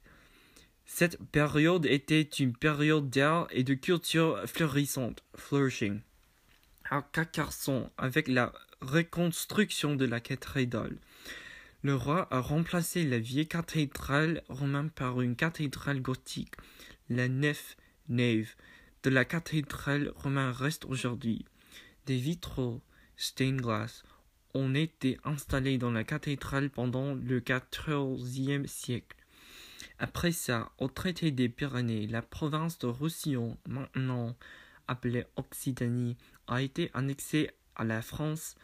Cette 0.92 1.18
période 1.30 1.86
était 1.86 2.20
une 2.20 2.52
période 2.52 3.08
d'art 3.08 3.46
et 3.52 3.62
de 3.62 3.74
culture 3.74 4.42
florissante, 4.46 5.22
flourishing. 5.36 6.00
À 6.90 7.00
Carcassonne, 7.00 7.88
avec 7.96 8.26
la 8.26 8.52
reconstruction 8.82 9.94
de 9.94 10.04
la 10.04 10.20
cathédrale, 10.20 10.98
le 11.82 11.94
roi 11.94 12.26
a 12.30 12.40
remplacé 12.40 13.04
la 13.04 13.20
vieille 13.20 13.46
cathédrale 13.46 14.42
romaine 14.48 14.90
par 14.90 15.20
une 15.22 15.36
cathédrale 15.36 16.02
gothique. 16.02 16.54
La 17.08 17.28
nef, 17.28 17.76
nave, 18.08 18.56
de 19.04 19.10
la 19.10 19.24
cathédrale 19.24 20.12
romaine 20.16 20.50
reste 20.50 20.84
aujourd'hui. 20.84 21.46
Des 22.06 22.18
vitraux, 22.18 22.82
stained 23.16 23.62
glass, 23.62 24.02
ont 24.54 24.74
été 24.74 25.18
installés 25.24 25.78
dans 25.78 25.92
la 25.92 26.04
cathédrale 26.04 26.68
pendant 26.68 27.14
le 27.14 27.40
XIVe 27.40 28.66
siècle. 28.66 29.19
Après 30.02 30.32
ça, 30.32 30.72
au 30.78 30.88
traité 30.88 31.30
des 31.30 31.50
Pyrénées, 31.50 32.06
la 32.06 32.22
province 32.22 32.78
de 32.78 32.86
Roussillon, 32.86 33.58
maintenant 33.68 34.34
appelée 34.88 35.26
Occitanie, 35.36 36.16
a 36.46 36.62
été 36.62 36.90
annexée 36.94 37.50
à 37.76 37.84
la 37.84 38.00
France 38.00 38.54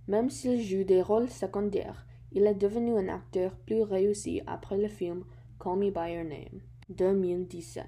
Même 0.07 0.29
s'il 0.29 0.61
joue 0.61 0.85
des 0.85 1.01
rôles 1.01 1.29
secondaires, 1.29 2.05
il 2.31 2.47
est 2.47 2.55
devenu 2.55 2.97
un 2.97 3.09
acteur 3.09 3.51
plus 3.65 3.83
réussi 3.83 4.41
après 4.47 4.77
le 4.77 4.87
film 4.87 5.25
Call 5.59 5.77
Me 5.77 5.91
By 5.91 6.13
Your 6.13 6.23
Name, 6.23 6.61
2017. 6.89 7.85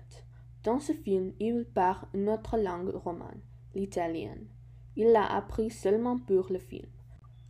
Dans 0.63 0.79
ce 0.79 0.91
film, 0.91 1.31
il 1.39 1.65
parle 1.65 2.07
notre 2.13 2.57
langue 2.57 2.93
romane. 2.93 3.41
l'italienne. 3.75 4.45
Il 4.95 5.11
l'a 5.11 5.25
appris 5.25 5.71
seulement 5.71 6.19
pour 6.19 6.51
le 6.51 6.59
film. 6.59 6.87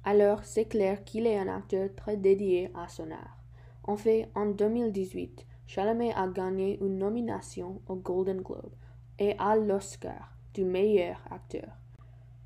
Alors 0.06 0.44
c'est 0.44 0.66
clair 0.66 1.04
qu'il 1.06 1.26
est 1.28 1.38
un 1.38 1.48
acteur 1.48 1.90
très 1.96 2.18
dédié 2.18 2.70
à 2.76 2.88
son 2.90 3.10
art. 3.12 3.38
En 3.86 3.96
fait, 3.96 4.30
en 4.36 4.48
2018, 4.48 5.46
Chalamet 5.66 6.14
a 6.14 6.28
gagné 6.28 6.78
une 6.82 6.98
nomination 6.98 7.82
au 7.88 7.96
Golden 7.96 8.42
Globe 8.42 8.74
et 9.18 9.36
à 9.40 9.56
l'Oscar 9.56 10.36
du 10.54 10.66
meilleur 10.66 11.18
acteur. 11.32 11.70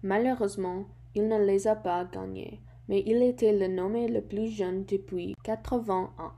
Malheureusement, 0.04 0.86
il 1.16 1.28
ne 1.28 1.44
les 1.44 1.68
a 1.68 1.76
pas 1.76 2.06
gagnés, 2.06 2.62
mais 2.88 3.04
il 3.06 3.24
était 3.24 3.58
le 3.58 3.68
nommé 3.68 4.08
le 4.08 4.22
plus 4.22 4.48
jeune 4.48 4.86
depuis 4.86 5.36
80 5.44 6.14
ans. 6.20 6.32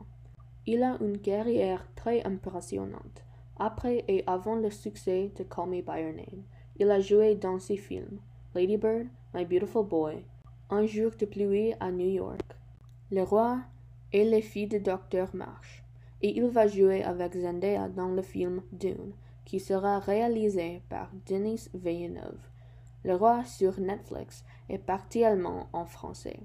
Il 0.65 0.83
a 0.83 0.97
une 1.01 1.19
carrière 1.19 1.85
très 1.95 2.23
impressionnante. 2.23 3.23
Après 3.57 4.05
et 4.07 4.23
avant 4.25 4.55
le 4.55 4.71
succès 4.71 5.31
de 5.35 5.43
Call 5.43 5.69
Me 5.69 5.81
By 5.81 6.01
Your 6.01 6.13
Name, 6.13 6.43
il 6.77 6.89
a 6.89 7.01
joué 7.01 7.35
dans 7.35 7.59
ces 7.59 7.75
films 7.75 8.19
Lady 8.55 8.77
Bird, 8.77 9.07
My 9.33 9.43
Beautiful 9.43 9.85
Boy, 9.85 10.23
Un 10.71 10.85
jour 10.85 11.09
de 11.17 11.25
pluie 11.25 11.73
à 11.79 11.89
New 11.89 12.07
York, 12.07 12.55
Le 13.09 13.23
Roi 13.23 13.57
et 14.13 14.23
les 14.23 14.43
filles 14.43 14.67
de 14.67 14.77
Dr. 14.77 15.33
Marsh. 15.33 15.83
Et 16.21 16.37
il 16.37 16.45
va 16.45 16.67
jouer 16.67 17.01
avec 17.03 17.35
Zendaya 17.35 17.89
dans 17.89 18.09
le 18.09 18.21
film 18.21 18.61
Dune, 18.71 19.13
qui 19.45 19.59
sera 19.59 19.97
réalisé 19.97 20.83
par 20.87 21.09
Denis 21.27 21.69
Villeneuve. 21.73 22.37
Le 23.03 23.15
Roi 23.15 23.43
sur 23.45 23.79
Netflix 23.79 24.45
est 24.69 24.77
partiellement 24.77 25.69
en 25.73 25.85
français. 25.85 26.39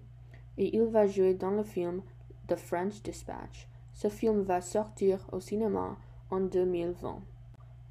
Et 0.57 0.75
il 0.75 0.85
va 0.85 1.07
jouer 1.07 1.35
dans 1.35 1.51
le 1.51 1.63
film 1.63 2.01
The 2.49 2.57
French 2.57 3.03
Dispatch. 3.03 3.69
Ce 3.93 4.09
film 4.09 4.41
va 4.41 4.63
sortir 4.63 5.19
au 5.33 5.41
cinéma 5.41 5.99
en 6.31 6.41
2020. 6.41 7.21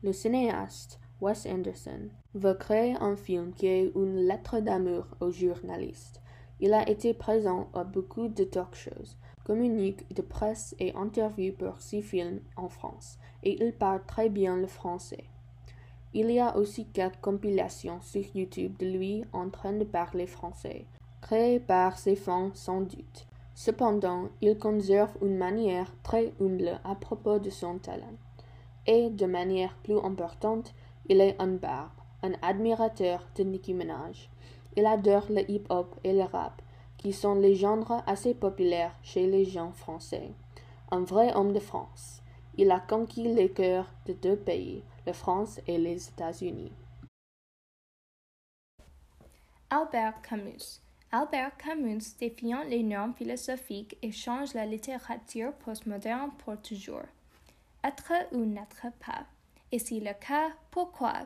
Le 0.01 0.11
cinéaste 0.11 0.99
Wes 1.21 1.45
Anderson 1.45 2.09
veut 2.33 2.55
créer 2.55 2.95
un 2.99 3.15
film 3.15 3.53
qui 3.53 3.67
est 3.67 3.91
une 3.95 4.15
lettre 4.15 4.59
d'amour 4.61 5.05
aux 5.19 5.29
journalistes. 5.29 6.22
Il 6.59 6.73
a 6.73 6.87
été 6.89 7.13
présent 7.13 7.69
à 7.73 7.83
beaucoup 7.83 8.27
de 8.27 8.43
talk 8.43 8.75
shows, 8.75 9.15
communiques 9.43 10.13
de 10.13 10.21
presse 10.21 10.75
et 10.79 10.93
interviews 10.95 11.53
pour 11.53 11.79
ses 11.79 12.01
films 12.01 12.41
en 12.55 12.69
France, 12.69 13.17
et 13.43 13.63
il 13.63 13.73
parle 13.73 14.05
très 14.05 14.29
bien 14.29 14.55
le 14.55 14.67
français. 14.67 15.25
Il 16.13 16.29
y 16.29 16.39
a 16.39 16.55
aussi 16.55 16.85
quelques 16.85 17.21
compilations 17.21 17.99
sur 18.01 18.23
YouTube 18.35 18.77
de 18.77 18.85
lui 18.85 19.25
en 19.33 19.49
train 19.49 19.73
de 19.73 19.83
parler 19.83 20.27
français, 20.27 20.85
créées 21.21 21.59
par 21.59 21.97
ses 21.97 22.15
fans 22.15 22.51
sans 22.53 22.81
doute. 22.81 23.27
Cependant, 23.55 24.29
il 24.41 24.57
conserve 24.57 25.11
une 25.21 25.37
manière 25.37 25.91
très 26.03 26.33
humble 26.39 26.79
à 26.83 26.95
propos 26.95 27.39
de 27.39 27.49
son 27.49 27.77
talent. 27.77 28.17
Et, 28.85 29.09
de 29.09 29.25
manière 29.25 29.75
plus 29.83 29.97
importante, 29.97 30.73
il 31.07 31.21
est 31.21 31.35
un 31.39 31.47
barbe, 31.47 31.91
un 32.21 32.33
admirateur 32.41 33.27
de 33.35 33.43
Nicki 33.43 33.73
Minaj. 33.73 34.29
Il 34.75 34.85
adore 34.85 35.27
le 35.29 35.49
hip-hop 35.49 35.99
et 36.03 36.13
le 36.13 36.23
rap, 36.23 36.61
qui 36.97 37.13
sont 37.13 37.35
les 37.35 37.55
genres 37.55 38.03
assez 38.07 38.33
populaires 38.33 38.95
chez 39.03 39.27
les 39.27 39.45
gens 39.45 39.71
français. 39.71 40.31
Un 40.91 41.03
vrai 41.03 41.33
homme 41.35 41.53
de 41.53 41.59
France. 41.59 42.21
Il 42.57 42.71
a 42.71 42.79
conquis 42.79 43.33
les 43.33 43.49
cœurs 43.49 43.91
de 44.05 44.13
deux 44.13 44.35
pays, 44.35 44.83
la 45.05 45.13
France 45.13 45.59
et 45.67 45.77
les 45.77 46.07
États-Unis. 46.09 46.71
Albert 49.69 50.21
Camus. 50.21 50.81
Albert 51.11 51.57
Camus 51.57 52.15
défiant 52.19 52.63
les 52.63 52.83
normes 52.83 53.13
philosophiques 53.13 53.97
et 54.01 54.11
change 54.11 54.53
la 54.53 54.65
littérature 54.65 55.53
postmoderne 55.53 56.31
pour 56.39 56.59
toujours. 56.61 57.05
Être 57.83 58.13
ou 58.31 58.45
n'être 58.45 58.87
pas. 59.05 59.25
Et 59.71 59.79
si 59.79 59.99
le 59.99 60.13
cas, 60.13 60.49
pourquoi? 60.71 61.25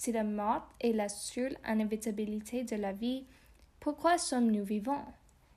Si 0.00 0.12
la 0.12 0.24
mort 0.24 0.66
est 0.80 0.94
la 0.94 1.10
seule 1.10 1.58
inévitabilité 1.68 2.64
de 2.64 2.74
la 2.76 2.90
vie, 2.90 3.26
pourquoi 3.80 4.16
sommes-nous 4.16 4.64
vivants? 4.64 5.04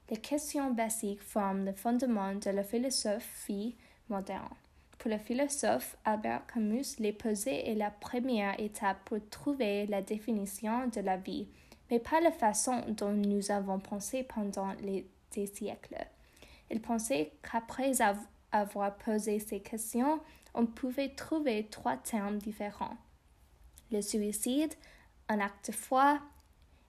Les 0.10 0.18
questions 0.18 0.70
basiques 0.72 1.22
forment 1.22 1.64
le 1.64 1.72
fondement 1.72 2.36
de 2.36 2.50
la 2.50 2.66
philosophie 2.66 3.78
moderne. 4.10 4.50
Pour 5.00 5.12
le 5.12 5.18
philosophe 5.18 5.96
Albert 6.04 6.46
Camus, 6.48 7.00
les 7.00 7.14
poser 7.14 7.72
est 7.72 7.76
la 7.76 7.90
première 7.90 8.60
étape 8.60 8.98
pour 9.06 9.20
trouver 9.30 9.86
la 9.86 10.02
définition 10.02 10.90
de 10.90 11.00
la 11.00 11.16
vie, 11.16 11.48
mais 11.90 12.00
pas 12.00 12.20
la 12.20 12.34
façon 12.34 12.82
dont 12.90 13.14
nous 13.14 13.50
avons 13.50 13.80
pensé 13.80 14.24
pendant 14.24 14.74
les, 14.82 15.08
des 15.32 15.48
siècles. 15.48 16.06
Il 16.70 16.82
pensait 16.82 17.32
qu'après 17.50 17.94
avoir 18.52 18.98
posé 18.98 19.40
ces 19.40 19.62
questions, 19.62 20.20
on 20.54 20.66
pouvait 20.66 21.16
trouver 21.16 21.66
trois 21.72 21.96
termes 21.96 22.40
différents. 22.40 22.98
Le 23.92 24.02
suicide, 24.02 24.74
un 25.30 25.40
acte 25.40 25.68
de 25.68 25.76
foi 25.76 26.20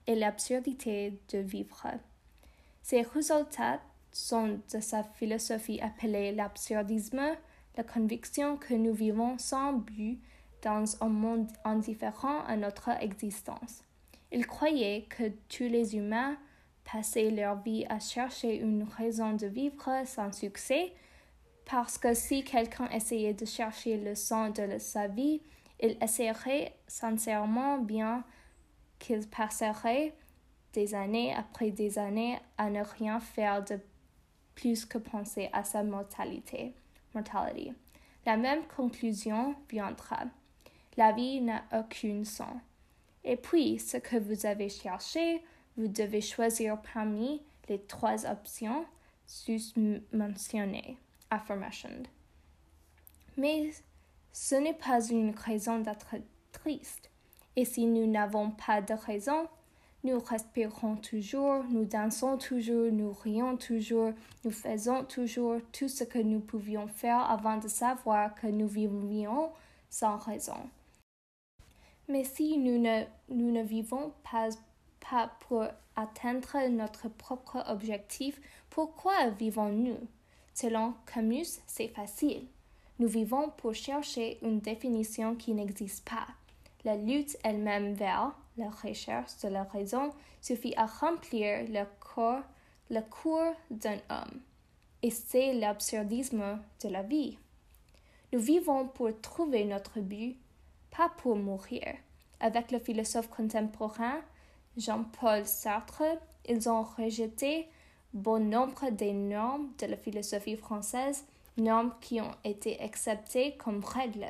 et 0.07 0.15
l'absurdité 0.15 1.19
de 1.31 1.39
vivre. 1.39 1.87
Ces 2.81 3.01
résultats 3.01 3.81
sont 4.11 4.59
de 4.73 4.79
sa 4.79 5.03
philosophie 5.03 5.81
appelée 5.81 6.31
l'absurdisme, 6.31 7.35
la 7.75 7.83
conviction 7.83 8.57
que 8.57 8.73
nous 8.73 8.93
vivons 8.93 9.37
sans 9.37 9.73
but 9.73 10.19
dans 10.61 10.85
un 11.01 11.09
monde 11.09 11.47
indifférent 11.63 12.41
à 12.47 12.55
notre 12.55 12.89
existence. 13.01 13.83
Il 14.31 14.47
croyait 14.47 15.05
que 15.09 15.29
tous 15.49 15.69
les 15.69 15.95
humains 15.95 16.37
passaient 16.91 17.31
leur 17.31 17.61
vie 17.61 17.85
à 17.89 17.99
chercher 17.99 18.57
une 18.57 18.83
raison 18.83 19.33
de 19.33 19.47
vivre 19.47 20.03
sans 20.05 20.31
succès 20.31 20.93
parce 21.65 21.97
que 21.97 22.13
si 22.13 22.43
quelqu'un 22.43 22.87
essayait 22.89 23.33
de 23.33 23.45
chercher 23.45 23.97
le 23.97 24.15
sens 24.15 24.53
de 24.53 24.77
sa 24.77 25.07
vie, 25.07 25.41
il 25.79 25.97
essaierait 26.01 26.75
sincèrement 26.87 27.77
bien 27.77 28.23
qu'il 28.99 29.27
passerait 29.27 30.13
des 30.73 30.93
années 30.93 31.33
après 31.33 31.71
des 31.71 31.97
années 31.99 32.39
à 32.57 32.69
ne 32.69 32.81
rien 32.83 33.19
faire 33.19 33.63
de 33.63 33.79
plus 34.55 34.85
que 34.85 34.97
penser 34.97 35.49
à 35.53 35.63
sa 35.63 35.83
mortalité. 35.83 36.73
La 38.25 38.37
même 38.37 38.65
conclusion 38.75 39.55
viendra. 39.69 40.25
La 40.97 41.11
vie 41.11 41.41
n'a 41.41 41.63
aucun 41.71 42.23
sens. 42.23 42.59
Et 43.23 43.37
puis, 43.37 43.79
ce 43.79 43.97
que 43.97 44.17
vous 44.17 44.45
avez 44.45 44.69
cherché, 44.69 45.43
vous 45.77 45.87
devez 45.87 46.21
choisir 46.21 46.81
parmi 46.93 47.41
les 47.69 47.81
trois 47.81 48.25
options 48.25 48.85
sus-mentionnées. 49.25 50.97
Mais 53.37 53.71
ce 54.35 54.55
n'est 54.55 54.73
pas 54.73 55.01
une 55.01 55.29
raison 55.29 55.79
d'être 55.79 56.15
triste. 56.51 57.09
Et 57.55 57.63
si 57.63 57.85
nous 57.85 58.05
n'avons 58.05 58.51
pas 58.51 58.81
de 58.81 58.93
raison, 58.93 59.47
nous 60.03 60.19
respirons 60.19 60.97
toujours, 60.97 61.63
nous 61.69 61.85
dansons 61.85 62.37
toujours, 62.37 62.91
nous 62.91 63.13
rions 63.13 63.55
toujours, 63.55 64.11
nous 64.43 64.51
faisons 64.51 65.05
toujours 65.05 65.61
tout 65.71 65.87
ce 65.87 66.03
que 66.03 66.19
nous 66.19 66.41
pouvions 66.41 66.89
faire 66.89 67.31
avant 67.31 67.55
de 67.55 67.69
savoir 67.69 68.35
que 68.35 68.47
nous 68.47 68.67
vivions 68.67 69.51
sans 69.89 70.17
raison. 70.17 70.69
Mais 72.09 72.25
si 72.25 72.57
nous 72.57 72.77
ne, 72.77 73.63
vivons 73.63 74.11
pas, 74.29 74.49
pas 75.09 75.31
pour 75.47 75.63
atteindre 75.95 76.67
notre 76.67 77.07
propre 77.07 77.63
objectif, 77.69 78.41
pourquoi 78.69 79.29
vivons-nous? 79.29 80.09
Selon 80.53 80.93
Camus, 81.05 81.61
c'est 81.67 81.87
facile. 81.87 82.47
Nous 82.99 83.07
vivons 83.07 83.49
pour 83.57 83.73
chercher 83.73 84.37
une 84.41 84.59
définition 84.59 85.35
qui 85.35 85.53
n'existe 85.53 86.07
pas. 86.07 86.27
La 86.85 86.95
lutte 86.95 87.37
elle-même 87.43 87.93
vers 87.93 88.33
la 88.57 88.69
recherche 88.69 89.37
de 89.43 89.49
la 89.49 89.63
raison 89.63 90.11
suffit 90.41 90.73
à 90.77 90.85
remplir 90.85 91.65
le 91.67 91.83
corps, 91.99 92.43
cours 93.09 93.53
d'un 93.69 93.97
homme. 94.09 94.39
Et 95.01 95.11
c'est 95.11 95.53
l'absurdisme 95.53 96.59
de 96.83 96.89
la 96.89 97.03
vie. 97.03 97.37
Nous 98.31 98.39
vivons 98.39 98.87
pour 98.87 99.09
trouver 99.21 99.65
notre 99.65 99.99
but, 99.99 100.37
pas 100.95 101.09
pour 101.17 101.35
mourir. 101.35 101.95
Avec 102.39 102.71
le 102.71 102.79
philosophe 102.79 103.29
contemporain 103.29 104.21
Jean-Paul 104.77 105.45
Sartre, 105.45 106.03
ils 106.47 106.69
ont 106.69 106.83
rejeté 106.83 107.67
bon 108.13 108.49
nombre 108.49 108.89
des 108.91 109.13
normes 109.13 109.69
de 109.79 109.87
la 109.87 109.97
philosophie 109.97 110.57
française, 110.57 111.25
normes 111.57 111.93
qui 112.01 112.21
ont 112.21 112.35
été 112.43 112.79
acceptées 112.81 113.55
comme 113.57 113.83
règles, 113.83 114.27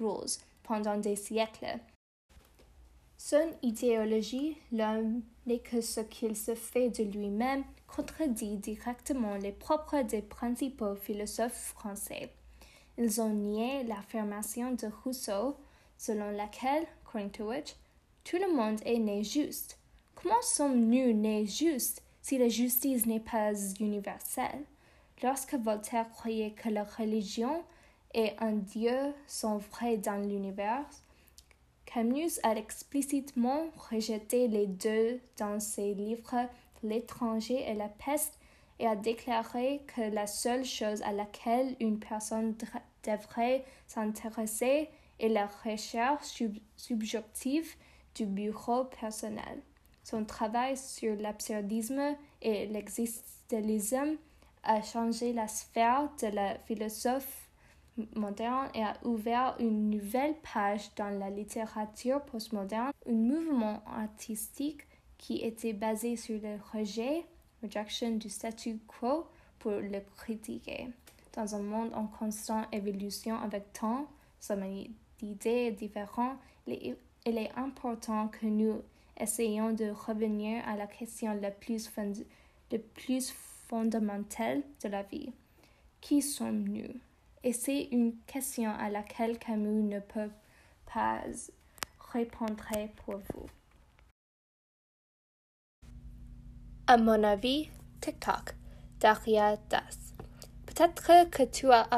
rules, 0.00 0.40
pendant 0.62 0.96
des 0.96 1.16
siècles. 1.16 1.78
Son 3.16 3.52
idéologie, 3.62 4.56
l'homme 4.72 5.22
n'est 5.46 5.60
que 5.60 5.80
ce 5.80 6.00
qu'il 6.00 6.36
se 6.36 6.54
fait 6.54 6.90
de 6.90 7.04
lui-même, 7.04 7.64
contredit 7.86 8.56
directement 8.56 9.36
les 9.36 9.52
propres 9.52 10.02
des 10.02 10.22
principaux 10.22 10.96
philosophes 10.96 11.72
français. 11.74 12.32
Ils 12.98 13.20
ont 13.20 13.32
nié 13.32 13.84
l'affirmation 13.84 14.72
de 14.72 14.88
Rousseau, 15.02 15.56
selon 15.96 16.30
laquelle, 16.30 16.86
according 17.04 17.30
to 17.30 17.48
which, 17.48 17.76
tout 18.24 18.36
le 18.36 18.54
monde 18.54 18.80
est 18.84 18.98
né 18.98 19.22
juste. 19.22 19.78
Comment 20.14 20.42
sommes-nous 20.42 21.12
nés 21.12 21.46
justes 21.46 22.02
si 22.22 22.38
la 22.38 22.48
justice 22.48 23.06
n'est 23.06 23.20
pas 23.20 23.52
universelle? 23.80 24.64
Lorsque 25.24 25.54
Voltaire 25.54 26.10
croyait 26.10 26.50
que 26.50 26.68
la 26.68 26.84
religion 26.84 27.64
et 28.12 28.32
un 28.40 28.52
Dieu 28.52 29.14
sont 29.26 29.56
vrais 29.56 29.96
dans 29.96 30.18
l'univers, 30.18 30.84
Camus 31.86 32.38
a 32.42 32.54
explicitement 32.54 33.64
rejeté 33.90 34.48
les 34.48 34.66
deux 34.66 35.18
dans 35.38 35.58
ses 35.60 35.94
livres 35.94 36.46
L'étranger 36.82 37.64
et 37.66 37.72
la 37.72 37.88
peste 37.88 38.38
et 38.78 38.86
a 38.86 38.96
déclaré 38.96 39.80
que 39.96 40.02
la 40.02 40.26
seule 40.26 40.66
chose 40.66 41.00
à 41.00 41.12
laquelle 41.12 41.74
une 41.80 41.98
personne 41.98 42.54
devrait 43.02 43.64
s'intéresser 43.86 44.90
est 45.18 45.28
la 45.30 45.48
recherche 45.64 46.42
subjective 46.76 47.76
du 48.14 48.26
bureau 48.26 48.84
personnel. 49.00 49.62
Son 50.02 50.26
travail 50.26 50.76
sur 50.76 51.16
l'absurdisme 51.16 52.14
et 52.42 52.66
l'existentialisme 52.66 54.18
a 54.64 54.82
changé 54.82 55.32
la 55.32 55.48
sphère 55.48 56.10
de 56.20 56.28
la 56.28 56.58
philosophie 56.60 57.48
moderne 58.16 58.68
et 58.74 58.82
a 58.82 58.96
ouvert 59.04 59.54
une 59.60 59.90
nouvelle 59.90 60.34
page 60.52 60.90
dans 60.96 61.10
la 61.10 61.30
littérature 61.30 62.20
postmoderne, 62.22 62.92
un 63.08 63.12
mouvement 63.12 63.82
artistique 63.86 64.82
qui 65.18 65.42
était 65.42 65.72
basé 65.72 66.16
sur 66.16 66.40
le 66.40 66.58
rejet, 66.72 67.24
rejection 67.62 68.16
du 68.16 68.28
statu 68.28 68.78
quo 68.86 69.26
pour 69.58 69.72
le 69.72 70.00
critiquer. 70.16 70.88
Dans 71.34 71.54
un 71.54 71.62
monde 71.62 71.92
en 71.94 72.06
constante 72.06 72.66
évolution 72.72 73.36
avec 73.40 73.72
tant 73.72 74.06
d'idées 75.20 75.70
différentes, 75.70 76.36
il 76.66 76.96
est 77.24 77.52
important 77.56 78.28
que 78.28 78.46
nous 78.46 78.82
essayions 79.18 79.72
de 79.72 79.90
revenir 79.90 80.66
à 80.68 80.76
la 80.76 80.86
question 80.86 81.32
la 81.40 81.50
plus, 81.50 81.90
la 82.70 82.78
plus 82.78 83.32
fondamentale 83.74 84.62
de 84.84 84.88
la 84.88 85.02
vie. 85.02 85.32
Qui 86.00 86.22
sommes-nous? 86.22 86.94
Et 87.42 87.52
c'est 87.52 87.88
une 87.90 88.14
question 88.24 88.70
à 88.70 88.88
laquelle 88.88 89.36
Camus 89.36 89.82
ne 89.82 89.98
peut 89.98 90.30
pas 90.92 91.22
répondre 92.12 92.64
pour 93.04 93.16
vous. 93.16 93.46
À 96.86 96.96
mon 96.98 97.24
avis, 97.24 97.68
TikTok, 98.00 98.54
Daria 99.00 99.56
Das. 99.68 100.14
Peut-être 100.66 101.30
que 101.30 101.42
tu 101.42 101.72
as 101.72 101.88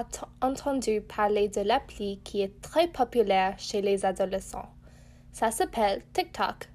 entendu 0.41 1.03
parler 1.03 1.49
de 1.49 1.61
l'appli 1.61 2.21
qui 2.25 2.41
est 2.41 2.59
très 2.63 2.89
populaire 2.89 3.59
chez 3.59 3.83
les 3.83 4.07
adolescents. 4.07 4.71
Ça 5.33 5.51
s'appelle 5.51 6.03
TikTok. 6.15 6.71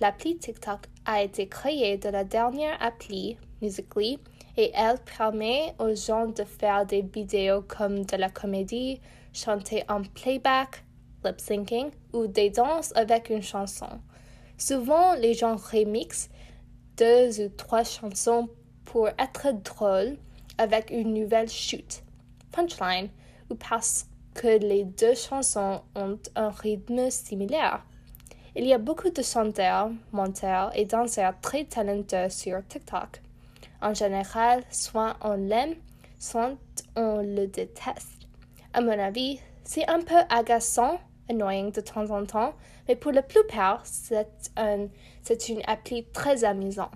L'appli 0.00 0.38
TikTok 0.38 0.82
a 1.04 1.22
été 1.24 1.48
créée 1.48 1.96
de 1.96 2.10
la 2.10 2.22
dernière 2.22 2.80
appli, 2.80 3.36
Musically, 3.62 4.18
et 4.56 4.70
elle 4.74 4.98
permet 5.18 5.74
aux 5.78 5.94
gens 5.94 6.26
de 6.26 6.44
faire 6.44 6.86
des 6.86 7.02
vidéos 7.02 7.62
comme 7.62 8.04
de 8.04 8.16
la 8.16 8.30
comédie, 8.30 9.00
chanter 9.32 9.84
en 9.88 10.02
playback, 10.02 10.84
lip 11.24 11.40
syncing 11.40 11.90
ou 12.12 12.26
des 12.26 12.50
danses 12.50 12.92
avec 12.96 13.30
une 13.30 13.42
chanson. 13.42 14.00
Souvent, 14.58 15.14
les 15.14 15.34
gens 15.34 15.56
remixent 15.56 16.30
deux 16.96 17.44
ou 17.44 17.48
trois 17.50 17.84
chansons 17.84 18.48
pour 18.84 19.08
être 19.08 19.52
drôles 19.62 20.16
avec 20.56 20.90
une 20.90 21.12
nouvelle 21.12 21.50
chute, 21.50 22.02
punchline, 22.52 23.10
ou 23.50 23.54
parce 23.54 24.06
que 24.34 24.58
les 24.58 24.84
deux 24.84 25.14
chansons 25.14 25.82
ont 25.94 26.18
un 26.34 26.50
rythme 26.50 27.10
similaire. 27.10 27.84
Il 28.54 28.66
y 28.66 28.72
a 28.72 28.78
beaucoup 28.78 29.10
de 29.10 29.22
chanteurs, 29.22 29.90
monteurs 30.12 30.70
et 30.74 30.86
danseurs 30.86 31.34
très 31.42 31.64
talentueux 31.64 32.30
sur 32.30 32.66
TikTok. 32.66 33.20
En 33.82 33.94
général, 33.94 34.64
soit 34.70 35.16
on 35.22 35.34
l'aime, 35.34 35.74
soit 36.18 36.56
on 36.96 37.18
le 37.18 37.46
déteste. 37.46 38.26
À 38.72 38.80
mon 38.80 38.98
avis, 38.98 39.40
c'est 39.64 39.88
un 39.88 40.00
peu 40.00 40.16
agaçant, 40.30 40.98
annoying 41.28 41.72
de 41.72 41.80
temps 41.80 42.10
en 42.10 42.24
temps, 42.24 42.54
mais 42.88 42.96
pour 42.96 43.12
la 43.12 43.22
plupart, 43.22 43.80
c'est 43.84 44.50
un, 44.56 44.86
une 45.48 45.62
appli 45.66 46.04
très 46.12 46.44
amusante. 46.44 46.92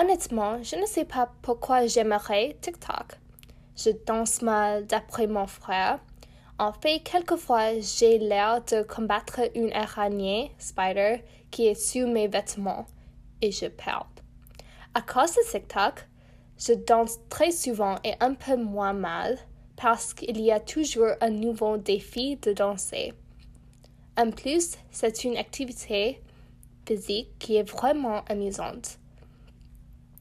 Honnêtement, 0.00 0.62
je 0.62 0.76
ne 0.76 0.86
sais 0.86 1.04
pas 1.04 1.30
pourquoi 1.42 1.86
j'aimerais 1.86 2.56
TikTok. 2.60 3.18
Je 3.76 3.90
danse 4.06 4.42
mal 4.42 4.86
d'après 4.86 5.26
mon 5.26 5.46
frère. 5.46 5.98
En 6.58 6.72
fait, 6.72 7.00
quelquefois, 7.00 7.78
j'ai 7.80 8.18
l'air 8.18 8.64
de 8.64 8.82
combattre 8.82 9.40
une 9.54 9.72
araignée, 9.72 10.52
spider, 10.58 11.22
qui 11.50 11.66
est 11.66 11.74
sur 11.74 12.08
mes 12.08 12.28
vêtements, 12.28 12.86
et 13.42 13.52
je 13.52 13.66
perds. 13.66 14.17
À 14.94 15.02
cause 15.02 15.34
de 15.34 15.50
TikTok, 15.50 16.08
je 16.58 16.72
danse 16.72 17.18
très 17.28 17.50
souvent 17.50 17.96
et 18.04 18.14
un 18.20 18.34
peu 18.34 18.56
moins 18.56 18.92
mal 18.92 19.38
parce 19.76 20.12
qu'il 20.12 20.40
y 20.40 20.50
a 20.50 20.58
toujours 20.58 21.12
un 21.20 21.30
nouveau 21.30 21.76
défi 21.76 22.36
de 22.36 22.52
danser. 22.52 23.12
En 24.16 24.30
plus, 24.30 24.76
c'est 24.90 25.22
une 25.22 25.36
activité 25.36 26.20
physique 26.86 27.30
qui 27.38 27.56
est 27.56 27.70
vraiment 27.70 28.24
amusante. 28.28 28.98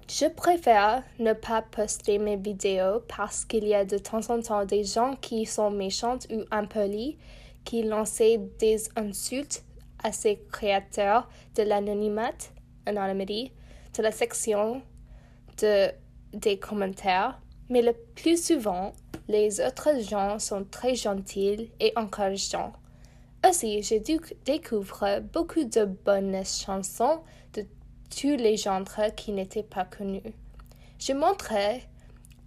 Je 0.09 0.25
préfère 0.27 1.03
ne 1.19 1.33
pas 1.33 1.61
poster 1.63 2.19
mes 2.19 2.37
vidéos 2.37 3.01
parce 3.07 3.43
qu'il 3.43 3.67
y 3.67 3.73
a 3.73 3.83
de 3.83 3.97
temps 3.97 4.29
en 4.29 4.41
temps 4.41 4.63
des 4.63 4.83
gens 4.83 5.15
qui 5.15 5.45
sont 5.45 5.71
méchants 5.71 6.19
ou 6.31 6.43
impolis, 6.51 7.17
qui 7.65 7.83
lancent 7.83 8.21
des 8.59 8.77
insultes 8.95 9.63
à 10.03 10.11
ces 10.11 10.39
créateurs 10.51 11.27
de 11.55 11.63
l'anonymat, 11.63 12.37
anonymity, 12.85 13.51
la 14.01 14.11
section 14.11 14.81
de, 15.61 15.91
des 16.33 16.59
commentaires, 16.59 17.39
mais 17.69 17.81
le 17.81 17.93
plus 18.15 18.43
souvent, 18.43 18.93
les 19.27 19.59
autres 19.59 19.99
gens 20.01 20.39
sont 20.39 20.63
très 20.63 20.95
gentils 20.95 21.71
et 21.79 21.91
encourageants. 21.95 22.73
Aussi, 23.47 23.83
je 23.83 23.95
découvre 24.45 25.21
beaucoup 25.33 25.63
de 25.63 25.85
bonnes 25.85 26.43
chansons 26.45 27.21
de 27.53 27.65
tous 28.09 28.35
les 28.35 28.57
genres 28.57 28.83
qui 29.15 29.31
n'étaient 29.31 29.63
pas 29.63 29.85
connus. 29.85 30.33
Je 30.99 31.13
montrerai 31.13 31.83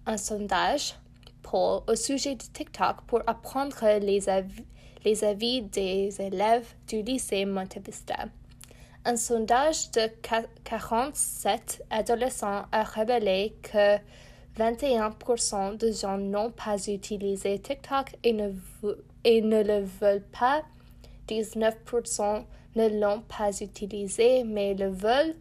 un 0.07 0.17
sondage 0.17 0.95
pour, 1.43 1.85
au 1.87 1.95
sujet 1.95 2.35
de 2.35 2.43
TikTok 2.43 3.03
pour 3.07 3.21
apprendre 3.27 3.99
les 4.01 4.29
avis, 4.29 4.65
les 5.05 5.25
avis 5.25 5.63
des 5.63 6.21
élèves 6.21 6.75
du 6.89 7.03
lycée 7.03 7.45
Montevista. 7.45 8.27
Un 9.07 9.17
sondage 9.17 9.91
de 9.93 10.11
47 10.65 11.83
adolescents 11.89 12.67
a 12.71 12.83
révélé 12.83 13.57
que 13.63 13.97
21% 14.59 15.79
de 15.79 15.91
gens 15.91 16.19
n'ont 16.19 16.51
pas 16.51 16.77
utilisé 16.87 17.59
TikTok 17.59 18.15
et 18.23 18.35
ne, 18.35 18.51
le 19.63 19.85
veulent 19.85 20.27
pas. 20.39 20.63
19% 21.29 22.45
ne 22.77 23.01
l'ont 23.01 23.23
pas 23.23 23.59
utilisé 23.63 24.45
mais 24.45 24.75
le 24.75 24.91
veulent. 24.91 25.35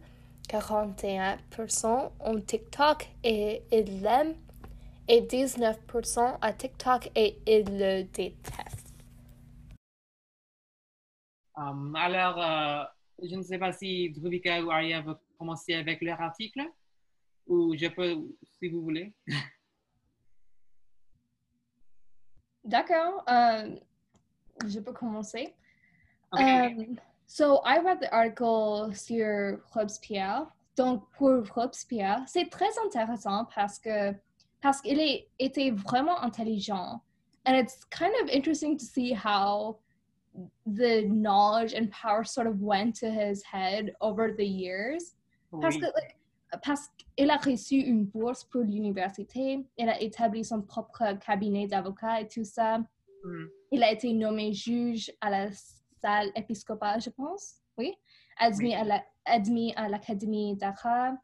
41% 0.48 2.10
ont 2.20 2.40
TikTok 2.40 3.08
et 3.24 3.62
ils 3.70 4.00
l'aiment. 4.00 4.36
Et 5.06 5.20
19% 5.20 6.38
à 6.40 6.52
TikTok 6.54 7.10
et 7.14 7.38
ils 7.46 7.78
le 7.78 8.04
détestent. 8.04 8.94
Um, 11.56 11.94
alors, 11.94 12.38
euh, 12.38 12.84
je 13.22 13.36
ne 13.36 13.42
sais 13.42 13.58
pas 13.58 13.72
si 13.72 14.10
Druvika 14.10 14.62
ou 14.62 14.70
Aria 14.70 15.00
veut 15.00 15.16
commencer 15.38 15.74
avec 15.74 16.00
leur 16.02 16.20
article 16.20 16.68
ou 17.46 17.74
je 17.76 17.86
peux, 17.88 18.16
si 18.58 18.68
vous 18.68 18.82
voulez. 18.82 19.12
D'accord, 22.64 23.24
euh, 23.28 23.76
je 24.66 24.80
peux 24.80 24.92
commencer. 24.92 25.54
Um, 26.32 26.98
so 27.26 27.60
I 27.64 27.78
read 27.78 28.00
the 28.00 28.12
article 28.12 28.94
sur 28.94 29.58
Robespierre. 29.72 30.46
Donc 30.76 31.10
pour 31.16 31.42
Robespierre, 31.54 32.22
c'est 32.26 32.48
très 32.48 32.70
intéressant 32.86 33.46
parce 33.54 33.78
que 33.78 34.14
parce 34.60 34.80
qu'il 34.80 35.00
était 35.38 35.70
vraiment 35.70 36.22
intelligent. 36.22 37.02
And 37.46 37.54
it's 37.54 37.84
kind 37.90 38.12
of 38.22 38.28
interesting 38.30 38.76
to 38.76 38.84
see 38.84 39.14
how 39.14 39.78
the 40.66 41.06
knowledge 41.08 41.74
and 41.74 41.90
power 41.90 42.24
sort 42.24 42.46
of 42.46 42.60
went 42.60 42.96
to 42.96 43.10
his 43.10 43.42
head 43.42 43.92
over 44.00 44.32
the 44.32 44.44
years. 44.44 45.14
Oui. 45.52 45.60
Parce 45.60 45.76
que, 45.76 45.86
like, 45.86 46.16
parce 46.64 46.88
qu'il 47.16 47.30
a 47.30 47.36
reçu 47.36 47.76
une 47.76 48.04
bourse 48.04 48.44
pour 48.44 48.62
l'université, 48.62 49.64
il 49.76 49.88
a 49.88 50.00
établi 50.00 50.44
son 50.44 50.62
propre 50.62 51.18
cabinet 51.24 51.66
d'avocat 51.66 52.20
et 52.20 52.28
tout 52.28 52.44
ça. 52.44 52.78
Mm. 53.24 53.46
Il 53.72 53.82
a 53.82 53.92
été 53.92 54.12
nommé 54.12 54.52
juge 54.52 55.12
à 55.20 55.30
la 55.30 55.48
salle 56.00 56.30
épiscopale, 56.34 57.00
je 57.00 57.10
pense, 57.10 57.56
oui, 57.78 57.94
admis 58.38 58.74
oui. 58.74 59.72
à 59.76 59.88
l'Académie 59.88 60.56
la, 60.60 60.72
d'art. 60.72 61.14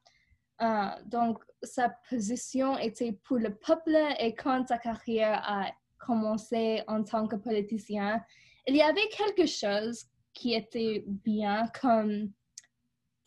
Uh, 0.59 1.03
donc, 1.05 1.39
sa 1.63 1.91
position 2.09 2.79
était 2.79 3.13
pour 3.13 3.37
le 3.37 3.55
peuple 3.55 3.97
et 4.19 4.35
quand 4.35 4.67
sa 4.69 4.79
carrière 4.79 5.43
a 5.45 5.71
commencé 5.99 6.83
en 6.87 7.03
tant 7.03 7.27
que 7.27 7.37
politicien, 7.37 8.23
il 8.67 8.77
y 8.77 8.83
avait 8.83 9.09
quelque 9.09 9.47
chose 9.47 10.05
qui 10.33 10.55
était 10.55 11.05
bien 11.07 11.69
comme 11.81 12.33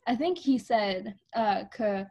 I 0.08 0.16
think 0.16 0.38
he 0.38 0.58
said 0.58 1.16
uh, 1.36 1.66
que 1.72 2.06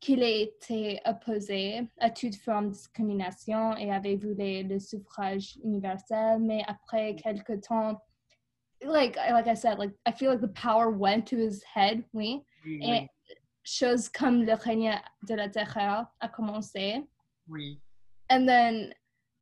qu'il 0.00 0.22
était 0.22 1.00
opposé 1.06 1.88
à 1.98 2.10
toute 2.10 2.36
forme 2.36 2.66
de 2.68 2.72
discrimination 2.72 3.74
et 3.76 3.90
avait 3.90 4.16
voulu 4.16 4.62
le 4.62 4.78
suffrage 4.78 5.56
universel, 5.64 6.40
mais 6.40 6.62
après 6.66 7.16
quelque 7.16 7.54
temps, 7.54 7.98
like 8.82 9.16
like 9.16 9.46
I 9.46 9.54
said, 9.56 9.78
like 9.78 9.94
I 10.04 10.12
feel 10.12 10.30
like 10.30 10.42
the 10.42 10.52
power 10.52 10.90
went 10.90 11.26
to 11.28 11.36
his 11.36 11.62
head, 11.74 12.04
oui. 12.12 12.42
Oui, 12.66 12.80
Et 12.82 13.08
choses 13.62 14.10
comme 14.10 14.42
le 14.44 14.52
règne 14.54 15.00
de 15.26 15.34
la 15.34 15.48
terre 15.48 16.06
a 16.20 16.28
commencé. 16.28 17.02
oui, 17.48 17.80
and 18.30 18.46
then 18.46 18.92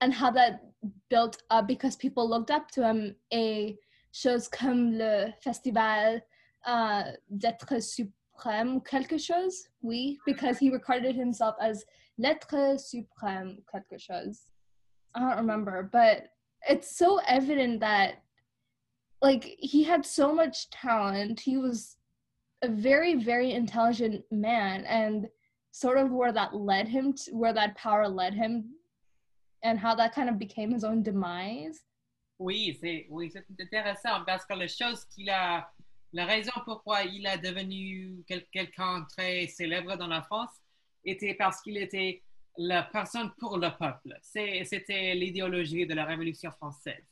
and 0.03 0.12
how 0.12 0.32
that 0.32 0.64
built 1.09 1.40
up 1.50 1.68
because 1.68 1.94
people 1.96 2.28
looked 2.28 2.50
up 2.50 2.70
to 2.72 2.82
him. 2.86 3.14
Et 3.30 3.78
choses 4.12 4.48
comme 4.48 4.98
le 4.98 5.32
festival 5.40 6.20
uh, 6.66 7.05
d'être 7.30 7.80
suprême 7.80 8.84
quelque 8.84 9.18
chose 9.18 9.68
oui 9.80 10.18
because 10.26 10.59
he 10.59 10.70
regarded 10.70 11.14
himself 11.16 11.55
as 11.61 11.84
l'être 12.18 12.78
suprême 12.78 13.57
quelque 13.70 13.98
chose. 13.98 14.48
I 15.14 15.20
don't 15.20 15.38
remember 15.38 15.88
but 15.90 16.28
it's 16.68 16.96
so 16.96 17.20
evident 17.26 17.80
that 17.80 18.22
like 19.22 19.57
he 19.59 19.84
had 19.84 20.05
so 20.05 20.34
much 20.34 20.68
talent. 20.70 21.40
He 21.40 21.57
was 21.57 21.96
a 22.62 22.68
very 22.68 23.14
very 23.14 23.53
intelligent 23.53 24.24
man 24.30 24.84
and 24.84 25.28
sort 25.70 25.96
of 25.96 26.11
where 26.11 26.32
that 26.32 26.55
led 26.55 26.86
him 26.88 27.14
to 27.14 27.30
where 27.32 27.53
that 27.55 27.76
power 27.76 28.09
led 28.09 28.34
him 28.34 28.74
and 29.62 29.78
how 29.78 29.94
that 29.96 30.12
kind 30.14 30.28
of 30.28 30.38
became 30.38 30.70
his 30.72 30.84
own 30.84 31.02
demise? 31.02 31.80
Oui, 32.38 32.76
c'est 32.80 33.06
oui, 33.10 33.30
c'est 33.32 33.46
intéressant 33.60 34.24
parce 34.26 34.44
que 34.44 34.54
la 34.54 34.66
chose 34.66 35.04
qu'il 35.04 35.30
a, 35.30 35.70
la 36.12 36.24
raison 36.26 36.52
pourquoi 36.64 37.04
il 37.04 37.24
est 37.26 37.38
devenu 37.38 38.22
quel- 38.26 38.46
quelqu'un 38.48 39.06
très 39.08 39.46
célèbre 39.46 39.96
dans 39.96 40.08
la 40.08 40.22
France 40.22 40.50
était 41.04 41.34
parce 41.34 41.60
qu'il 41.62 41.76
était 41.76 42.22
la 42.58 42.82
personne 42.82 43.30
pour 43.38 43.58
le 43.58 43.70
peuple. 43.78 44.18
C'est- 44.22 44.64
C'était 44.64 45.14
l'idéologie 45.14 45.86
de 45.86 45.94
la 45.94 46.04
Révolution 46.04 46.50
française. 46.50 47.04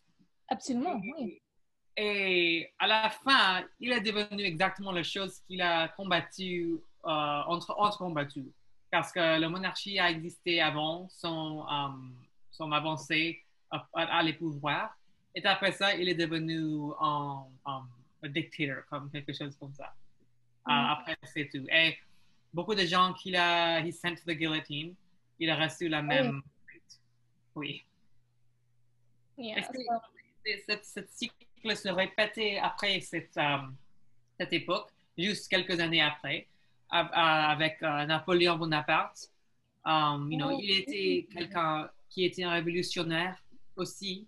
absolument 0.48 1.00
oui. 1.16 1.40
Et 1.96 2.68
à 2.78 2.86
la 2.86 3.10
fin, 3.10 3.64
il 3.78 3.92
est 3.92 4.00
devenu 4.00 4.42
exactement 4.42 4.90
la 4.92 5.02
chose 5.02 5.40
qu'il 5.46 5.60
a 5.62 5.88
combattu, 5.88 6.78
euh, 7.04 7.08
entre, 7.08 7.74
entre 7.78 7.98
combattu. 7.98 8.44
Parce 8.90 9.12
que 9.12 9.20
la 9.38 9.48
monarchie 9.48 9.98
a 9.98 10.10
existé 10.10 10.60
avant 10.60 11.08
son, 11.10 11.64
euh, 11.68 11.88
son 12.60 12.70
avancée 12.72 13.42
à, 13.70 13.86
à, 13.94 14.22
les 14.22 14.34
pouvoirs. 14.34 14.90
Et 15.34 15.44
après 15.46 15.72
ça, 15.72 15.94
il 16.00 16.06
est 16.12 16.14
devenu 16.24 16.58
un, 17.00 17.44
un- 17.64 17.86
un 18.22 18.28
dictateur, 18.28 18.84
comme 18.90 19.10
quelque 19.10 19.32
chose 19.32 19.56
comme 19.60 19.72
ça. 19.80 19.88
Euh, 20.68 20.72
Mm. 20.72 20.86
après, 20.94 21.16
c'est 21.32 21.48
tout. 21.52 21.66
Et 21.80 21.96
beaucoup 22.52 22.74
de 22.74 22.84
gens 22.94 23.08
qu'il 23.18 23.34
a, 23.36 23.80
he 23.80 23.90
sent 23.92 24.14
to 24.16 24.24
the 24.30 24.36
guillotine, 24.40 24.94
il 25.38 25.48
a 25.48 25.56
reçu 25.64 25.88
la 25.88 26.02
même. 26.02 26.42
Oui. 27.54 27.72
yeah 29.38 29.62
cette 30.82 31.10
cycle 31.18 31.76
se 31.84 31.88
répétait 31.88 32.58
après 32.70 33.00
cette, 33.00 33.36
euh, 33.38 33.58
cette 34.38 34.52
époque, 34.52 34.88
juste 35.16 35.48
quelques 35.48 35.78
années 35.80 36.02
après, 36.02 36.46
avec 36.90 37.82
euh, 37.82 38.04
Napoléon 38.06 38.56
Bonaparte? 38.56 39.30
Um, 39.84 40.30
you 40.30 40.36
know, 40.38 40.50
il 40.60 40.70
était 40.80 41.26
quelqu'un 41.32 41.88
qui 42.10 42.24
était 42.24 42.42
un 42.44 42.50
révolutionnaire 42.52 43.36
aussi, 43.76 44.26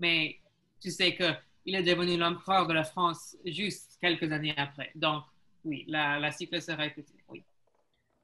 mais 0.00 0.36
tu 0.80 0.90
sais 0.90 1.14
que 1.14 1.32
il 1.66 1.74
est 1.76 1.82
devenu 1.82 2.16
l'empereur 2.18 2.66
de 2.66 2.74
la 2.74 2.84
France 2.84 3.36
juste 3.46 3.96
quelques 4.00 4.30
années 4.32 4.54
après. 4.56 4.90
Donc, 4.94 5.22
oui, 5.64 5.84
la, 5.88 6.18
la 6.18 6.30
cycle 6.30 6.60
se 6.60 6.72
répétait. 6.72 7.14
Oui. 7.28 7.42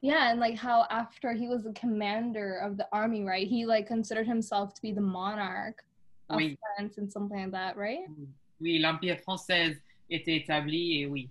yeah 0.03 0.31
and 0.33 0.41
like 0.41 0.59
how 0.59 0.85
after 0.91 1.33
he 1.35 1.47
was 1.47 1.63
the 1.63 1.73
commander 1.79 2.57
of 2.63 2.79
the 2.79 2.87
army 2.91 3.23
right 3.23 3.47
he 3.47 3.67
like 3.67 3.87
considered 3.87 4.27
himself 4.27 4.73
to 4.73 4.81
be 4.81 4.93
the 4.95 5.01
monarch 5.01 5.85
of 6.31 6.37
Oui. 6.37 6.57
france 6.77 6.97
and 6.99 7.11
something 7.13 7.37
like 7.39 7.53
that 7.53 7.77
right? 7.77 8.07
Oui, 8.61 8.79
l'Empire 8.79 9.19
français 9.21 9.79
était 10.11 10.37
établi 10.37 11.01
et 11.03 11.07
oui, 11.07 11.31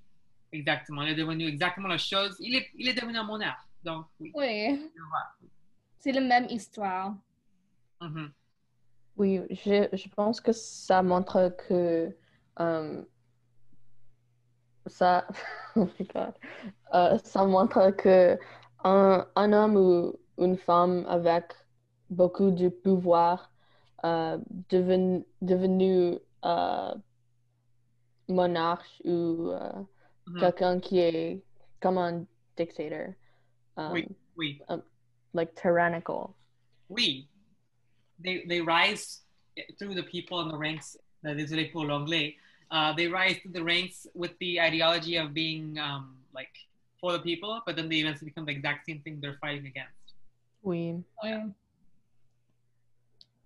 exactement. 0.52 1.04
Il 1.04 1.10
est 1.10 1.16
devenu 1.16 1.46
exactement 1.48 1.88
la 1.88 1.98
chose. 2.00 2.36
Il 2.40 2.56
est, 2.56 2.68
il 2.76 2.88
est 2.88 2.94
devenu 3.00 3.18
un 3.18 3.24
monarque. 3.24 3.68
Donc, 3.84 4.06
oui. 4.20 4.32
oui 4.36 4.90
c'est 6.00 6.12
la 6.12 6.22
même 6.22 6.46
histoire 6.50 7.14
Mhm. 8.02 8.34
Oui, 9.18 9.42
je, 9.50 9.90
je 9.92 10.10
pense 10.16 10.40
que 10.40 10.52
ça 10.54 11.04
montre 11.04 11.56
que 11.68 12.16
euh, 12.60 13.04
ça, 14.88 15.28
oh 15.76 15.88
my 16.00 16.08
God. 16.08 16.34
Euh, 16.94 17.18
ça 17.24 17.46
montre 17.46 17.92
que 17.92 18.38
un, 18.84 19.28
un 19.36 19.54
homme 19.54 19.76
ou 19.76 20.20
une 20.38 20.58
femme 20.58 21.06
avec 21.08 21.54
beaucoup 22.10 22.52
de 22.52 22.70
pouvoir 22.70 23.52
euh, 24.06 24.38
devenu, 24.70 25.26
devenu 25.42 26.18
euh, 26.46 26.94
monarque 28.30 29.02
ou 29.04 29.50
euh, 29.52 29.72
Mhm. 30.28 30.40
quelqu'un 30.40 30.80
qui 30.80 31.00
est 31.00 31.44
comme 31.82 31.98
un 31.98 32.26
dictateur, 32.56 33.14
um, 33.78 33.94
Oui. 33.94 34.08
Oui, 34.38 34.62
like 35.34 35.54
tyrannical. 35.56 36.34
oui. 36.90 37.28
They, 38.24 38.44
they 38.48 38.62
rise 38.62 39.22
through 39.78 39.96
the 39.96 40.04
people 40.04 40.42
in 40.42 40.48
the 40.50 40.58
ranks. 40.58 40.98
uh, 41.26 41.30
Désolé 41.30 41.72
pour 41.72 41.86
l'anglais. 41.86 42.36
Uh, 42.72 42.94
they 42.94 43.08
rise 43.08 43.38
through 43.42 43.54
the 43.54 43.64
ranks 43.64 44.06
with 44.14 44.38
the 44.40 44.60
ideology 44.60 45.16
of 45.18 45.34
being 45.34 45.78
um, 45.80 46.16
like 46.34 46.52
for 47.02 47.12
the 47.14 47.20
people, 47.20 47.62
but 47.66 47.76
then 47.76 47.90
they 47.90 47.98
eventually 48.00 48.30
become 48.30 48.46
the 48.46 48.52
exact 48.52 48.86
same 48.86 49.00
thing 49.02 49.20
they're 49.22 49.38
fighting 49.42 49.66
against. 49.66 49.94
Oui. 50.64 50.94
oui 51.24 51.32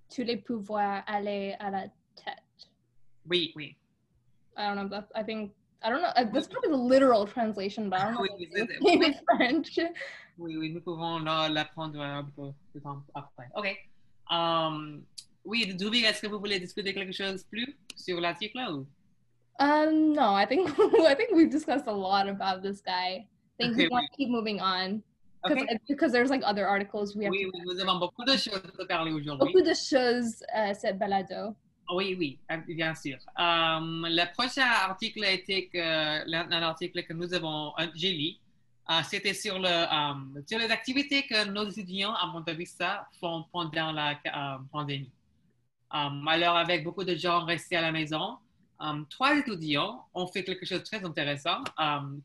tous 0.09 0.23
les 0.23 0.37
pouvoirs 0.37 1.03
aller 1.07 1.55
à 1.59 1.71
la 1.71 1.87
tête 2.15 2.67
Oui, 3.27 3.51
oui. 3.55 3.75
I 4.57 4.67
don't 4.67 4.75
know. 4.75 4.87
That 4.87 5.07
I 5.15 5.23
think 5.23 5.51
I 5.81 5.89
don't 5.89 6.01
know. 6.01 6.11
uh, 6.15 6.25
That's 6.31 6.47
probably 6.47 6.69
the 6.69 6.77
literal 6.77 7.25
translation, 7.25 7.89
but 7.89 7.99
I 7.99 8.03
don't 8.05 8.13
know. 8.15 8.21
Oui, 8.39 8.47
what 8.51 8.69
oui, 8.81 8.93
it 8.93 9.03
in 9.03 9.15
French. 9.37 9.79
Oui, 10.37 10.57
oui, 10.57 10.71
nous 10.73 10.81
pouvons 10.81 11.19
la- 11.23 11.47
l'apprendre 11.49 11.99
un 12.01 12.23
peu 12.35 12.51
de 12.75 12.79
temps 12.79 13.03
après. 13.15 13.49
OK. 13.55 13.75
Um, 14.29 15.03
oui, 15.45 15.73
Druvi, 15.75 16.03
est-ce 16.05 16.21
que 16.21 16.27
vous 16.27 16.39
voulez 16.39 16.59
discuter 16.59 16.93
quelque 16.93 17.11
chose 17.13 17.43
plus 17.43 17.77
sur 17.95 18.19
l'article 18.21 18.59
ou? 18.71 18.87
Um, 19.59 20.13
no, 20.13 20.33
I 20.33 20.45
think 20.45 20.69
I 21.07 21.13
think 21.15 21.31
we've 21.35 21.51
discussed 21.51 21.87
a 21.87 21.93
lot 21.93 22.27
about 22.27 22.63
this 22.63 22.81
guy. 22.81 23.27
I 23.27 23.63
think 23.63 23.77
we 23.77 23.85
Okay, 23.85 23.89
want 23.91 24.05
to 24.09 24.17
keep 24.17 24.29
moving 24.29 24.59
on 24.59 25.03
because 25.43 25.63
OK. 25.63 25.79
because 25.87 26.11
there's 26.11 26.29
like 26.29 26.41
other 26.43 26.65
articles 26.65 27.15
we 27.15 27.25
have. 27.25 27.31
Oui, 27.31 27.43
to 27.43 27.51
oui, 27.53 27.61
nous 27.65 27.79
avons 27.79 27.99
beaucoup 27.99 28.25
de 28.25 28.35
choses 28.37 28.63
à 28.79 28.85
parler 28.85 29.11
aujourd'hui. 29.11 29.45
Beaucoup 29.45 29.61
de 29.61 29.73
choses 29.75 30.41
uh, 30.55 30.73
cette 30.73 30.97
balado. 30.97 31.55
Oui, 31.93 32.15
oui, 32.17 32.39
euh, 32.49 32.57
bien 32.67 32.95
sûr. 32.95 33.17
Um, 33.37 34.05
le 34.09 34.25
prochain 34.33 34.65
article 34.65 35.23
était 35.25 35.67
que 35.67 36.27
l'un 36.29 36.49
un 36.51 36.63
article 36.63 37.03
que 37.03 37.13
nous 37.13 37.33
avons, 37.33 37.73
euh, 37.77 37.87
j'ai 37.93 38.13
lu, 38.13 38.31
c'était 39.03 39.33
sur 39.33 39.59
le 39.59 39.93
um, 39.93 40.43
sur 40.47 40.59
les 40.59 40.69
activités 40.69 41.23
que 41.23 41.45
nos 41.45 41.69
étudiants 41.69 42.13
à 42.13 42.27
Monte 42.27 42.49
Vista 42.49 43.07
font 43.19 43.45
pendant 43.51 43.91
la 43.91 44.11
euh, 44.11 44.57
pandémie. 44.71 45.11
Um, 45.91 46.27
alors, 46.27 46.57
avec 46.57 46.83
beaucoup 46.83 47.03
de 47.03 47.15
gens 47.15 47.45
restés 47.45 47.77
à 47.77 47.81
la 47.81 47.91
maison, 47.91 48.37
trois 49.09 49.37
étudiants 49.37 50.05
ont 50.13 50.27
fait 50.27 50.43
quelque 50.43 50.65
chose 50.65 50.79
de 50.79 50.83
très 50.83 51.03
intéressant. 51.05 51.63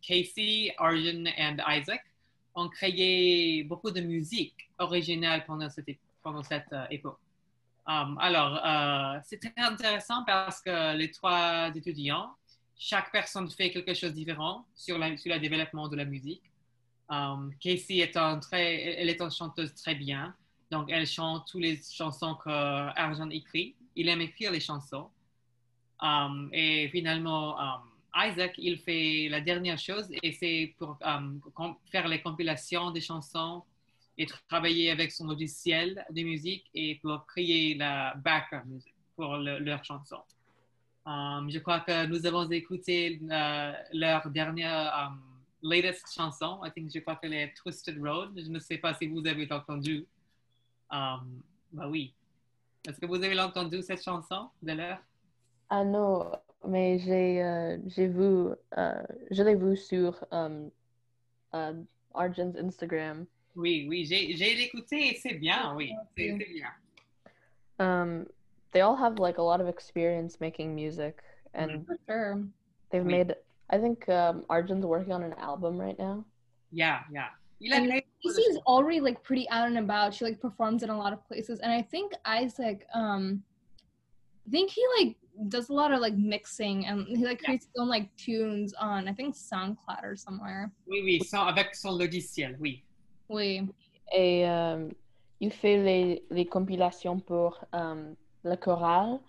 Casey, 0.02 0.74
Arjun 0.78 1.26
et 1.26 1.78
Isaac 1.78 2.02
ont 2.54 2.68
créé 2.68 3.62
beaucoup 3.64 3.90
de 3.90 4.00
musique 4.00 4.68
originale 4.78 5.44
pendant 5.46 5.68
cette, 5.70 6.72
euh, 6.72 6.86
époque. 6.90 7.18
Alors, 7.86 8.60
euh, 8.64 9.18
c'est 9.24 9.38
très 9.40 9.52
intéressant 9.56 10.24
parce 10.24 10.60
que 10.60 10.96
les 10.96 11.10
trois 11.10 11.70
étudiants, 11.74 12.34
chaque 12.78 13.10
personne 13.10 13.50
fait 13.50 13.70
quelque 13.70 13.92
chose 13.92 14.10
de 14.10 14.14
différent 14.16 14.64
sur, 14.74 14.96
sur 15.18 15.34
le 15.34 15.40
développement 15.40 15.88
de 15.88 15.96
la 15.96 16.04
musique. 16.04 16.42
Um, 17.10 17.52
Casey 17.60 17.98
est 17.98 18.16
un 18.16 18.38
très, 18.38 19.00
elle 19.00 19.08
est 19.08 19.20
une 19.20 19.30
chanteuse 19.30 19.74
très 19.74 19.94
bien, 19.94 20.34
donc 20.70 20.90
elle 20.90 21.06
chante 21.06 21.48
toutes 21.50 21.62
les 21.62 21.80
chansons 21.82 22.34
que 22.36 22.50
Arjun 22.50 23.30
écrit. 23.30 23.74
Il 23.96 24.08
aime 24.08 24.20
écrire 24.20 24.52
les 24.52 24.60
chansons. 24.60 25.08
Um, 26.00 26.48
et 26.52 26.88
finalement, 26.90 27.58
um, 27.58 27.90
Isaac, 28.14 28.54
il 28.58 28.78
fait 28.78 29.28
la 29.28 29.40
dernière 29.40 29.78
chose 29.78 30.08
et 30.22 30.32
c'est 30.32 30.74
pour 30.78 30.98
faire 31.90 32.06
les 32.06 32.20
compilations 32.22 32.90
des 32.90 33.00
chansons 33.00 33.64
et 34.16 34.26
travailler 34.26 34.90
avec 34.90 35.10
son 35.12 35.26
logiciel 35.26 36.04
de 36.10 36.22
musique 36.22 36.66
et 36.74 36.96
pour 36.96 37.26
créer 37.26 37.74
la 37.74 38.14
background 38.16 38.66
music 38.66 38.94
pour 39.16 39.36
le- 39.36 39.58
leur 39.58 39.84
chanson. 39.84 40.18
Um, 41.08 41.48
je 41.48 41.58
crois 41.60 41.80
que 41.80 42.04
nous 42.04 42.26
avons 42.26 42.50
écouté 42.50 43.18
euh, 43.30 43.72
leur 43.94 44.28
dernière 44.28 44.94
um, 44.94 45.22
latest 45.62 46.04
chanson. 46.14 46.60
I 46.62 46.70
think 46.70 46.90
je 46.94 46.98
crois 47.00 47.16
qu'elle 47.16 47.32
est 47.32 47.54
Twisted 47.54 47.98
Road. 47.98 48.32
Je 48.36 48.50
ne 48.50 48.58
sais 48.58 48.76
pas 48.76 48.92
si 48.92 49.06
vous 49.06 49.26
avez 49.26 49.50
entendu. 49.50 50.06
Um, 50.90 51.40
bah 51.72 51.88
oui. 51.88 52.12
Est-ce 52.86 53.00
que 53.00 53.06
vous 53.06 53.22
avez 53.22 53.40
entendu 53.40 53.80
cette 53.80 54.02
chanson 54.02 54.50
de 54.62 54.72
leur? 54.72 54.98
Ah 55.70 55.82
non, 55.82 56.30
mais 56.66 56.98
j'ai 56.98 57.42
euh, 57.42 57.78
vu, 57.96 58.54
euh, 58.76 59.02
je 59.30 59.42
l'ai 59.42 59.54
vu 59.54 59.78
sur 59.78 60.22
um, 60.30 60.70
euh, 61.54 61.82
Arjun's 62.12 62.54
Instagram. 62.56 63.24
Oui, 63.56 63.86
oui, 63.88 64.04
j'ai 64.04 64.30
et 64.30 65.14
c'est 65.16 65.34
bien, 65.34 65.74
oui, 65.74 65.92
c'est 66.16 66.36
c'est 66.38 66.52
bien. 66.52 66.70
Um, 67.78 68.26
they 68.72 68.80
all 68.82 68.96
have 68.96 69.18
like 69.18 69.38
a 69.38 69.42
lot 69.42 69.60
of 69.60 69.68
experience 69.68 70.40
making 70.40 70.74
music, 70.74 71.22
and 71.54 71.86
For 71.86 71.96
sure. 72.08 72.42
they've 72.90 73.04
Oui. 73.04 73.12
made. 73.18 73.34
I 73.70 73.78
think 73.78 74.08
um, 74.08 74.44
Arjun's 74.48 74.84
working 74.86 75.12
on 75.12 75.22
an 75.22 75.34
album 75.38 75.78
right 75.78 75.98
now. 75.98 76.24
Yeah, 76.72 77.00
yeah. 77.12 77.28
Il 77.60 77.72
And 77.72 77.86
créé 77.86 78.02
beaucoup 78.04 78.28
Casey's 78.34 78.54
choses. 78.54 78.62
already 78.66 79.00
like 79.00 79.22
pretty 79.22 79.48
out 79.50 79.66
and 79.68 79.78
about. 79.78 80.14
She 80.14 80.24
like 80.24 80.40
performs 80.40 80.82
in 80.82 80.90
a 80.90 80.96
lot 80.96 81.12
of 81.12 81.26
places, 81.26 81.60
and 81.60 81.72
I 81.72 81.82
think 81.82 82.12
Isaac, 82.24 82.86
um, 82.94 83.42
I 84.46 84.50
think 84.50 84.70
he 84.70 84.82
like 84.98 85.16
does 85.48 85.68
a 85.68 85.72
lot 85.72 85.92
of 85.92 86.00
like 86.00 86.14
mixing 86.14 86.86
and 86.86 87.06
he 87.06 87.24
like 87.24 87.40
Yeah. 87.42 87.46
creates 87.46 87.66
his 87.66 87.74
own 87.78 87.88
like 87.88 88.14
tunes 88.16 88.74
on 88.74 89.06
I 89.08 89.12
think 89.12 89.34
SoundCloud 89.34 90.02
or 90.02 90.16
somewhere. 90.16 90.70
Oui, 90.86 91.02
oui, 91.04 91.20
sans- 91.24 91.46
avec 91.48 91.74
son 91.74 91.92
logiciel, 91.98 92.56
oui. 92.58 92.82
Oui. 93.28 93.68
Et 94.12 94.48
euh, 94.48 94.88
il 95.40 95.52
fait 95.52 95.76
les, 95.82 96.24
les 96.30 96.46
compilations 96.46 97.20
pour 97.20 97.62
euh, 97.74 98.14
le 98.48 98.56
choral 98.56 99.20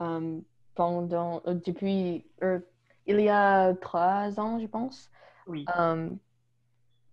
euh, 0.00 0.40
pendant 0.74 1.42
euh, 1.46 1.54
depuis 1.54 2.24
euh, 2.42 2.60
il 3.06 3.20
y 3.20 3.28
a 3.28 3.74
trois 3.74 4.38
ans, 4.38 4.58
je 4.58 4.66
pense. 4.66 5.10
Oui. 5.46 5.64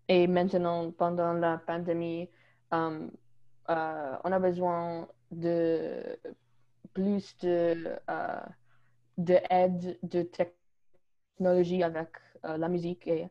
Et 0.07 0.27
maintenant, 0.27 0.91
pendant 0.91 1.33
la 1.33 1.57
pandémie, 1.57 2.29
on 2.71 3.09
a 3.67 4.39
besoin 4.39 5.07
de 5.31 6.19
plus 6.93 7.35
de, 7.37 7.95
de 9.17 9.39
aide 9.49 9.97
de 10.03 10.29
technologie 11.37 11.81
avec 11.81 12.09
la 12.43 12.67
musique 12.67 13.07
et 13.07 13.29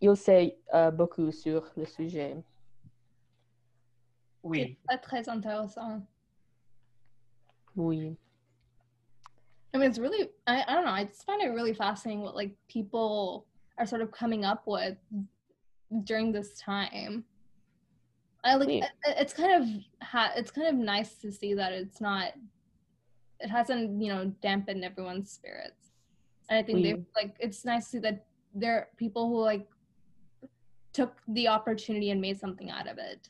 il 0.00 0.16
sait 0.16 0.58
beaucoup 0.92 1.30
sur 1.30 1.70
le 1.76 1.86
sujet. 1.86 2.36
Oui. 4.42 4.76
C'est 4.90 4.98
très 4.98 5.28
intéressant. 5.28 6.02
Oui. 7.76 8.16
I 9.74 9.78
mean, 9.78 9.90
it's 9.90 9.98
really, 9.98 10.30
I, 10.46 10.64
I 10.66 10.74
don't 10.74 10.84
know, 10.86 10.90
I 10.92 11.04
just 11.04 11.24
find 11.26 11.42
it 11.42 11.48
really 11.48 11.74
fascinating 11.74 12.22
what 12.22 12.34
like 12.34 12.56
people 12.68 13.46
are 13.78 13.84
sort 13.86 14.00
of 14.00 14.10
coming 14.10 14.44
up 14.44 14.62
with 14.66 14.96
during 16.04 16.32
this 16.32 16.58
time. 16.58 17.24
I 18.42 18.54
like, 18.54 18.68
Yeah. 18.68 18.86
it- 19.04 19.16
it's 19.18 19.32
kind 19.34 19.62
of, 19.62 19.68
ha- 20.02 20.32
it's 20.36 20.50
kind 20.50 20.68
of 20.68 20.74
nice 20.76 21.16
to 21.16 21.30
see 21.30 21.52
that 21.54 21.72
it's 21.72 22.00
not, 22.00 22.32
it 23.40 23.48
hasn't, 23.50 24.00
you 24.00 24.08
know, 24.08 24.32
dampened 24.40 24.82
everyone's 24.84 25.30
spirits. 25.30 25.90
And 26.48 26.58
I 26.58 26.62
think 26.62 26.82
they 26.82 26.94
Oui. 26.94 27.04
like, 27.14 27.36
it's 27.40 27.64
nice 27.64 27.84
to 27.84 27.90
see 27.90 27.98
that 27.98 28.24
there 28.54 28.74
are 28.78 28.88
people 28.96 29.28
who 29.28 29.40
like 29.40 29.68
took 30.94 31.20
the 31.28 31.48
opportunity 31.48 32.10
and 32.12 32.20
made 32.20 32.38
something 32.40 32.70
out 32.70 32.86
of 32.88 32.96
it. 32.98 33.28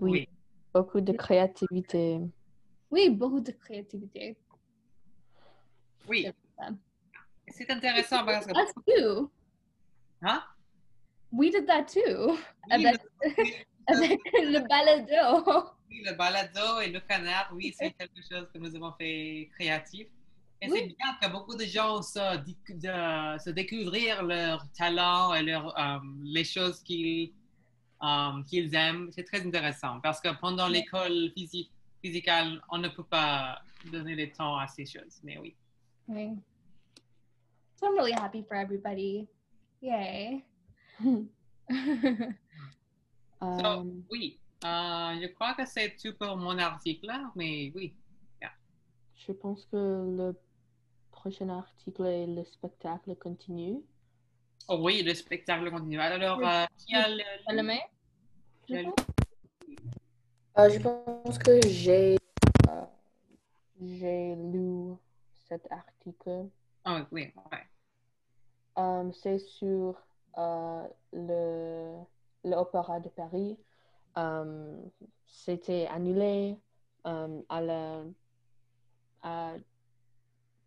Oui. 0.00 0.10
Oui. 0.12 0.28
Beaucoup 0.72 1.02
de 1.04 1.12
créativité. 1.12 2.30
Oui, 2.92 3.08
beaucoup 3.08 3.40
de 3.40 3.50
créativité. 3.52 4.36
Oui. 6.06 6.26
C'est 7.48 7.70
intéressant 7.70 8.24
parce 8.24 8.46
que. 8.46 8.52
Us 8.52 8.72
too. 8.86 9.30
Hein? 10.22 10.42
We 11.32 11.50
did 11.50 11.66
that 11.66 11.84
too. 11.86 12.32
Oui, 12.32 12.36
Avec, 12.70 13.00
le- 13.02 13.32
avec 13.94 14.20
le 14.34 14.68
balado. 14.68 15.72
Oui, 15.90 16.02
le 16.04 16.12
balado 16.14 16.80
et 16.80 16.90
le 16.90 17.00
canard, 17.00 17.50
oui, 17.54 17.74
c'est 17.76 17.90
quelque 17.98 18.20
chose 18.30 18.46
que 18.52 18.58
nous 18.58 18.76
avons 18.76 18.92
fait 18.92 19.48
créatif. 19.54 20.06
Et 20.60 20.70
Oui. 20.70 20.78
c'est 20.80 20.86
bien 20.96 21.16
que 21.20 21.32
beaucoup 21.32 21.56
de 21.56 21.64
gens 21.64 22.02
se, 22.02 22.36
de- 22.36 23.38
se 23.42 23.50
découvrir 23.50 24.22
leur 24.22 24.70
talent 24.72 25.32
et 25.34 25.42
leur, 25.42 25.76
euh, 25.78 25.98
les 26.22 26.44
choses 26.44 26.82
qu'ils 26.82 27.32
euh, 28.02 28.42
qu'ils 28.46 28.74
aiment. 28.74 29.10
C'est 29.12 29.24
très 29.24 29.40
intéressant 29.46 29.98
parce 30.02 30.20
que 30.20 30.28
pendant 30.40 30.68
l'école 30.68 31.30
physique, 31.34 31.72
on 32.70 32.78
ne 32.78 32.88
peut 32.88 33.04
pas 33.04 33.60
donner 33.90 34.14
le 34.14 34.30
temps 34.32 34.56
à 34.56 34.66
ces 34.66 34.86
choses. 34.86 35.20
Mais 35.22 35.38
oui. 35.38 35.54
Okay. 36.08 36.32
So 37.76 37.86
I'm 37.86 37.96
really 37.96 38.12
happy 38.12 38.42
for 38.42 38.56
everybody. 38.56 39.28
Yay. 39.80 40.44
So, 43.40 43.48
Euh, 43.48 43.82
oui, 44.08 44.38
euh, 44.64 45.18
je 45.20 45.26
crois 45.34 45.54
que 45.54 45.64
c'est 45.66 45.96
tout 45.96 46.14
pour 46.16 46.36
mon 46.36 46.56
article, 46.58 47.06
là, 47.06 47.32
mais 47.34 47.72
oui. 47.74 47.92
je 49.26 49.32
pense 49.32 49.64
que 49.66 49.76
le 49.76 50.36
prochain 51.10 51.48
article 51.48 52.06
est 52.06 52.26
le 52.28 52.44
spectacle 52.44 53.16
continue. 53.16 53.80
Oh, 54.68 54.78
oui, 54.80 55.02
le 55.02 55.12
spectacle 55.14 55.70
continue. 55.72 55.98
Alors, 55.98 56.38
Oui. 56.38 56.44
euh, 56.46 56.66
qui 56.78 56.94
a 56.94 57.08
le... 57.08 57.22
Bonne 57.48 57.66
main? 57.66 57.78
je 58.68 58.74
le- 58.76 58.84
pense. 58.84 58.94
Euh, 60.58 60.68
je 60.68 60.78
pense 60.80 61.38
que 61.38 61.62
j'ai 61.66 62.18
euh, 62.68 62.84
j'ai 63.80 64.36
lu 64.36 64.94
cet 65.48 65.66
article. 65.72 66.48
Ah 66.84 67.06
oui, 67.10 67.32
ouais. 67.50 67.58
Euh, 68.76 69.10
c'est 69.12 69.38
sur 69.38 69.96
euh, 70.36 70.86
le 71.14 71.96
l'Opéra 72.44 73.00
de 73.00 73.08
Paris. 73.08 73.58
Euh, 74.18 74.76
C'était 75.26 75.86
annulé 75.86 76.58
à 77.04 77.60
la 77.62 78.02
à 79.22 79.54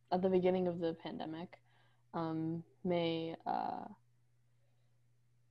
at 0.09 0.19
the 0.19 0.29
beginning 0.29 0.67
of 0.67 0.79
the 0.79 0.93
pandemic. 0.93 1.49
Um, 2.15 2.63
mais 2.83 3.37
euh, 3.45 3.85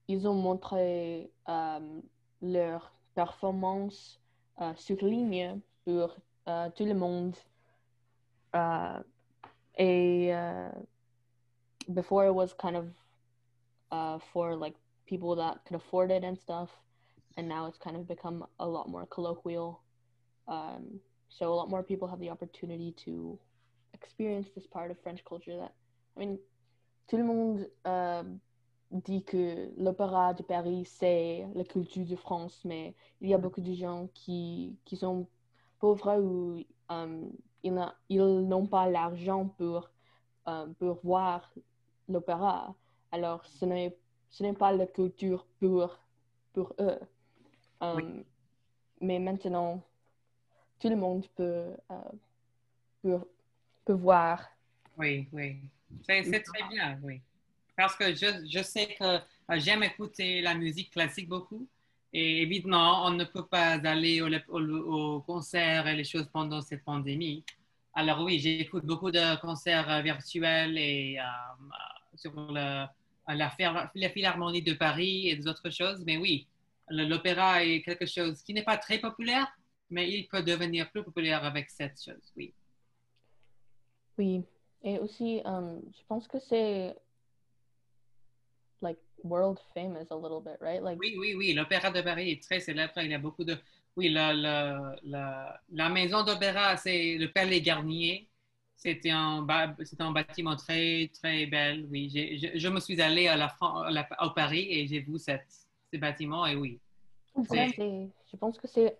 ils 0.09 0.27
ont 0.27 0.35
montré 0.35 1.31
euh, 1.49 2.01
leur 2.43 2.93
performance 3.15 4.21
euh, 4.61 4.73
sur 4.77 4.97
ligne 5.05 5.61
pour 5.85 6.17
euh, 6.49 6.71
tout 6.71 6.85
le 6.85 6.95
monde. 6.95 7.35
Euh, 8.55 9.03
before 11.93 12.27
it 12.27 12.35
was 12.35 12.55
kind 12.55 12.77
of 12.77 12.87
uh, 13.91 14.19
for 14.33 14.55
like 14.55 14.75
people 15.07 15.35
that 15.37 15.65
could 15.67 15.77
afford 15.77 16.11
it 16.11 16.25
and 16.25 16.39
stuff, 16.39 16.71
and 17.37 17.49
now 17.49 17.67
it's 17.67 17.79
kind 17.79 17.97
of 17.97 18.07
become 18.07 18.45
a 18.61 18.67
lot 18.67 18.89
more 18.89 19.07
colloquial. 19.07 19.81
Um, 20.49 21.01
so 21.29 21.53
a 21.53 21.55
lot 21.55 21.69
more 21.69 21.83
people 21.83 22.07
have 22.09 22.21
the 22.21 22.31
opportunity 22.31 22.95
to 23.05 23.39
experience 23.93 24.49
this 24.55 24.67
part 24.67 24.91
of 24.91 24.97
French 25.03 25.25
culture. 25.25 25.57
That 25.57 25.73
I 26.17 26.21
mean, 26.21 26.39
tout 27.09 27.17
le 27.17 27.25
monde 27.25 27.67
euh, 27.87 28.23
dit 28.95 29.23
que 29.25 29.71
l'opéra 29.77 30.35
de 30.35 30.43
Paris 30.43 30.85
c'est 30.87 31.47
la 31.55 31.65
culture 31.65 32.07
de 32.07 32.17
France, 32.17 32.63
mais 32.65 32.95
il 33.21 33.29
y 33.29 33.35
a 33.35 33.39
beaucoup 33.39 33.61
de 33.61 33.75
gens 33.75 34.09
qui 34.15 34.77
qui 34.85 34.97
sont 34.97 35.27
pauvres 35.79 36.19
ou 36.19 36.63
um, 36.89 37.31
ils 37.63 38.23
n'ont 38.23 38.67
pas 38.67 38.89
l'argent 38.89 39.49
pour 39.49 39.91
euh, 40.47 40.67
pour 40.79 41.01
voir 41.03 41.53
l'opéra. 42.09 42.75
Alors, 43.11 43.47
ce 43.47 43.65
n'est, 43.65 43.97
ce 44.29 44.43
n'est 44.43 44.53
pas 44.53 44.73
la 44.73 44.87
culture 44.87 45.47
pour, 45.59 45.99
pour 46.53 46.75
eux. 46.81 46.99
Euh, 47.83 47.95
Oui. 47.97 48.27
Mais 49.01 49.19
maintenant, 49.19 49.83
tout 50.79 50.89
le 50.89 50.97
monde 50.97 51.27
peut, 51.35 51.77
peut, 53.03 53.21
peut 53.85 53.93
voir. 53.93 54.43
Oui, 54.99 55.29
oui. 55.33 55.61
C'est 56.07 56.23
c'est 56.25 56.43
très 56.43 56.69
bien, 56.69 56.99
oui. 57.03 57.21
Parce 57.77 57.97
que 57.97 58.15
je, 58.15 58.47
je 58.51 58.63
sais 58.63 58.95
que 58.95 59.05
euh, 59.05 59.19
j'aime 59.57 59.83
écouter 59.83 60.41
la 60.41 60.55
musique 60.55 60.91
classique 60.91 61.29
beaucoup. 61.29 61.69
Et 62.13 62.43
évidemment, 62.43 63.07
on 63.07 63.11
ne 63.11 63.25
peut 63.25 63.47
pas 63.47 63.73
aller 63.73 64.21
au, 64.23 64.29
au, 64.57 65.21
concert 65.23 65.89
et 65.89 65.97
les 65.97 66.05
choses 66.05 66.29
pendant 66.33 66.61
cette 66.61 66.85
pandémie. 66.85 67.45
Alors 67.93 68.23
oui, 68.23 68.39
j'écoute 68.39 68.85
beaucoup 68.85 69.11
de 69.11 69.41
concerts 69.41 69.91
euh, 69.91 70.01
virtuels 70.03 70.79
et 70.79 71.19
euh, 71.19 71.25
sur 72.17 72.33
le- 72.53 72.87
la, 73.27 73.51
la 73.95 74.11
Philharmonie 74.11 74.63
de 74.63 74.75
Paris 74.75 75.29
et 75.29 75.37
des 75.37 75.47
autres 75.49 75.71
choses. 75.71 76.05
Mais 76.07 76.17
oui, 76.17 76.47
l'opéra 76.89 77.65
est 77.65 77.83
quelque 77.83 78.07
chose 78.07 78.43
qui 78.43 78.55
n'est 78.55 78.63
pas 78.63 78.77
très 78.77 78.99
populaire, 78.99 79.49
mais 79.91 80.09
il 80.11 80.29
peut 80.29 80.43
devenir 80.43 80.91
plus 80.91 81.03
populaire 81.03 81.43
avec 81.45 81.71
cette 81.71 82.01
chose, 82.01 82.33
oui. 82.37 82.53
Oui. 84.19 84.45
Et 84.83 84.99
aussi, 84.99 85.41
je 85.45 86.03
pense 86.07 86.29
que 86.29 86.39
c'est 86.39 86.95
world 89.25 89.61
famous 89.75 90.11
a 90.11 90.17
little 90.17 90.41
bit, 90.41 90.59
right? 90.61 90.83
Like, 90.83 90.99
Oui, 91.01 91.15
oui, 91.19 91.35
oui. 91.35 91.53
L'Opéra 91.55 91.91
de 91.91 92.01
Paris 92.03 92.31
est 92.31 92.43
très 92.43 92.61
célèbre. 92.61 92.93
Il 92.99 93.11
y 93.11 93.15
a 93.15 93.19
beaucoup 93.19 93.45
de. 93.45 93.57
Oui, 93.97 94.09
la, 94.09 94.33
la, 94.33 94.97
la, 95.05 95.61
la 95.71 95.89
maison 95.89 96.25
d'opéra, 96.25 96.77
c'est 96.77 97.17
le 97.17 97.31
Palais 97.31 97.61
Garnier. 97.61 98.29
C'était 98.77 99.11
un, 99.11 99.47
un 99.99 100.13
bâtiment 100.13 100.57
très, 100.57 101.11
très 101.15 101.47
bel. 101.47 101.87
Oui, 101.91 102.11
je, 102.11 102.59
je 102.59 102.69
me 102.69 102.81
suis 102.81 103.01
allée 103.01 103.29
à 103.29 103.37
la, 103.37 103.49
Fran- 103.49 103.83
à 103.83 104.31
Paris 104.35 104.67
et 104.71 104.87
j'ai 104.87 105.01
vu 105.01 105.19
cette, 105.19 105.47
ce 105.93 105.97
bâtiment 105.99 106.47
et 106.47 106.57
oui. 106.57 106.81
Ouais, 107.37 107.75
je 108.31 108.37
pense 108.37 108.59
que 108.59 108.69
c'est 108.69 108.97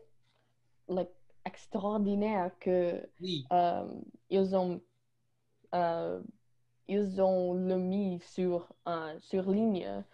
like, 0.89 1.11
extraordinaire 1.45 2.53
que 2.61 3.01
Oui, 3.21 3.45
euh, 3.53 3.89
ils 4.31 4.57
ont 4.57 4.81
euh, 5.75 6.23
ils 6.89 7.21
ont 7.23 7.55
le 7.55 7.79
mis 7.79 8.21
sur 8.21 8.69
euh, 8.89 9.19
sur 9.21 9.51
ligne 9.51 10.05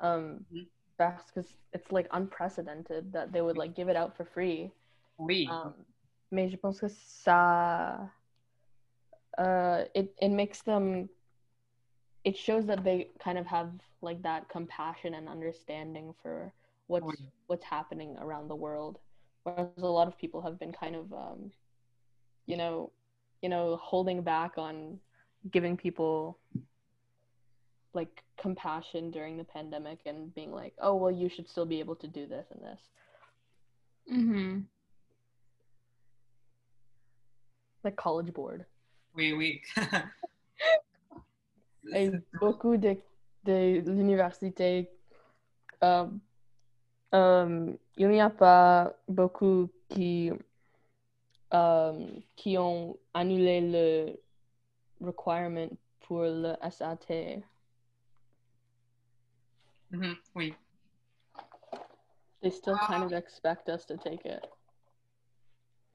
um, 0.00 0.44
Mhm. 0.50 0.66
parce 0.98 1.30
que 1.32 1.40
it's 1.72 1.90
like 1.92 2.08
unprecedented 2.12 3.12
that 3.12 3.32
they 3.32 3.40
would 3.42 3.56
like 3.56 3.74
give 3.74 3.88
it 3.88 3.96
out 3.96 4.16
for 4.16 4.24
free 4.24 4.72
oui, 5.18 5.46
Um, 5.50 5.72
mais 6.30 6.48
je 6.48 6.56
pense 6.56 6.80
que 6.80 6.88
ça 6.88 8.10
uh, 9.38 9.84
it 9.94 10.14
it 10.20 10.30
makes 10.30 10.62
them. 10.62 11.08
It 12.24 12.36
shows 12.36 12.66
that 12.66 12.82
they 12.82 13.08
kind 13.18 13.38
of 13.38 13.46
have 13.46 13.70
like 14.02 14.22
that 14.22 14.48
compassion 14.48 15.14
and 15.14 15.28
understanding 15.28 16.14
for 16.22 16.52
what's 16.88 17.06
Oui. 17.06 17.16
what's 17.46 17.64
happening 17.64 18.16
around 18.18 18.48
the 18.48 18.56
world, 18.56 18.98
whereas 19.44 19.68
a 19.78 19.86
lot 19.86 20.08
of 20.08 20.18
people 20.18 20.42
have 20.42 20.58
been 20.58 20.72
kind 20.72 20.96
of, 20.96 21.12
um, 21.12 21.52
you 22.46 22.56
know, 22.56 22.90
you 23.42 23.48
know, 23.48 23.76
holding 23.76 24.22
back 24.22 24.58
on 24.58 24.98
giving 25.52 25.76
people 25.76 26.38
like 27.96 28.22
compassion 28.36 29.10
during 29.10 29.36
the 29.36 29.44
pandemic 29.44 29.98
and 30.06 30.32
being 30.34 30.52
like, 30.52 30.74
oh 30.80 30.94
well, 30.94 31.10
you 31.10 31.28
should 31.28 31.48
still 31.48 31.66
be 31.66 31.80
able 31.80 31.96
to 31.96 32.06
do 32.06 32.26
this 32.26 32.46
and 32.52 32.62
this. 32.62 32.80
Mm-hmm. 34.12 34.60
Like 37.82 37.96
College 37.96 38.32
Board. 38.32 38.64
Oui, 39.16 39.32
oui. 39.32 39.62
Et 41.94 42.10
beaucoup 42.40 42.76
de, 42.76 42.96
de 43.44 43.80
l'université, 43.86 44.90
euh, 45.82 46.06
euh, 47.14 47.72
il 47.96 48.08
n'y 48.08 48.20
a 48.20 48.30
pas 48.30 48.92
beaucoup 49.08 49.70
qui, 49.88 50.32
euh, 51.54 52.06
qui 52.34 52.58
ont 52.58 52.96
annulé 53.14 53.60
le 53.60 54.20
requirement 55.00 55.68
pour 56.00 56.22
le 56.22 56.54
SAT. 56.68 57.40
Mhm, 59.96 60.16
oui. 60.34 60.54
They 62.42 62.50
still 62.50 62.76
kind 62.76 63.02
of 63.02 63.12
expect 63.12 63.68
us 63.68 63.84
to 63.86 63.96
take 63.96 64.24
it. 64.24 64.44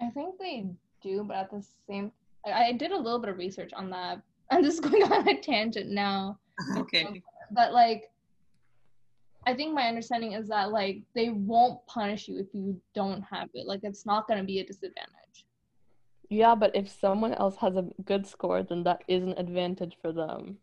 I 0.02 0.10
think 0.10 0.39
they 0.39 0.66
do, 1.04 1.24
but 1.24 1.38
at 1.38 1.52
the 1.52 1.64
same, 1.88 2.12
I, 2.45 2.52
I 2.52 2.72
did 2.74 2.91
a 2.91 2.97
little 2.97 3.20
bit 3.20 3.30
of 3.30 3.38
research 3.38 3.72
on 3.74 3.89
that. 3.91 4.22
I'm 4.52 4.64
just 4.64 4.82
going 4.82 5.04
on 5.04 5.28
a 5.28 5.39
tangent 5.39 5.91
now, 5.91 6.39
OK. 6.78 7.22
but 7.52 7.72
like, 7.74 8.10
I 9.45 9.54
think 9.54 9.74
my 9.74 9.88
understanding 9.88 10.34
is 10.34 10.47
that 10.49 10.72
like 10.72 11.04
they 11.16 11.30
won't 11.30 11.86
punish 11.88 12.28
you 12.28 12.39
if 12.39 12.47
you 12.54 12.80
don't 12.93 13.22
have 13.24 13.49
it. 13.54 13.66
Like 13.66 13.82
it's 13.84 14.06
not 14.06 14.28
going 14.28 14.39
to 14.39 14.45
be 14.45 14.60
a 14.60 14.66
disadvantage. 14.66 15.45
Yeah, 16.30 16.56
but 16.56 16.76
if 16.76 16.89
someone 16.89 17.34
else 17.34 17.58
has 17.58 17.76
a 17.76 17.88
good 18.06 18.26
score, 18.28 18.64
then 18.64 18.84
that 18.84 19.04
is 19.08 19.24
an 19.24 19.34
advantage 19.38 19.97
for 20.02 20.12
them, 20.12 20.58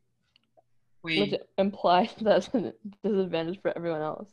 Oui. 1.04 1.20
which 1.20 1.40
implies 1.58 2.10
that's 2.20 2.48
a 2.54 2.72
disadvantage 3.04 3.60
for 3.62 3.76
everyone 3.76 4.02
else. 4.02 4.30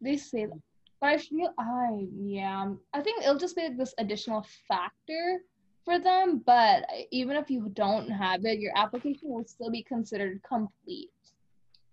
They 0.00 0.16
say 0.16 0.46
that, 0.46 0.60
but 1.00 1.08
I 1.08 1.18
feel 1.18 1.52
I 1.58 2.06
yeah. 2.16 2.72
I 2.94 3.00
think 3.02 3.22
it'll 3.22 3.38
just 3.38 3.56
be 3.56 3.62
like 3.64 3.76
this 3.76 3.94
additional 3.98 4.46
factor 4.68 5.40
for 5.84 5.98
them. 5.98 6.42
But 6.46 6.86
even 7.10 7.36
if 7.36 7.50
you 7.50 7.70
don't 7.74 8.08
have 8.08 8.44
it, 8.44 8.60
your 8.60 8.72
application 8.76 9.28
will 9.28 9.44
still 9.46 9.70
be 9.70 9.82
considered 9.82 10.40
complete. 10.42 11.10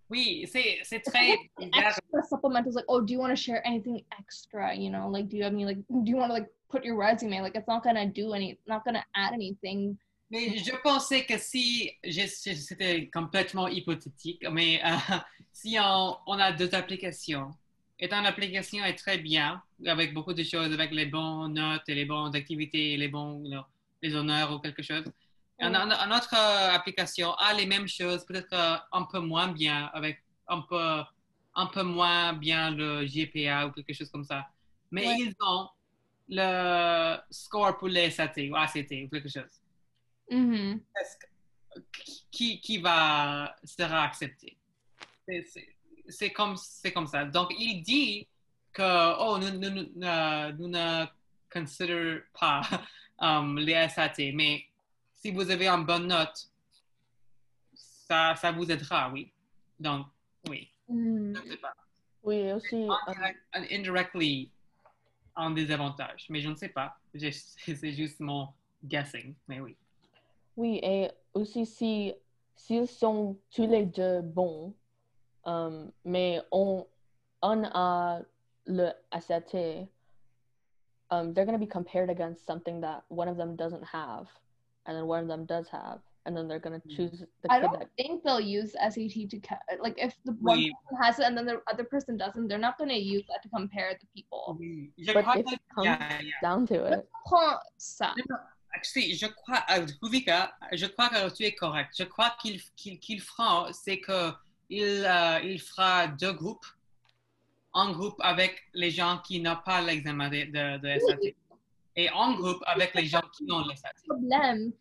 Oui, 0.10 0.48
c'est 0.48 0.80
c'est 0.84 1.04
très 1.04 1.36
bizarre. 1.58 1.84
extra 1.84 2.22
supplementals 2.32 2.76
like 2.76 2.86
oh 2.88 3.02
do 3.02 3.12
you 3.12 3.20
want 3.20 3.36
to 3.36 3.36
share 3.36 3.66
anything 3.68 4.02
extra 4.18 4.74
you 4.74 4.89
know 4.89 5.10
like 5.10 5.28
do 5.28 5.36
you 5.36 5.43
have 5.43 5.52
any 5.52 5.66
like 5.66 5.80
do 6.04 6.10
you 6.10 6.16
want 6.16 6.30
to 6.30 6.34
like 6.34 6.48
put 6.70 6.86
your 6.86 6.95
resume 6.95 7.41
like 7.41 7.56
it's 7.56 7.68
not 7.68 7.84
gonna 7.84 8.08
do 8.08 8.32
any 8.34 8.58
not 8.68 8.86
gonna 8.86 9.04
add 9.16 9.34
anything 9.34 9.98
Mais 10.30 10.58
je 10.58 10.76
pensais 10.84 11.26
que 11.26 11.38
si, 11.38 11.92
c'était 12.04 13.10
complètement 13.10 13.68
hypothétique, 13.70 14.46
mais 14.52 14.82
euh, 14.84 14.90
si 15.54 15.78
on, 15.80 16.18
on 16.28 16.38
a 16.40 16.52
deux 16.52 16.74
applications, 16.76 17.52
et 18.00 18.10
ton 18.10 18.24
application 18.26 18.84
est 18.84 18.96
très 18.96 19.18
bien, 19.18 19.62
avec 19.86 20.14
beaucoup 20.14 20.34
de 20.34 20.44
choses, 20.44 20.72
avec 20.74 20.92
les 20.92 21.06
bonnes 21.06 21.54
notes 21.54 21.88
et 21.88 21.96
les 21.96 22.06
bonnes 22.06 22.36
activités, 22.36 22.94
et 22.94 22.98
les 22.98 23.08
bons, 23.08 23.42
you 23.44 23.52
know, 23.52 23.64
les 24.02 24.14
honneurs 24.16 24.52
ou 24.54 24.60
quelque 24.60 24.84
chose, 24.84 25.06
une 25.60 25.76
autre 25.76 26.36
euh, 26.36 26.76
application 26.76 27.34
a 27.36 27.54
les 27.54 27.66
mêmes 27.66 27.88
choses, 27.88 28.26
peut-être 28.26 28.54
un 28.92 29.04
peu 29.06 29.20
moins 29.20 29.48
bien, 29.48 29.90
avec 29.94 30.24
un 30.48 30.62
peu, 30.62 31.02
un 31.56 31.66
peu 31.68 31.84
moins 31.84 32.34
bien 32.34 32.72
le 32.72 33.06
GPA 33.06 33.68
ou 33.68 33.72
quelque 33.72 33.94
chose 33.94 34.10
comme 34.12 34.24
ça. 34.26 34.46
Mais 34.92 35.08
Ouais. 35.08 35.16
ils 35.20 35.36
ont 35.42 35.68
le 36.30 37.18
score 37.32 37.78
pour 37.78 37.88
les 37.88 38.12
SAT 38.12 38.50
ou 38.52 38.56
ACT 38.56 38.92
ou 39.06 39.10
quelque 39.10 39.30
chose 39.30 39.62
mm-hmm. 40.30 40.80
qui, 42.32 42.60
qui 42.60 42.78
va 42.80 43.56
sera 43.64 44.04
accepté? 44.04 44.58
C'est- 46.08 46.32
comme, 46.32 46.56
c'est 46.56 46.94
comme 46.94 47.08
ça. 47.08 47.26
Donc, 47.26 47.54
il 47.58 47.82
dit 47.82 48.28
que 48.72 49.20
oh, 49.20 49.38
nous, 49.38 49.52
nous, 49.60 49.70
nous, 49.70 50.06
euh, 50.08 50.52
nous 50.54 50.68
ne 50.70 51.06
considérons 51.52 52.22
pas 52.40 52.62
um, 53.20 53.58
les 53.58 53.88
SAT, 53.90 54.32
mais 54.34 54.64
si 55.14 55.32
vous 55.32 55.50
avez 55.50 55.68
une 55.68 55.86
bonne 55.86 56.08
note, 56.08 56.50
ça, 57.74 58.36
ça 58.36 58.52
vous 58.52 58.72
aidera, 58.72 59.10
oui. 59.12 59.32
Donc, 59.80 60.08
oui. 60.48 60.70
Mm. 60.88 61.36
Je 61.36 61.42
ne 61.42 61.50
sais 61.50 61.58
pas. 61.58 61.74
Oui, 62.24 62.52
aussi, 62.52 62.88
Indirect- 63.08 63.72
indirectly, 63.72 64.52
un 65.36 65.52
désavantage, 65.52 66.26
mais 66.30 66.42
je 66.42 66.50
ne 66.50 66.56
sais 66.56 66.70
pas. 66.70 66.98
C'est 67.14 67.92
juste 67.94 68.20
mon 68.20 68.50
guessing, 68.84 69.36
mais 69.48 69.60
oui. 69.60 69.76
Oui, 70.58 70.80
et 70.82 71.12
aussi 71.34 71.66
si 71.66 72.14
s'ils 72.55 72.88
sont 72.88 73.38
tous 73.51 73.68
les 73.68 73.86
deux 73.86 74.22
bons, 74.22 74.74
euh, 75.45 75.88
mais 76.03 76.41
on, 76.51 76.86
on 77.43 77.64
a 77.66 78.22
le 78.66 78.89
SAT, 79.12 79.88
um, 81.12 81.34
they're 81.34 81.45
going 81.45 81.58
to 81.58 81.64
be 81.64 81.68
compared 81.70 82.10
against 82.10 82.45
something 82.47 82.82
that 82.82 83.03
one 83.10 83.28
of 83.28 83.38
them 83.38 83.55
doesn't 83.55 83.84
have, 83.86 84.28
and 84.88 84.97
then 84.97 85.05
one 85.05 85.22
of 85.22 85.28
them 85.28 85.45
does 85.45 85.68
have, 85.70 85.99
and 86.26 86.36
then 86.36 86.47
they're 86.47 86.60
going 86.60 86.82
to 86.82 86.88
choose 86.89 87.24
the 87.43 87.51
i 87.51 87.60
kid 87.60 87.70
don't 87.70 87.80
that. 87.80 87.89
think 87.95 88.24
they'll 88.24 88.41
use 88.41 88.74
sat 88.74 89.30
to 89.30 89.39
ca- 89.39 89.60
like 89.80 89.93
if 89.99 90.16
the 90.26 90.32
one 90.41 90.58
Oui. 90.58 90.72
person 90.74 90.97
has 91.03 91.20
it 91.20 91.26
and 91.26 91.38
then 91.38 91.45
the 91.45 91.62
other 91.72 91.84
person 91.86 92.18
doesn't 92.18 92.47
they're 92.49 92.58
not 92.58 92.78
going 92.80 92.89
to 92.89 92.97
use 92.97 93.24
that 93.30 93.41
to 93.43 93.49
compare 93.49 93.95
the 94.01 94.08
people 94.14 94.58
Oui. 94.60 94.91
Je 94.97 95.14
But 95.14 95.24
if 95.38 95.53
it 95.53 95.60
comes 95.74 95.86
Yeah, 95.86 96.20
yeah. 96.22 96.41
down 96.41 96.66
to 96.68 96.84
it, 96.86 97.08
Prends 97.26 97.62
ça. 97.78 98.14
Actually, 98.78 99.16
je 99.16 99.26
crois, 99.28 99.64
euh, 99.72 99.86
Ruvika, 100.02 100.54
je 100.72 100.86
crois 100.86 101.10
que 101.10 101.30
tu 101.36 101.44
es 101.44 101.56
correct. 101.56 101.92
Je 101.98 102.04
crois 102.04 102.32
qu'il 102.40 102.62
qu'il 102.76 103.00
qu'il 103.00 103.22
fera, 103.22 103.70
c'est 103.74 104.00
que 104.00 104.32
il, 104.70 105.04
euh, 105.06 105.40
il 105.44 105.60
fera 105.60 106.08
deux 106.08 106.34
groupes. 106.34 106.66
Un 107.74 107.92
groupe 107.92 108.20
avec 108.20 108.54
les 108.74 108.92
gens 108.92 109.20
qui 109.26 109.40
n'ont 109.40 109.62
pas 109.66 109.82
l'examen 109.82 110.30
de, 110.30 110.42
de, 110.56 110.66
de 110.84 111.00
SAT. 111.00 111.36
Et 111.96 112.10
un 112.10 112.34
groupe 112.34 112.62
avec 112.66 112.94
les 112.94 113.08
gens 113.08 113.26
qui 113.36 113.44
ont 113.52 113.64
le 113.70 113.76
SAT. 113.76 113.94
problème 114.08 114.72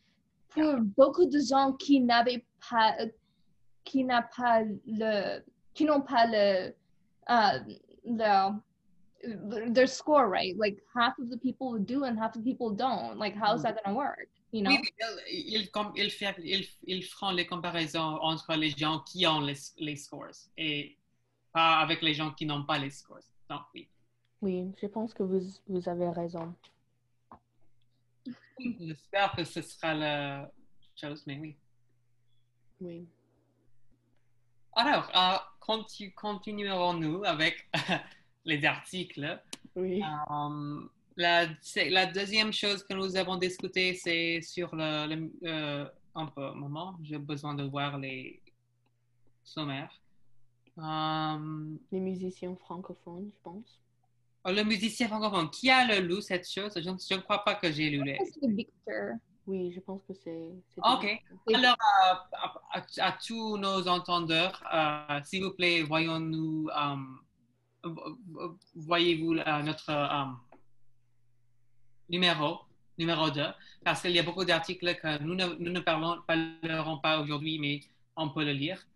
pour 0.50 0.74
beaucoup 0.96 1.26
de 1.26 1.40
gens 1.40 1.72
qui 1.72 2.00
n'avaient 2.00 2.44
pas 2.68 2.94
qui 3.84 4.04
n'a 4.04 4.22
pas 4.36 4.62
le 4.86 5.40
qui 5.74 5.84
n'ont 5.84 6.02
pas 6.02 6.26
le 6.26 6.74
uh 7.28 7.58
the 8.06 8.34
their 9.74 9.86
score 9.86 10.28
right? 10.28 10.56
Like 10.58 10.78
half 10.94 11.18
of 11.18 11.28
the 11.30 11.38
people 11.38 11.78
do 11.78 12.04
and 12.04 12.18
half 12.18 12.34
of 12.36 12.44
the 12.44 12.50
people 12.52 12.70
don't 12.70 13.18
like 13.18 13.34
how's 13.34 13.62
that 13.62 13.82
gonna 13.84 13.96
work 13.96 14.28
you 14.52 14.62
know? 14.62 14.70
Oui, 14.70 14.80
il, 15.30 15.54
il, 15.62 15.70
com- 15.70 15.92
il, 15.96 16.10
fait- 16.10 16.38
il, 16.42 16.64
il 16.86 17.02
feront 17.02 17.30
les 17.32 17.46
comparaisons 17.46 18.18
entre 18.22 18.54
les 18.56 18.70
gens 18.70 19.00
qui 19.00 19.26
ont 19.26 19.40
les, 19.40 19.56
les 19.78 19.96
scores 19.96 20.48
et 20.56 20.96
pas 21.52 21.78
avec 21.80 22.02
les 22.02 22.14
gens 22.14 22.32
qui 22.32 22.46
n'ont 22.46 22.64
pas 22.64 22.78
les 22.78 22.90
scores. 22.90 23.20
Donc, 23.50 23.62
oui. 23.74 23.88
oui, 24.42 24.72
je 24.80 24.86
pense 24.86 25.12
que 25.14 25.22
vous, 25.22 25.40
vous 25.68 25.88
avez 25.88 26.08
raison. 26.10 26.54
J'espère 28.80 29.32
que 29.32 29.44
ce 29.44 29.60
sera 29.62 29.94
la 29.94 30.50
chose, 30.94 31.22
mais 31.26 31.38
oui. 31.38 31.56
Oui. 32.80 33.06
Alors, 34.74 35.10
euh, 35.16 35.38
conti- 35.60 36.12
continuerons-nous 36.12 37.24
avec 37.24 37.68
les 38.46 38.64
articles. 38.64 39.38
Oui. 39.74 40.02
Euh, 40.02 40.80
la, 41.16 42.06
deuxième 42.06 42.52
chose 42.52 42.82
que 42.84 42.94
nous 42.94 43.16
avons 43.16 43.36
discuté, 43.36 43.94
c'est 43.94 44.40
sur 44.42 44.74
le, 44.74 45.06
le- 45.14 45.32
euh, 45.44 45.86
un 46.14 46.26
peu, 46.26 46.42
un 46.44 46.54
moment, 46.54 46.96
j'ai 47.02 47.18
besoin 47.18 47.54
de 47.54 47.64
voir 47.64 47.98
les 47.98 48.40
sommaires. 49.44 49.92
Euh, 50.78 51.74
Les 51.92 52.00
musiciens 52.00 52.54
francophones, 52.56 53.30
je 53.32 53.38
pense. 53.42 53.80
oh, 54.44 54.50
le 54.50 54.62
musicien 54.62 55.08
francophone, 55.08 55.50
qui 55.50 55.70
a 55.70 55.86
le 55.86 56.06
lu 56.06 56.20
cette 56.22 56.48
chose? 56.48 56.72
Je, 56.76 56.90
ne- 56.90 56.96
je 56.98 57.14
ne 57.14 57.20
crois 57.20 57.42
pas 57.44 57.54
que 57.54 57.70
j'ai 57.72 57.90
lu 57.90 58.02
les. 58.04 58.18
C'est 58.40 58.50
Victor 58.52 59.16
Oui, 59.46 59.72
je 59.74 59.80
pense 59.80 60.02
que 60.06 60.12
c'est. 60.14 60.48
Ok. 60.78 61.22
Alors, 61.54 61.76
euh, 61.76 62.14
à, 62.32 62.54
à- 62.72 63.06
à 63.08 63.12
tous 63.12 63.56
nos 63.56 63.88
entendeurs, 63.88 64.62
euh, 64.74 65.20
s'il 65.24 65.44
vous 65.44 65.52
plaît, 65.52 65.82
voyons-nous, 65.82 66.68
euh, 66.68 66.96
vo- 66.96 67.04
vo- 67.04 67.25
voyez-vous 68.74 69.34
notre 69.34 69.90
euh, 69.90 70.24
numéro, 72.08 72.60
numéro 72.98 73.30
2, 73.30 73.42
parce 73.84 74.02
qu'il 74.02 74.12
y 74.12 74.18
a 74.18 74.22
beaucoup 74.22 74.44
d'articles 74.44 74.94
que 74.96 75.22
nous 75.22 75.34
ne, 75.34 75.46
nous 75.46 75.70
ne 75.70 75.80
parlons, 75.80 76.20
parlerons 76.26 76.98
pas 76.98 77.20
aujourd'hui, 77.20 77.58
mais 77.58 77.80
on 78.16 78.30
peut 78.30 78.44
le 78.44 78.52
lire. 78.52 78.86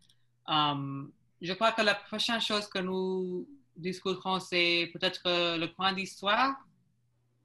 Euh, 0.48 1.04
je 1.40 1.52
crois 1.54 1.72
que 1.72 1.82
la 1.82 1.94
prochaine 1.94 2.40
chose 2.40 2.66
que 2.68 2.78
nous 2.78 3.48
discuterons, 3.76 4.40
c'est 4.40 4.90
peut-être 4.92 5.22
euh, 5.26 5.56
le 5.56 5.68
coin 5.68 5.92
d'histoire. 5.92 6.54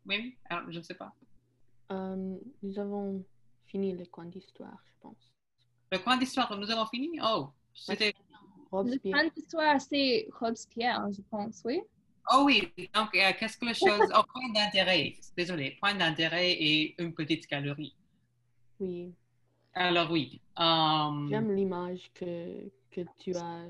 Oui, 0.06 0.38
alors, 0.50 0.72
je 0.72 0.78
ne 0.80 0.84
sais 0.84 0.96
pas. 0.96 1.14
Nous 1.90 2.80
avons 2.80 3.24
fini 3.66 3.96
le 3.96 4.06
coin 4.06 4.26
d'histoire, 4.26 4.78
je 4.86 4.92
pense. 5.02 5.32
Le 5.92 6.00
coin 6.00 6.18
d'histoire, 6.18 6.58
nous 6.58 6.70
avons 6.72 6.86
fini? 6.88 7.20
Oh, 7.24 7.50
c'était... 7.74 8.16
Le 8.84 8.90
Robespierre. 8.90 9.14
point 9.14 9.30
d'histoire, 9.36 9.82
c'est 9.82 10.28
Robespierre, 10.40 11.08
je 11.12 11.22
pense, 11.30 11.62
oui. 11.66 11.82
Oh 12.34 12.44
oui, 12.46 12.72
donc 12.94 13.14
euh, 13.16 13.32
qu'est-ce 13.38 13.58
que 13.58 13.66
la 13.66 13.74
chose... 13.74 14.12
Oh, 14.16 14.22
point 14.34 14.50
d'intérêt, 14.54 15.14
désolé, 15.38 15.78
point 15.80 15.94
d'intérêt 15.94 16.52
et 16.54 16.96
une 17.02 17.14
petite 17.14 17.48
galerie. 17.48 17.96
Oui. 18.80 19.14
Alors 19.74 20.10
oui, 20.12 20.42
euh, 20.60 21.28
J'aime 21.30 21.54
l'image 21.54 22.10
que, 22.14 22.70
que 22.92 23.02
tu 23.20 23.36
as 23.36 23.68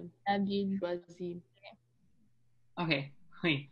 choisie. 0.79 1.41
ok, 2.77 3.11
oui. 3.43 3.69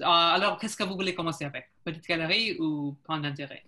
Euh, 0.00 0.04
alors, 0.04 0.58
qu'est-ce 0.58 0.76
que 0.76 0.82
vous 0.84 0.94
voulez 0.94 1.14
commencer 1.14 1.44
avec? 1.44 1.68
Petite 1.84 2.06
galerie 2.06 2.58
ou 2.58 2.96
point 3.04 3.20
d'intérêt? 3.20 3.64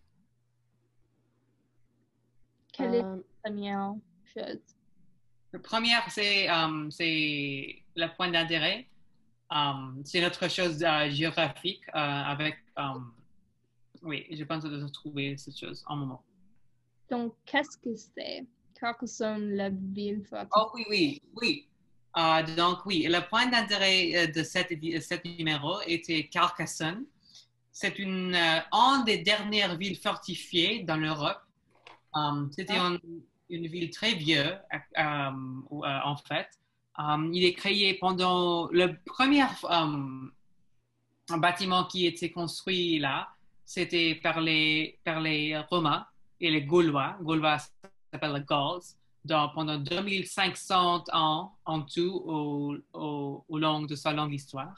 Quelle 2.72 2.94
est 2.96 3.02
Euh, 3.04 3.16
la 3.16 3.22
première 3.50 3.94
chose? 4.34 4.75
Le 5.52 5.60
premier, 5.60 5.94
c'est 6.08 6.48
c'est 6.90 7.82
le 7.94 8.16
point 8.16 8.30
d'intérêt. 8.30 8.86
Euh, 9.52 10.02
c'est 10.04 10.20
notre 10.20 10.48
chose 10.50 10.82
euh, 10.82 11.08
géographique 11.10 11.82
avec... 11.92 12.56
oui, 14.02 14.26
je 14.30 14.44
pense 14.44 14.64
de 14.64 14.88
trouver 14.88 15.36
cette 15.36 15.56
chose 15.58 15.84
en 15.86 15.96
moment. 15.96 16.22
Donc, 17.10 17.34
qu'est-ce 17.44 17.78
que 17.78 17.94
c'est? 17.94 18.44
Carcassonne, 18.78 19.54
la 19.54 19.70
ville. 19.70 20.24
Oh 20.56 20.70
oui, 20.74 20.84
oui, 20.90 21.22
oui. 21.36 21.68
Donc 22.56 22.84
oui, 22.86 23.06
le 23.08 23.20
point 23.28 23.46
d'intérêt 23.46 24.28
de 24.28 24.42
cette, 24.42 24.72
cet 25.02 25.24
numéro 25.24 25.80
était 25.86 26.26
Carcassonne. 26.28 27.04
C'est 27.72 27.98
une, 27.98 28.34
une 28.34 29.04
des 29.04 29.18
dernières 29.18 29.76
villes 29.76 29.98
fortifiées 29.98 30.82
dans 30.82 30.96
l'Europe. 30.96 31.40
C'était 32.50 32.76
Ah. 32.78 32.88
une, 32.88 33.22
une 33.48 33.66
ville 33.66 33.90
très 33.90 34.14
vieille, 34.14 34.58
euh, 34.72 34.80
euh, 34.98 35.30
en 36.04 36.16
fait. 36.16 36.48
Euh, 36.98 37.30
il 37.32 37.44
est 37.44 37.52
créé 37.52 37.94
pendant 37.94 38.68
le 38.70 38.96
premier 39.04 39.44
bâtiment 41.28 41.84
qui 41.84 42.06
était 42.06 42.30
construit 42.30 42.98
là. 42.98 43.28
C'était 43.64 44.14
par 44.16 44.40
les, 44.40 44.98
par 45.04 45.20
les 45.20 45.58
Romains 45.70 46.06
et 46.40 46.50
les 46.50 46.62
Gaulois. 46.62 47.16
Gaulois 47.20 47.58
s'appelle 48.10 48.32
les 48.32 48.40
Gauls 48.42 48.80
dans- 49.24 49.48
pendant 49.50 49.78
2500 49.78 51.04
ans 51.12 51.52
en 51.64 51.82
tout 51.82 52.22
au, 52.24 52.76
au, 52.92 53.58
long 53.58 53.82
de 53.82 53.94
sa 53.94 54.12
longue 54.12 54.32
histoire. 54.32 54.76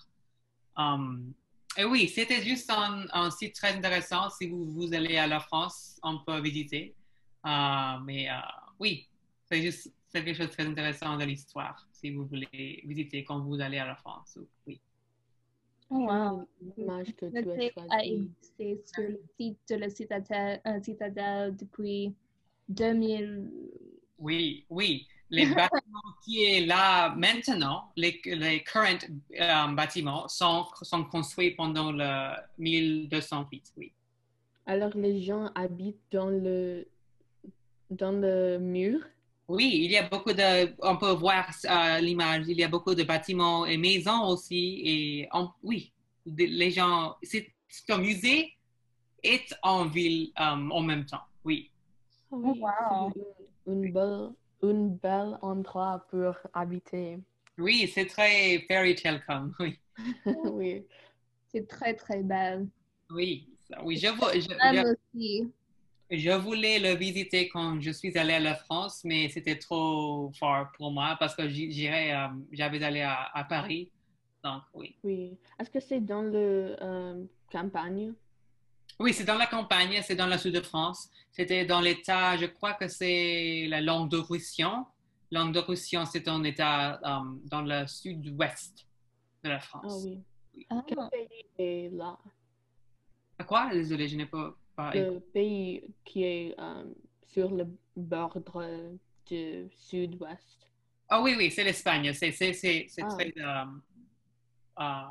Et 1.77 1.85
oui, 1.85 2.09
c'était 2.09 2.43
juste 2.43 2.71
un, 2.71 3.07
un 3.13 3.31
site 3.31 3.55
très 3.55 3.75
intéressant. 3.75 4.31
Si 4.31 4.49
vous, 4.49 4.65
vous 4.73 4.95
allez 4.95 5.17
à 5.17 5.27
la 5.27 5.39
France, 5.39 6.01
on 6.03 6.19
peut 6.19 6.41
visiter. 6.41 6.95
Euh, 7.49 7.99
mais 8.05 8.29
euh, 8.29 8.35
oui, 8.79 9.09
c'est 9.51 9.63
juste 9.63 9.93
c'est 10.09 10.25
quelque 10.25 10.37
chose 10.37 10.49
de 10.49 10.53
très 10.53 10.67
intéressant 10.67 11.17
de 11.17 11.25
l'histoire 11.25 11.87
si 11.93 12.11
vous 12.11 12.27
voulez 12.27 12.83
visiter 12.85 13.25
quand 13.25 13.41
vous 13.41 13.61
allez 13.61 13.79
à 13.79 13.87
la 13.87 13.97
France. 13.97 14.39
Oui. 14.67 14.81
Oh, 15.91 16.07
wow. 16.07 16.49
L'image 16.77 17.15
que 17.17 17.27
tu 17.27 17.39
as 17.39 17.43
choisie. 17.43 18.13
exister 18.13 18.83
sur 18.87 19.09
le 19.09 19.21
site 19.39 19.59
de 19.71 19.75
la 19.77 19.91
citadelle, 19.91 20.61
euh, 20.67 20.83
citadelle 20.83 21.57
depuis 21.57 22.15
2000. 22.69 23.51
Oui, 24.19 24.65
oui. 24.69 25.07
Les 25.31 25.47
bâtiments 25.55 26.01
qui 26.25 26.45
est 26.45 26.67
là 26.67 27.15
maintenant, 27.15 27.91
les, 27.97 28.21
les 28.25 28.63
current 28.63 28.99
euh, 29.41 29.67
bâtiments 29.75 30.29
sont, 30.29 30.67
sont 30.83 31.05
construits 31.05 31.53
pendant 31.53 31.93
le 31.93 32.35
1208, 32.59 33.73
oui. 33.77 33.93
Alors, 34.67 34.95
les 34.95 35.23
gens 35.23 35.47
habitent 35.55 36.05
dans 36.11 36.29
le, 36.29 36.87
dans 37.91 38.13
le 38.13 38.59
mur. 38.59 39.01
Oui, 39.49 39.71
il 39.85 39.91
y 39.91 39.97
a 39.97 40.07
beaucoup 40.09 40.33
de, 40.33 40.75
on 40.83 40.97
peut 40.99 41.13
voir 41.13 41.49
euh, 41.65 42.01
l'image, 42.01 42.45
il 42.49 42.59
y 42.59 42.65
a 42.65 42.69
beaucoup 42.69 42.95
de 42.95 43.03
bâtiments 43.03 43.65
et 43.65 43.79
maisons 43.79 44.27
aussi, 44.29 44.83
et 44.85 45.29
on- 45.33 45.49
oui, 45.63 45.93
de- 46.27 46.45
les 46.45 46.71
gens, 46.71 47.17
c'est 47.23 47.51
un 47.89 47.99
musée 47.99 48.53
et 49.23 49.41
en 49.63 49.87
ville 49.87 50.33
euh, 50.39 50.43
en 50.71 50.83
même 50.83 51.07
temps, 51.07 51.23
oui. 51.45 51.71
Oui, 52.31 52.61
wow. 52.61 53.11
c'est 53.15 53.21
une, 53.73 53.85
une 53.85 53.93
belle, 53.93 54.29
une 54.63 54.97
belle 54.97 55.39
endroit 55.41 56.05
pour 56.11 56.35
habiter. 56.53 57.19
Oui, 57.59 57.91
c'est 57.93 58.07
très 58.07 58.61
fairy 58.69 58.95
tale 58.95 59.25
comme, 59.27 59.55
oui. 59.61 59.79
oui. 60.53 60.87
C'est 61.51 61.67
très, 61.67 61.95
très 61.95 62.23
belle. 62.23 62.69
Oui, 63.11 63.49
oui, 63.83 63.97
je, 63.97 64.09
vois- 64.09 64.35
je, 64.35 64.41
je- 64.41 64.93
aussi. 64.93 65.53
Je 66.11 66.31
voulais 66.31 66.79
le 66.79 66.95
visiter 66.95 67.49
quand 67.49 67.81
je 67.81 67.91
suis 67.91 68.17
allée 68.17 68.35
à 68.35 68.41
la 68.41 68.55
France, 68.55 69.03
mais 69.05 69.29
c'était 69.29 69.59
trop 69.59 70.31
far 70.39 70.73
pour 70.73 70.91
moi 70.91 71.17
parce 71.19 71.35
que 71.35 71.49
j'irais, 71.49 72.15
euh, 72.15 72.29
j'avais 72.53 72.83
allé 72.83 73.01
à, 73.03 73.25
à 73.35 73.45
Paris, 73.45 73.91
donc 74.43 74.63
oui. 74.75 74.97
Oui. 75.05 75.37
Est-ce 75.59 75.71
que 75.71 75.81
c'est 75.81 76.01
dans 76.01 76.23
le 76.23 76.77
euh, 76.81 77.25
campagne? 77.51 78.13
Oui, 78.99 79.13
c'est 79.13 79.25
dans 79.25 79.37
la 79.37 79.47
campagne, 79.47 80.01
c'est 80.03 80.17
dans 80.17 80.27
le 80.27 80.39
sud 80.39 80.55
de 80.55 80.61
France. 80.61 81.09
C'était 81.31 81.65
dans 81.65 81.81
l'état, 81.81 82.37
je 82.37 82.47
crois 82.47 82.75
que 82.75 82.89
c'est 82.89 83.67
la 83.69 83.81
Languedoc-Roussillon. 83.81 84.87
Languedoc-Roussillon, 85.31 86.05
c'est 86.07 86.27
un 86.27 86.43
état 86.43 86.99
euh, 87.05 87.21
dans 87.45 87.63
le 87.63 87.87
sud-ouest 87.87 88.87
de 89.45 89.51
la 89.51 89.57
Ah 89.57 89.61
France. 89.61 90.03
oui. 90.05 90.21
Ah, 90.71 90.83
Quel 90.87 90.99
pays 91.13 91.45
est 91.59 91.91
là? 91.95 92.19
À 93.39 93.45
quoi? 93.45 93.71
Désolé, 93.73 94.09
je 94.09 94.17
n'ai 94.17 94.27
pas, 94.27 94.53
Le 94.95 95.19
pays 95.19 95.83
qui 96.05 96.23
est 96.25 96.55
euh, 96.59 96.85
sur 97.27 97.51
le 97.51 97.67
bord 97.97 98.37
du 99.27 99.69
sud-ouest. 99.73 100.69
Ah 101.09 101.21
oui, 101.23 101.35
oui, 101.37 101.51
c'est 101.51 101.65
l'Espagne. 101.65 102.13
C'est 102.13 102.33
Ah. 103.03 103.09
très... 103.09 103.35
euh, 103.39 105.03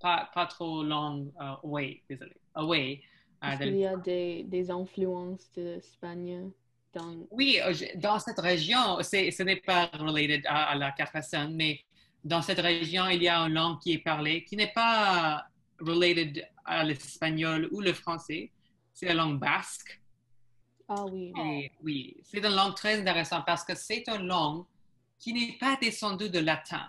pas, 0.00 0.30
pas 0.32 0.46
trop 0.46 0.84
long 0.84 1.32
euh, 1.40 1.54
away, 1.64 2.02
désolé. 2.08 2.36
Away. 2.54 3.02
euh, 3.42 3.48
Est-ce 3.48 3.58
de 3.58 3.64
qu'il 3.64 3.76
y 3.78 3.86
a 3.86 3.96
des, 3.96 4.44
des 4.44 4.70
influences 4.70 5.50
d'Espagne 5.56 6.50
dans... 6.92 7.26
Oui, 7.30 7.58
euh, 7.64 7.74
dans 7.96 8.18
cette 8.20 8.38
région, 8.38 9.02
ce 9.02 9.42
n'est 9.42 9.56
pas 9.56 9.86
related 9.98 10.42
à, 10.46 10.70
à 10.70 10.74
la 10.76 10.92
Carcassonne, 10.92 11.54
mais 11.56 11.80
dans 12.22 12.42
cette 12.42 12.60
région, 12.60 13.08
il 13.08 13.22
y 13.22 13.28
a 13.28 13.38
une 13.40 13.54
langue 13.54 13.80
qui 13.80 13.94
est 13.94 13.98
parlée 13.98 14.44
qui 14.44 14.56
n'est 14.56 14.72
pas 14.72 15.44
related 15.80 16.46
à 16.64 16.84
l'espagnol 16.84 17.68
ou 17.72 17.80
le 17.80 17.92
français. 17.92 18.52
C'est 18.98 19.06
la 19.06 19.14
langue 19.14 19.38
basque. 19.38 20.00
Ah 20.88 21.04
oui. 21.04 21.32
Et 21.40 21.70
oui, 21.84 22.16
c'est 22.24 22.38
une 22.38 22.52
langue 22.52 22.74
très 22.74 22.98
intéressante 22.98 23.44
parce 23.46 23.62
que 23.62 23.76
c'est 23.76 24.02
une 24.08 24.26
langue 24.26 24.64
qui 25.20 25.32
n'est 25.32 25.56
pas 25.56 25.76
descendue 25.80 26.28
de 26.28 26.40
latin. 26.40 26.84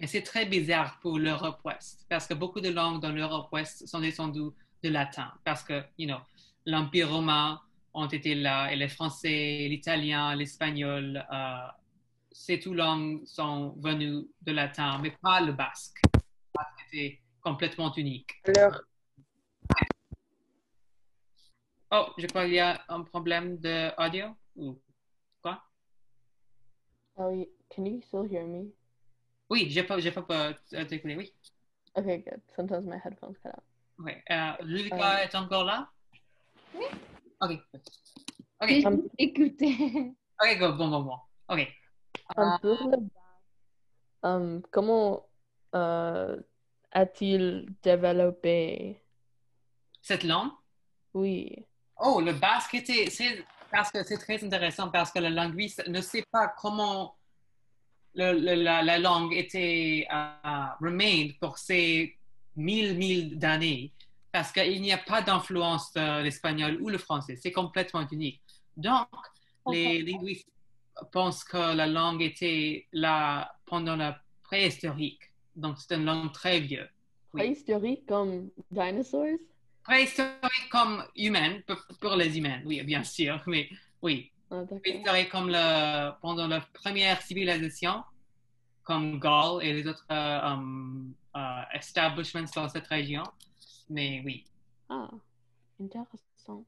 Et 0.00 0.08
c'est 0.08 0.22
très 0.22 0.46
bizarre 0.46 0.98
pour 1.00 1.16
l'Europe 1.16 1.60
ouest 1.64 2.04
parce 2.08 2.26
que 2.26 2.34
beaucoup 2.34 2.60
de 2.60 2.70
langues 2.70 3.00
dans 3.00 3.12
l'Europe 3.12 3.52
ouest 3.52 3.86
sont 3.86 4.00
descendues 4.00 4.50
de 4.82 4.88
latin 4.88 5.32
parce 5.44 5.62
que, 5.62 5.84
you 5.96 6.08
know, 6.08 6.18
l'Empire 6.66 7.08
romain 7.08 7.60
ont 7.94 8.08
été 8.08 8.34
là 8.34 8.72
et 8.72 8.76
les 8.76 8.88
français, 8.88 9.68
l'italien, 9.70 10.34
l'espagnol, 10.34 11.24
euh, 11.32 11.68
ces 12.32 12.58
toutes 12.58 12.74
langues 12.74 13.24
sont 13.24 13.76
venues 13.78 14.26
de 14.42 14.50
latin, 14.50 14.98
mais 15.00 15.12
pas 15.22 15.40
le 15.40 15.52
basque. 15.52 16.02
C'était 16.84 17.20
complètement 17.40 17.94
unique. 17.94 18.42
Alors, 18.56 18.80
Oh, 21.90 22.06
je 22.18 22.26
crois 22.26 22.44
qu'il 22.44 22.54
y 22.54 22.58
a 22.60 22.82
un 22.88 23.02
problème 23.02 23.56
d'audio 23.58 24.26
ou 24.56 24.78
quoi? 25.42 25.62
ah 27.16 27.28
oui. 27.28 27.48
Can 27.70 27.84
you 27.86 28.00
still 28.02 28.24
hear 28.30 28.46
me? 28.46 28.72
Oui, 29.50 29.70
je 29.70 29.80
peux, 29.82 30.00
je 30.00 30.10
peux 30.10 30.24
pas 30.24 30.50
euh, 30.74 30.84
t'écouter, 30.84 31.16
oui. 31.16 31.32
Okay, 31.96 32.18
good. 32.18 32.40
Sometimes 32.54 32.82
my 32.86 32.98
headphones 33.02 33.36
cut 33.42 33.48
out. 33.48 33.62
Oui. 33.98 34.12
Euh, 34.30 34.52
Julika 34.66 34.96
Euh. 35.20 35.24
est 35.24 35.34
encore 35.34 35.64
là? 35.64 35.90
Oui. 36.74 36.84
OK. 37.40 37.58
OK, 38.60 38.70
Um, 38.84 39.08
écouté. 39.18 40.14
OK, 40.42 40.58
go, 40.58 40.72
bon, 40.74 40.88
bon, 40.88 41.02
bon. 41.02 41.18
OK. 41.48 41.68
Um, 42.36 42.58
pour 42.60 42.90
le 42.90 42.98
um, 44.22 44.62
comment 44.70 45.26
euh, 45.74 46.36
a-t-il 46.92 47.66
développé? 47.82 49.00
Cette 50.02 50.24
langue? 50.24 50.50
Oui. 51.14 51.64
Oh, 52.00 52.20
le 52.20 52.32
basque 52.32 52.74
était, 52.74 53.10
c'est 53.10 53.44
parce 53.70 53.90
que 53.90 54.02
c'est 54.04 54.18
très 54.18 54.42
intéressant 54.44 54.88
parce 54.90 55.10
que 55.10 55.18
le 55.18 55.28
linguiste 55.28 55.86
ne 55.88 56.00
sait 56.00 56.24
pas 56.30 56.48
comment 56.60 57.16
le- 58.14 58.32
le- 58.38 58.62
la, 58.62 58.82
la 58.82 58.98
langue 58.98 59.34
était 59.34 60.06
euh, 60.12 60.64
remained 60.80 61.38
pour 61.40 61.58
ces 61.58 62.16
mille, 62.56 62.96
mille 62.96 63.38
d'années 63.38 63.92
parce 64.32 64.52
qu'il 64.52 64.80
n'y 64.82 64.92
a 64.92 64.98
pas 64.98 65.22
d'influence 65.22 65.92
de 65.92 66.22
l'espagnol 66.22 66.78
ou 66.80 66.88
le 66.88 66.98
français. 66.98 67.36
C'est 67.36 67.52
complètement 67.52 68.06
unique. 68.10 68.40
Donc, 68.76 69.08
les 69.72 70.02
linguistes 70.02 70.48
pensent 71.12 71.44
que 71.44 71.74
la 71.74 71.86
langue 71.86 72.22
était 72.22 72.86
là 72.92 73.52
pendant 73.66 73.96
la 73.96 74.18
préhistorique. 74.42 75.20
Donc, 75.56 75.78
c'est 75.78 75.96
une 75.96 76.04
langue 76.04 76.32
très 76.32 76.60
vieille. 76.60 76.86
Oui. 77.34 77.40
Préhistorique 77.42 78.06
comme 78.06 78.50
dinosaures? 78.70 79.38
Préhistorique 79.88 80.68
comme 80.70 81.02
humaine, 81.16 81.62
pour, 81.66 81.78
pour 81.98 82.14
les 82.14 82.36
humains, 82.36 82.60
oui, 82.66 82.82
bien 82.82 83.02
sûr, 83.02 83.42
mais 83.46 83.70
oui. 84.02 84.30
Ah. 84.50 84.62
Préhistorique 84.82 85.30
comme 85.30 85.48
le, 85.48 86.10
pendant 86.20 86.46
la 86.46 86.60
première 86.60 87.20
civilisation, 87.22 88.04
comme 88.84 89.18
Gaul 89.18 89.62
et 89.64 89.72
les 89.72 89.86
autres 89.86 90.04
euh, 90.10 90.40
um, 90.52 91.14
euh, 91.36 91.62
establishments 91.72 92.50
dans 92.54 92.68
cette 92.68 92.86
région. 92.86 93.22
Mais 93.88 94.22
oui, 94.24 94.44
Ah, 94.90 95.08
intéressant. 95.80 96.64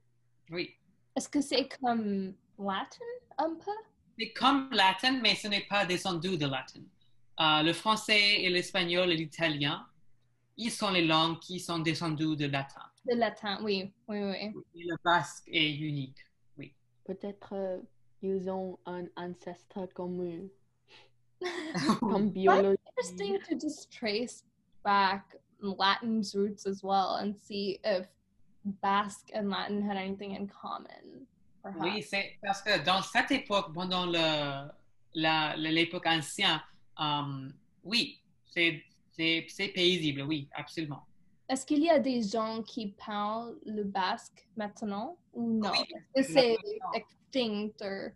oui. 0.50 0.74
Est-ce 1.14 1.28
que 1.28 1.40
c'est 1.42 1.68
comme 1.78 2.34
latin 2.58 3.12
un 3.36 3.54
peu? 3.54 3.70
C'est 4.18 4.32
comme 4.32 4.70
latin, 4.72 5.20
mais 5.22 5.34
ce 5.34 5.48
n'est 5.48 5.66
pas 5.66 5.84
descendu 5.84 6.38
de 6.38 6.46
latin. 6.46 6.80
Euh, 7.40 7.62
le 7.62 7.72
français 7.74 8.42
et 8.42 8.48
l'espagnol 8.48 9.10
et 9.12 9.16
l'italien, 9.16 9.86
ils 10.56 10.70
sont 10.70 10.90
les 10.90 11.06
langues 11.06 11.38
qui 11.40 11.58
sont 11.60 11.78
descendues 11.80 12.36
de 12.36 12.46
latin. 12.46 12.89
De 13.09 13.14
latin, 13.16 13.59
oui, 13.62 13.92
oui, 14.09 14.18
oui. 14.22 14.53
Et 14.74 14.84
le 14.84 14.96
basque 15.05 15.48
est 15.48 15.74
unique. 15.74 16.18
Peut-être 17.05 17.55
euh, 17.55 17.78
ils 18.22 18.48
ont 18.51 18.78
un 18.86 19.05
ancêtre 19.16 19.86
commun, 19.94 20.42
oui, 21.40 21.96
comme 22.01 22.30
biologie. 22.32 22.76
Interesting 22.98 23.38
to 23.48 23.59
just 23.59 23.90
trace 23.90 24.44
back 24.84 25.36
Latin's 25.61 26.34
roots 26.36 26.66
as 26.66 26.82
well 26.84 27.16
and 27.20 27.34
see 27.34 27.80
if 27.84 28.07
Basque 28.82 29.30
and 29.34 29.48
Latin 29.48 29.82
had 29.82 29.96
anything 29.96 30.36
in 30.36 30.46
common. 30.46 31.26
Perhaps. 31.62 32.07
c'est 32.09 32.38
parce 32.42 32.62
que 32.62 32.84
dans 32.84 33.03
cette 33.03 33.30
époque, 33.32 33.72
pendant 33.74 34.07
le- 34.07 34.70
la- 35.14 35.57
l'époque 35.57 36.07
ancienne, 36.07 36.61
euh, 37.01 37.48
oui, 37.82 38.20
c'est 38.46 38.82
c'est- 39.12 39.46
c'est 39.48 39.68
paisible, 39.68 40.22
oui, 40.22 40.48
absolument. 40.55 41.03
Est-ce 41.51 41.66
qu'il 41.66 41.82
y 41.82 41.90
a 41.90 41.98
des 41.98 42.22
gens 42.22 42.62
qui 42.62 42.94
parlent 43.05 43.59
le 43.66 43.82
basque 43.82 44.46
maintenant 44.57 45.18
ou 45.32 45.59
non? 45.59 45.72
Oui, 45.72 45.78
Est-ce 46.14 46.28
que 46.28 46.32
c'est 46.32 46.57
extinct 46.94 47.72
or... 47.80 48.11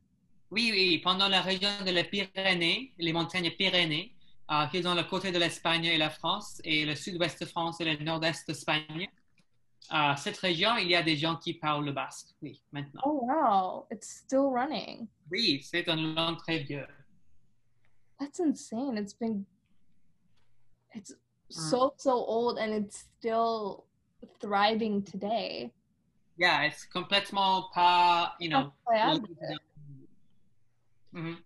Oui, 0.52 0.70
oui, 0.72 0.98
pendant 0.98 1.28
la 1.28 1.40
région 1.40 1.68
de 1.84 1.90
la 1.90 2.04
Pyrénées, 2.04 2.94
les 2.96 3.12
montagnes 3.12 3.50
Pyrénées, 3.50 4.14
euh, 4.52 4.66
qui 4.68 4.76
est 4.76 4.82
dans 4.82 4.94
le 4.94 5.02
côté 5.02 5.32
de 5.32 5.38
l'Espagne 5.40 5.84
et 5.86 5.98
la 5.98 6.10
France, 6.10 6.60
et 6.62 6.86
le 6.86 6.94
sud-ouest 6.94 7.40
de 7.40 7.46
France 7.46 7.80
et 7.80 7.84
le 7.84 8.04
nord-est 8.04 8.46
d'Espagne, 8.46 9.08
euh, 9.92 10.14
cette 10.16 10.38
région, 10.38 10.76
il 10.76 10.88
y 10.88 10.94
a 10.94 11.02
des 11.02 11.16
gens 11.16 11.34
qui 11.34 11.54
parlent 11.54 11.84
le 11.84 11.92
basque, 11.92 12.28
oui, 12.40 12.62
maintenant. 12.70 13.02
Oh 13.04 13.26
wow, 13.26 13.86
it's 13.90 14.22
still 14.24 14.46
running. 14.52 15.08
Oui, 15.32 15.60
c'est 15.60 15.88
une 15.88 16.14
langue 16.14 16.38
très 16.38 16.60
vieille. 16.60 16.86
That's 18.20 18.38
insane. 18.38 18.96
It's 18.96 19.12
been 19.12 19.44
it's 20.94 21.12
so 21.54 21.94
so 21.96 22.12
old 22.12 22.58
and 22.58 22.72
it's 22.72 23.04
still 23.18 23.84
thriving 24.40 25.02
today. 25.02 25.70
Yeah, 26.36 26.68
c'est 26.70 26.90
complètement 26.90 27.70
pas, 27.72 28.34
you 28.40 28.48
know. 28.48 28.72
Mhm. 31.12 31.36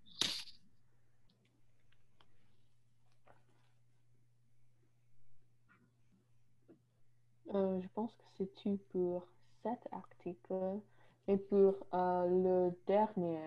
Euh, 7.55 7.81
je 7.83 7.89
pense 7.95 8.13
que 8.13 8.25
c'est 8.37 8.55
tout 8.57 8.79
pour 8.93 9.27
cet 9.63 9.81
article. 9.93 10.81
Et 11.29 11.37
pour 11.37 11.75
euh, 11.93 12.27
le 12.27 12.79
dernier, 12.87 13.39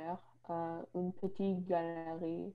euh, 0.50 0.82
une 0.94 1.12
petite 1.14 1.66
galerie, 1.66 2.54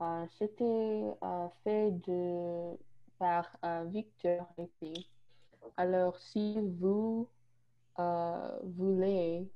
euh, 0.00 0.26
c'était 0.38 1.04
euh, 1.22 1.48
fait 1.64 1.90
de, 2.06 2.76
par 3.20 3.54
euh, 3.64 3.84
Victor 3.84 4.48
ici. 4.58 5.06
Alors, 5.76 6.18
si 6.18 6.56
vous 6.58 7.28
euh, 7.98 8.58
voulez 8.64 9.46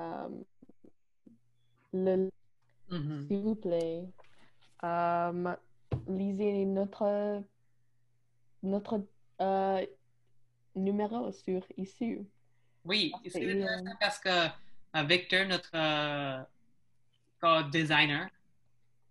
euh, 0.00 0.28
le 1.92 2.30
Mhm. 2.90 3.26
s'il 3.28 3.42
vous 3.42 3.54
plaît, 3.54 4.08
lisez 6.08 6.64
notre, 6.64 7.42
notre 8.62 9.04
numéro 10.74 11.30
sur 11.32 11.60
ici. 11.76 12.26
Oui, 12.86 13.12
c'est 13.28 13.44
intéressant 13.44 13.96
parce 14.00 14.18
que 14.18 14.48
Victor, 15.04 15.46
notre 15.48 16.48
designer, 17.70 18.30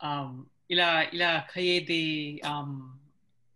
um, 0.02 0.48
il, 0.70 0.80
a, 0.80 1.14
il 1.14 1.22
a 1.22 1.42
créé 1.42 1.82
des, 1.82 2.40
um, 2.44 2.98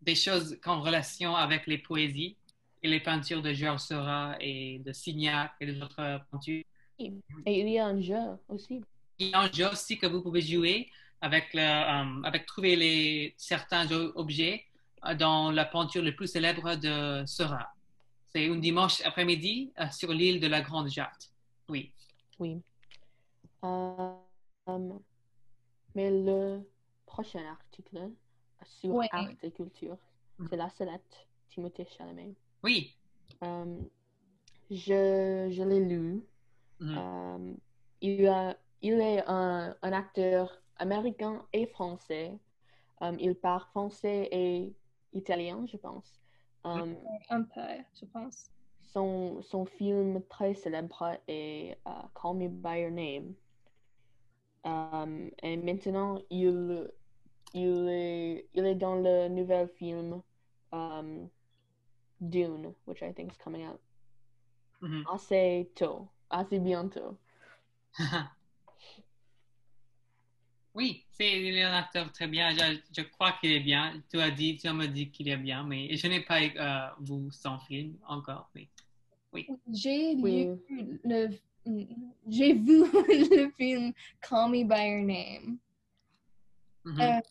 des 0.01 0.15
choses 0.15 0.57
en 0.65 0.81
relation 0.81 1.35
avec 1.35 1.67
les 1.67 1.77
poésies 1.77 2.35
et 2.83 2.87
les 2.87 2.99
peintures 2.99 3.41
de 3.41 3.53
Georges 3.53 3.81
Seurat 3.81 4.35
et 4.39 4.79
de 4.79 4.91
Signac 4.93 5.51
et 5.59 5.65
des 5.67 5.81
autres 5.81 6.21
peintures. 6.31 6.63
Et 6.99 7.11
il 7.45 7.69
y 7.69 7.79
a 7.79 7.85
un 7.85 8.01
jeu 8.01 8.19
aussi. 8.47 8.81
Il 9.19 9.29
y 9.29 9.33
a 9.33 9.41
un 9.41 9.51
jeu 9.51 9.69
aussi 9.71 9.97
que 9.97 10.07
vous 10.07 10.21
pouvez 10.21 10.41
jouer 10.41 10.89
avec, 11.21 11.53
le, 11.53 11.61
um, 11.61 12.25
avec 12.25 12.45
trouver 12.45 12.75
les, 12.75 13.33
certains 13.37 13.89
objets 13.91 14.65
euh, 15.05 15.13
dans 15.13 15.51
la 15.51 15.65
peinture 15.65 16.01
le 16.01 16.15
plus 16.15 16.27
célèbre 16.27 16.75
de 16.75 17.23
Seurat. 17.25 17.71
C'est 18.33 18.47
un 18.49 18.55
dimanche 18.55 19.01
après-midi 19.05 19.71
euh, 19.79 19.89
sur 19.91 20.11
l'île 20.13 20.39
de 20.39 20.47
la 20.47 20.61
Grande 20.61 20.89
Jatte. 20.89 21.31
Oui. 21.67 21.91
Oui. 22.39 22.61
Euh, 23.63 24.13
euh, 24.69 24.93
mais 25.95 26.09
le 26.09 26.61
prochain 27.05 27.45
article 27.51 28.09
sur 28.63 28.93
Oui. 28.95 29.07
art 29.11 29.29
et 29.43 29.51
culture, 29.51 29.97
c'est 30.49 30.55
la 30.57 30.69
sellette, 30.69 31.27
Timothée 31.49 31.85
Chalamet. 31.85 32.33
Oui. 32.63 32.95
Euh, 33.43 33.79
je 34.69 35.49
je 35.51 35.63
l'ai 35.63 35.79
lu. 35.83 36.23
Mhm. 36.79 36.97
Euh, 36.97 37.53
il, 38.01 38.27
a- 38.27 38.57
il 38.81 38.99
est 38.99 39.23
un, 39.27 39.75
un 39.81 39.91
acteur 39.93 40.61
américain 40.77 41.45
et 41.53 41.67
français. 41.67 42.39
Euh, 43.01 43.15
il 43.19 43.35
parle 43.35 43.61
français 43.71 44.29
et 44.31 44.73
italien, 45.13 45.65
je 45.67 45.77
pense. 45.77 46.19
Euh, 46.65 46.93
Un 47.29 47.43
peu, 47.43 47.61
je 47.99 48.05
pense. 48.05 48.51
son, 48.83 49.41
son 49.41 49.65
film 49.65 50.21
très 50.29 50.53
célèbre 50.53 51.17
est 51.27 51.77
Call 52.19 52.35
Me 52.37 52.47
By 52.47 52.81
Your 52.81 52.91
Name. 52.91 53.33
Et 55.43 55.57
maintenant, 55.57 56.19
il, 56.29 56.91
il, 57.53 57.87
est, 57.89 58.47
il 58.53 58.65
est 58.65 58.75
dans 58.75 58.95
le 58.95 59.27
nouvel 59.29 59.67
film 59.67 60.21
um, 60.71 61.29
Dune, 62.19 62.73
which 62.85 63.01
I 63.01 63.13
think 63.13 63.31
is 63.33 63.37
coming 63.37 63.65
out 63.67 63.79
Mhm. 64.81 65.03
assez 65.13 65.69
tôt, 65.75 66.07
assez 66.29 66.59
bientôt. 66.59 67.17
Oui, 70.73 71.05
c'est 71.11 71.29
il 71.41 71.55
est 71.57 71.63
un 71.63 71.73
acteur 71.73 72.11
très 72.13 72.27
bien. 72.27 72.49
Je, 72.51 72.79
je 72.95 73.01
crois 73.01 73.33
qu'il 73.33 73.51
est 73.51 73.59
bien. 73.59 74.01
Tu 74.09 74.19
as 74.21 74.31
dit, 74.31 74.55
tu 74.57 74.69
me 74.71 74.87
dit 74.87 75.11
qu'il 75.11 75.27
est 75.27 75.35
bien, 75.37 75.63
mais 75.63 75.95
je 75.97 76.07
n'ai 76.07 76.21
pas 76.21 76.39
euh, 76.41 76.87
vu 77.01 77.29
son 77.31 77.59
film 77.59 77.97
encore. 78.07 78.49
Mais 78.55 78.69
J'ai 79.73 80.15
Oui. 80.15 80.45
lu 80.45 81.01
le 81.03 81.29
j'ai 82.27 82.53
vu 82.53 82.85
le 83.35 83.51
film 83.51 83.93
Call 84.21 84.49
Me 84.49 84.63
by 84.63 84.87
Your 84.87 85.03
Name. 85.03 85.59
Mhm. 86.85 86.99
Uh, 87.01 87.21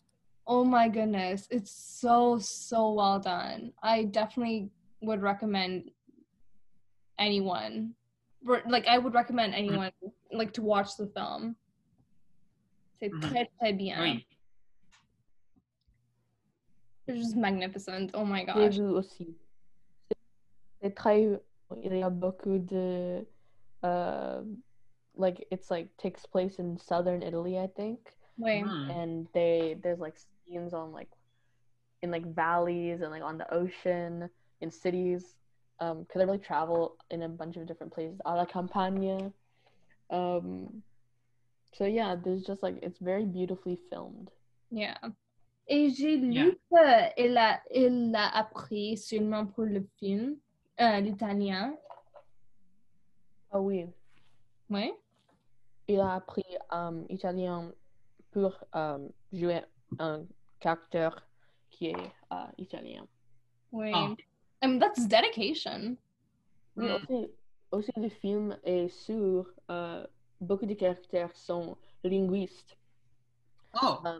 Oh 0.47 0.63
my 0.63 0.89
goodness, 0.89 1.47
it's 1.51 1.71
so 1.71 2.37
so 2.39 2.93
well 2.93 3.19
done. 3.19 3.73
I 3.83 4.05
definitely 4.05 4.69
would 5.01 5.21
recommend 5.21 5.91
anyone 7.19 7.93
like 8.67 8.87
I 8.87 8.97
would 8.97 9.13
recommend 9.13 9.53
anyone 9.53 9.91
like 10.31 10.51
to 10.53 10.61
watch 10.63 10.97
the 10.97 11.07
film. 11.07 11.55
C'est 12.99 13.09
Mhm. 13.11 13.21
très 13.21 13.47
très 13.61 13.77
bien. 13.77 13.99
oui. 13.99 14.25
It's 17.07 17.19
just 17.19 17.35
magnificent. 17.35 18.11
Oh 18.13 18.25
my 18.25 18.43
J'ai 18.45 18.53
gosh. 18.69 18.77
vu 18.77 18.87
aussi. 18.95 19.35
C'est 20.81 20.95
très. 20.95 21.39
Il 21.83 21.97
y 21.97 22.03
a 22.03 22.09
beaucoup 22.09 22.59
de. 22.59 23.25
Uh, 23.83 24.43
like, 25.15 25.45
it's 25.51 25.69
like 25.71 25.89
takes 25.97 26.25
place 26.25 26.59
in 26.59 26.77
southern 26.77 27.21
Italy, 27.23 27.57
I 27.57 27.67
think. 27.67 28.13
Wait. 28.37 28.63
Mhm. 28.63 28.89
and 28.91 29.27
they 29.33 29.77
there's 29.83 29.99
like 29.99 30.15
scenes 30.17 30.73
on 30.73 30.91
like 30.91 31.09
in 32.01 32.11
like 32.11 32.25
valleys 32.33 33.01
and 33.01 33.11
like 33.11 33.21
on 33.23 33.37
the 33.37 33.51
ocean 33.53 34.29
in 34.61 34.71
cities 34.71 35.35
um 35.79 36.03
because 36.03 36.21
I 36.21 36.25
really 36.25 36.39
travel 36.39 36.97
in 37.11 37.21
a 37.23 37.29
bunch 37.29 37.57
of 37.57 37.65
different 37.67 37.93
places 37.93 38.19
a 38.25 38.35
la 38.35 38.45
campagna 38.45 39.31
um 40.09 40.81
so 41.73 41.85
yeah 41.85 42.15
there's 42.15 42.43
just 42.43 42.63
like 42.63 42.77
it's 42.81 42.99
very 42.99 43.25
beautifully 43.25 43.77
filmed 43.89 44.29
Yeah. 44.71 44.97
Et 45.67 45.89
j'ai 45.91 46.15
Yeah. 46.17 46.45
lu 46.45 46.57
qu'elle 46.69 47.37
a, 47.37 47.61
elle 47.69 48.11
l'a 48.11 48.27
appris 48.29 48.97
seulement 48.97 49.45
pour 49.45 49.65
le 49.65 49.83
film, 49.99 50.37
euh, 50.79 50.99
l'italien. 51.01 51.75
oh 53.53 53.59
oui 53.61 53.85
Oui. 54.69 54.91
il 55.87 55.99
a 55.99 56.15
appris 56.15 56.45
um 56.71 57.05
italien 57.09 57.73
pour 58.31 58.53
um, 58.73 59.09
jouer 59.33 59.61
un 59.99 60.25
caractère 60.59 61.27
qui 61.69 61.87
est 61.87 62.11
uh, 62.31 62.47
italien 62.57 63.05
Oui. 63.71 63.91
I 64.63 64.67
mean, 64.67 64.79
that's 64.79 65.07
dedication. 65.07 65.97
Oui, 66.77 66.87
Mm. 66.87 66.95
aussi, 66.95 67.31
aussi 67.71 67.91
le 67.97 68.09
film 68.09 68.57
est 68.63 68.87
sur 68.89 69.45
euh, 69.69 70.05
beaucoup 70.39 70.65
de 70.65 70.73
caractères 70.73 71.35
sont 71.35 71.75
linguistes. 72.03 72.77
Oh, 73.81 73.97
Euh, 74.05 74.19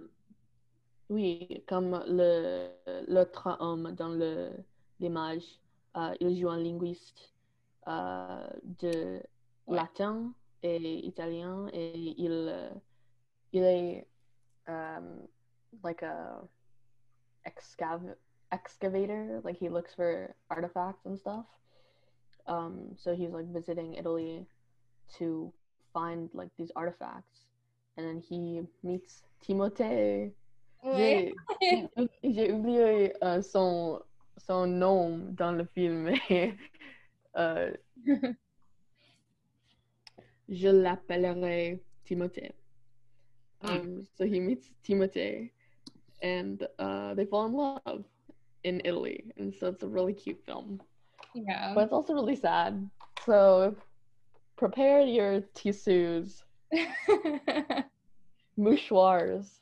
oui, 1.10 1.64
comme 1.68 2.04
le 2.08 2.70
l'autre 3.08 3.58
homme 3.60 3.92
dans 3.94 4.10
le 4.10 4.52
l'image, 5.00 5.60
euh, 5.98 6.14
il 6.20 6.38
joue 6.40 6.50
un 6.50 6.58
linguiste 6.60 7.34
euh, 7.88 8.48
de 8.82 9.22
Ouais. 9.68 9.78
latin 9.78 10.34
et 10.64 11.06
italien 11.06 11.68
et 11.74 11.94
il 12.18 12.36
il 13.52 14.04
um, 14.68 15.28
like 15.84 16.02
a 16.02 16.42
excav 17.48 18.02
excavator, 18.52 19.42
like 19.44 19.58
he 19.58 19.70
looks 19.70 19.94
for 19.94 20.36
artifacts 20.50 21.06
and 21.06 21.18
stuff. 21.18 21.46
Um, 22.48 22.96
so 22.98 23.16
he's 23.16 23.32
like 23.32 23.48
visiting 23.54 23.96
Italy 23.96 24.46
to 25.18 25.52
find 25.94 26.30
like 26.34 26.50
these 26.58 26.72
artifacts, 26.76 27.46
and 27.98 28.06
then 28.06 28.22
he 28.28 28.62
meets 28.84 29.24
Timothée. 29.42 30.32
J'ai 30.84 31.34
j'ai 32.24 32.52
oublié 32.52 33.14
euh, 33.22 33.42
son, 33.42 34.02
son 34.38 34.66
nom 34.66 35.20
dans 35.38 35.52
le 35.52 35.66
film, 35.66 36.10
mais 36.10 36.58
euh, 37.38 37.72
je 40.50 40.70
l'appellerai 40.70 41.84
Timothée. 42.04 42.54
Um, 43.64 44.08
so 44.18 44.26
he 44.26 44.40
meets 44.40 44.70
Timothée, 44.88 45.52
and 46.22 46.66
uh, 46.80 47.14
they 47.14 47.26
fall 47.26 47.46
in 47.46 47.54
love 47.54 48.06
in 48.64 48.82
Italy, 48.86 49.26
and 49.38 49.54
so 49.54 49.68
it's 49.68 49.84
a 49.84 49.88
really 49.88 50.14
cute 50.14 50.42
film. 50.46 50.82
Yeah. 51.34 51.74
But 51.74 51.86
it's 51.86 51.94
also 51.94 52.14
really 52.14 52.36
sad. 52.36 52.90
So 53.26 53.76
prepare 54.56 55.02
your 55.02 55.42
tissues, 55.54 56.44
mouchoirs. 58.58 59.60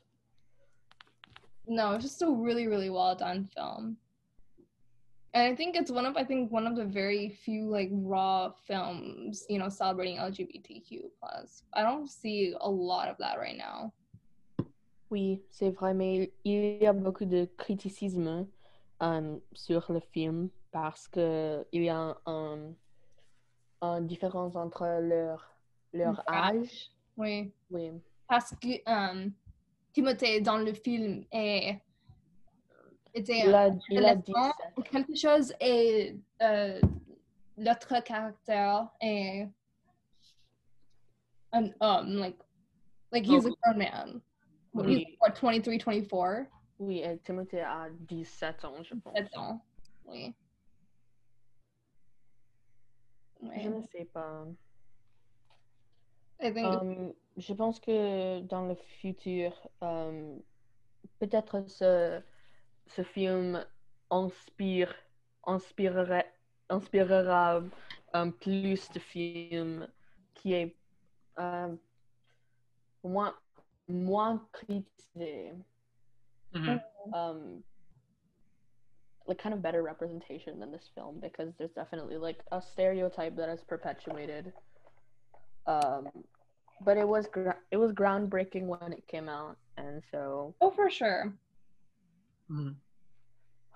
no, 1.66 1.94
it's 1.94 2.04
just 2.04 2.22
a 2.22 2.30
really, 2.30 2.66
really 2.66 2.90
well 2.90 3.14
done 3.14 3.48
film. 3.54 3.96
And 5.32 5.44
I 5.44 5.54
think 5.54 5.76
it's 5.76 5.90
one 5.92 6.06
of 6.06 6.16
I 6.16 6.24
think 6.24 6.50
one 6.50 6.66
of 6.66 6.74
the 6.74 6.84
very 6.84 7.28
few 7.28 7.70
like 7.70 7.88
raw 7.92 8.50
films, 8.66 9.46
you 9.48 9.58
know, 9.58 9.68
celebrating 9.68 10.16
LGBTQ 10.16 11.10
plus. 11.20 11.62
I 11.72 11.82
don't 11.82 12.08
see 12.08 12.54
a 12.60 12.68
lot 12.68 13.08
of 13.08 13.16
that 13.18 13.38
right 13.38 13.56
now. 13.56 13.92
Oui, 15.10 15.40
c'est 15.50 15.70
vrai, 15.70 15.92
mais 15.92 16.30
il 16.44 16.78
y 16.80 16.86
a 16.86 16.92
beaucoup 16.92 17.24
de 17.24 17.48
criticisme 17.56 18.46
euh, 19.02 19.36
sur 19.52 19.92
le 19.92 20.00
film 20.00 20.50
parce 20.70 21.08
que 21.08 21.66
il 21.72 21.82
y 21.84 21.88
a 21.88 22.16
un, 22.26 22.74
une 23.82 24.06
différence 24.06 24.54
entre 24.54 24.84
leur, 25.00 25.48
leur 25.92 26.22
âge. 26.28 26.90
Oui. 27.16 27.52
Oui, 27.70 27.90
Parce 28.28 28.54
que 28.56 28.68
euh, 28.88 29.28
Timothée 29.92 30.40
dans 30.40 30.58
le 30.58 30.72
film 30.72 31.24
est 31.32 31.80
il 33.14 33.54
a, 33.54 33.70
il 33.88 34.04
a 34.04 34.14
dit 34.14 34.32
ou 34.76 34.82
quelque 34.82 35.14
chose 35.14 35.52
et 35.60 36.16
euh, 36.42 36.80
l'autre 37.56 38.02
caractère 38.04 38.88
est 39.00 39.48
un 41.52 41.70
homme, 41.80 42.16
like 42.16 42.38
like 43.12 43.26
he's 43.26 43.46
a 43.46 43.50
grown 43.62 43.78
man. 43.78 44.20
He's 44.72 44.84
Oui. 44.84 45.16
what 45.20 45.34
23, 45.40 45.78
24? 45.78 46.46
Oui, 46.78 47.00
et 47.00 47.18
Timothée 47.18 47.60
a 47.60 47.88
17 47.90 48.64
ans, 48.64 48.82
je 48.82 48.94
pense. 48.94 49.14
7 49.16 49.36
ans. 49.36 49.60
Oui. 50.06 50.34
Ouais. 53.42 53.60
Je 53.60 53.68
ne 53.68 53.82
sais 53.82 54.04
pas. 54.06 54.46
I 56.40 56.52
think 56.52 56.66
Euh, 56.66 57.12
je 57.36 57.52
pense 57.52 57.80
que 57.80 58.40
dans 58.40 58.66
le 58.66 58.74
futur, 58.74 59.52
euh, 59.82 60.38
peut-être 61.18 61.68
ce, 61.68 62.22
ce 62.96 63.02
film 63.02 63.64
inspire, 64.10 64.94
inspirera, 65.46 66.24
inspirera 66.68 67.62
euh, 68.14 68.30
plus 68.40 68.90
de 68.90 68.98
films 68.98 69.86
qui 70.34 70.54
est 70.54 70.76
euh, 71.38 71.74
moins, 73.04 73.34
moins 73.88 74.46
critisé. 74.52 75.54
mhm. 76.52 76.80
um 77.14 77.62
like 79.26 79.38
kind 79.38 79.54
of 79.54 79.62
better 79.62 79.82
representation 79.82 80.58
than 80.58 80.72
this 80.72 80.90
film 80.94 81.20
because 81.20 81.52
there's 81.58 81.70
definitely 81.72 82.16
like 82.16 82.40
a 82.50 82.60
stereotype 82.60 83.36
that 83.36 83.48
is 83.48 83.62
perpetuated 83.62 84.52
um 85.66 86.08
but 86.80 86.96
it 86.96 87.06
was 87.06 87.28
gra- 87.28 87.58
it 87.70 87.76
was 87.76 87.92
groundbreaking 87.92 88.66
when 88.66 88.92
it 88.92 89.06
came 89.06 89.28
out 89.28 89.56
and 89.76 90.02
so 90.10 90.54
oh 90.60 90.70
for 90.70 90.90
sure. 90.90 91.32
Mhm. 92.50 92.76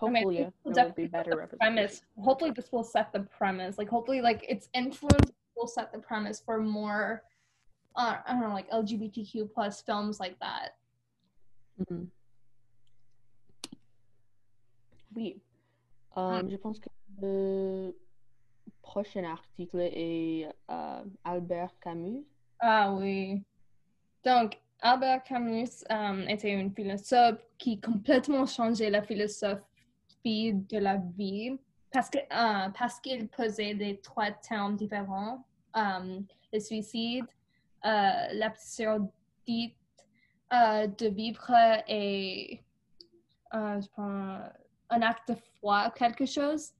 I 0.03 0.11
mean, 0.11 0.15
hopefully 0.25 0.39
it 0.39 0.53
will 0.65 0.73
there 0.73 0.93
be 0.93 1.07
better 1.07 1.31
set 1.31 1.51
the 1.51 1.57
premise. 1.57 2.03
Hopefully, 2.21 2.51
this 2.51 2.73
will 2.73 2.85
set 2.85 3.13
the 3.13 3.21
premise. 3.21 3.79
Like, 3.79 3.89
hopefully, 3.89 4.21
like 4.21 4.45
its 4.49 4.69
influence 4.75 5.31
will 5.57 5.69
set 5.69 5.93
the 5.93 5.99
premise 5.99 6.41
for 6.41 6.61
more. 6.61 7.23
Uh, 7.97 8.19
I 8.27 8.33
don't 8.33 8.41
know, 8.41 8.53
like 8.53 8.69
LGBTQ 8.71 9.53
plus 9.55 9.81
films 9.83 10.19
like 10.19 10.39
that. 10.41 10.77
Mhm. 11.79 12.11
oui 15.15 15.41
Um, 16.17 16.49
je 16.49 16.57
pense 16.57 16.79
que 16.79 16.89
le 17.21 17.93
prochain 18.83 19.25
article 19.25 19.81
est 19.81 20.49
euh, 20.71 21.05
Albert 21.25 21.73
Camus 21.81 22.25
Ah 22.61 22.95
oui. 22.95 23.45
Donc, 24.25 24.59
Albert 24.81 25.23
Camus 25.25 25.85
euh, 25.91 26.27
était 26.27 26.55
un 26.55 26.71
philosophe 26.71 27.41
qui 27.59 27.81
complètement 27.81 28.47
changeait 28.47 28.91
la 28.91 29.03
philosophie 29.03 30.53
de 30.53 30.79
la 30.79 30.97
vie 30.97 31.57
parce 31.95 32.11
que 32.11 32.19
euh, 32.19 32.69
parce 32.77 32.99
qu'il 33.01 33.29
posait 33.29 33.75
des 33.75 34.01
trois 34.01 34.33
termes 34.33 34.77
différents 34.77 35.47
euh, 35.77 36.21
le 36.53 36.61
suicide, 36.61 37.25
euh, 37.85 38.11
l'absurdité 38.33 39.77
de 40.53 41.09
vivre 41.09 41.51
et 41.89 42.61
un 43.51 43.81
acte 44.91 45.29
de 45.31 45.37
foi, 45.61 45.93
quelque 45.97 46.27
chose. 46.27 46.73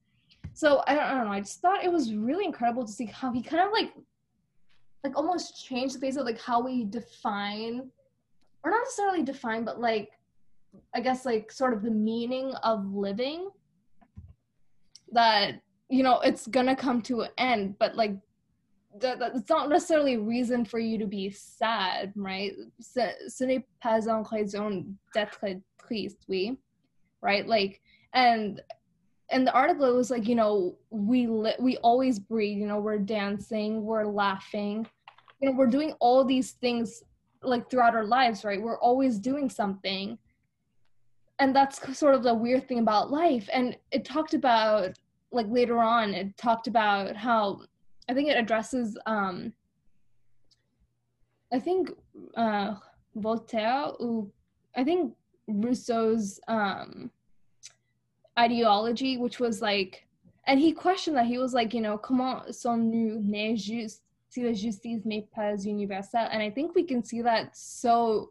So 0.53 0.83
I 0.87 0.95
don't 0.95 1.25
know. 1.25 1.33
I 1.33 1.41
just 1.41 1.61
thought 1.61 1.83
it 1.83 1.91
was 1.91 2.15
really 2.15 2.45
incredible 2.45 2.85
to 2.85 2.93
see 2.93 3.07
how 3.07 3.33
he 3.33 3.43
kind 3.43 3.63
of 3.63 3.73
like 3.73 3.93
like 5.05 5.17
almost 5.17 5.65
changed 5.65 5.95
the 5.95 6.01
face 6.01 6.17
of 6.17 6.25
like 6.25 6.41
how 6.41 6.61
we 6.63 6.85
define 6.85 7.89
or 8.65 8.71
not 8.71 8.81
necessarily 8.85 9.23
define 9.23 9.65
but 9.65 9.79
like 9.81 10.11
i 10.95 11.01
guess 11.01 11.25
like 11.25 11.53
sort 11.53 11.75
of 11.75 11.83
the 11.83 11.91
meaning 11.91 12.53
of 12.63 12.93
living 12.95 13.51
that 15.13 15.61
you 15.91 16.03
know 16.03 16.19
it's 16.21 16.47
gonna 16.47 16.75
come 16.75 17.01
to 17.03 17.21
an 17.21 17.31
end 17.39 17.79
but 17.79 17.95
like 17.95 18.17
that, 19.01 19.19
it's 19.35 19.51
not 19.51 19.69
necessarily 19.69 20.15
a 20.15 20.21
reason 20.21 20.65
for 20.65 20.79
you 20.79 20.99
to 20.99 21.07
be 21.07 21.29
sad 21.29 22.13
right? 22.15 22.53
Ce, 22.81 23.01
n'est 23.41 23.65
pas 23.83 24.07
une 24.07 24.25
raison 24.25 24.97
d'être 25.15 25.61
triste 25.79 26.25
oui 26.29 26.57
right? 27.21 27.47
Like 27.47 27.81
and 28.13 28.61
and 29.31 29.47
the 29.47 29.53
article 29.53 29.87
it 29.87 29.97
was 29.97 30.11
like 30.11 30.29
you 30.29 30.35
know 30.35 30.77
we 30.91 31.27
li- 31.27 31.57
we 31.59 31.77
always 31.79 32.19
breathe 32.19 32.59
you 32.59 32.67
know 32.67 32.79
we're 32.79 32.99
dancing 32.99 33.83
we're 33.83 34.05
laughing 34.05 34.87
you 35.45 35.51
know 35.51 35.57
we're 35.59 35.67
doing 35.67 35.93
all 36.01 36.25
these 36.25 36.53
things 36.53 37.03
like 37.43 37.69
throughout 37.69 37.95
our 37.95 38.07
lives 38.07 38.45
right? 38.45 38.63
We're 38.63 38.79
always 38.79 39.19
doing 39.19 39.51
something. 39.51 40.17
And 41.39 41.55
that's 41.55 41.99
sort 41.99 42.15
of 42.15 42.23
the 42.23 42.33
weird 42.33 42.67
thing 42.67 42.79
about 42.79 43.11
life. 43.11 43.51
And 43.53 43.77
it 43.91 44.07
talked 44.07 44.33
about 44.33 44.99
like 45.33 45.47
later 45.49 45.81
on 45.81 46.15
it 46.15 46.37
talked 46.37 46.69
about 46.69 47.17
how 47.17 47.61
i 48.09 48.15
think 48.15 48.29
it 48.29 48.37
addresses 48.37 48.97
um 49.07 49.53
i 51.53 51.59
think 51.59 51.91
uh 52.37 52.77
voltaire 53.17 53.87
or 53.99 54.29
i 54.77 54.85
think 54.85 55.13
rousseau's 55.49 56.39
um 56.47 57.11
ideology 58.39 59.17
which 59.17 59.41
was 59.41 59.61
like 59.61 60.05
and 60.47 60.61
he 60.61 60.73
questioned 60.73 61.17
that. 61.17 61.27
He 61.27 61.39
was 61.39 61.55
like 61.55 61.75
you 61.75 61.81
know 61.81 61.97
comment 61.99 62.55
sommes-nous 62.55 63.19
nés 63.19 64.01
si 64.35 64.43
la 64.43 64.53
justice 64.53 65.05
n'est 65.05 65.29
pas 65.33 65.65
universelle 65.65 66.29
and 66.33 66.43
i 66.43 66.51
think 66.51 66.75
we 66.75 66.83
can 66.85 67.03
see 67.03 67.23
that 67.23 67.57
so 67.57 68.31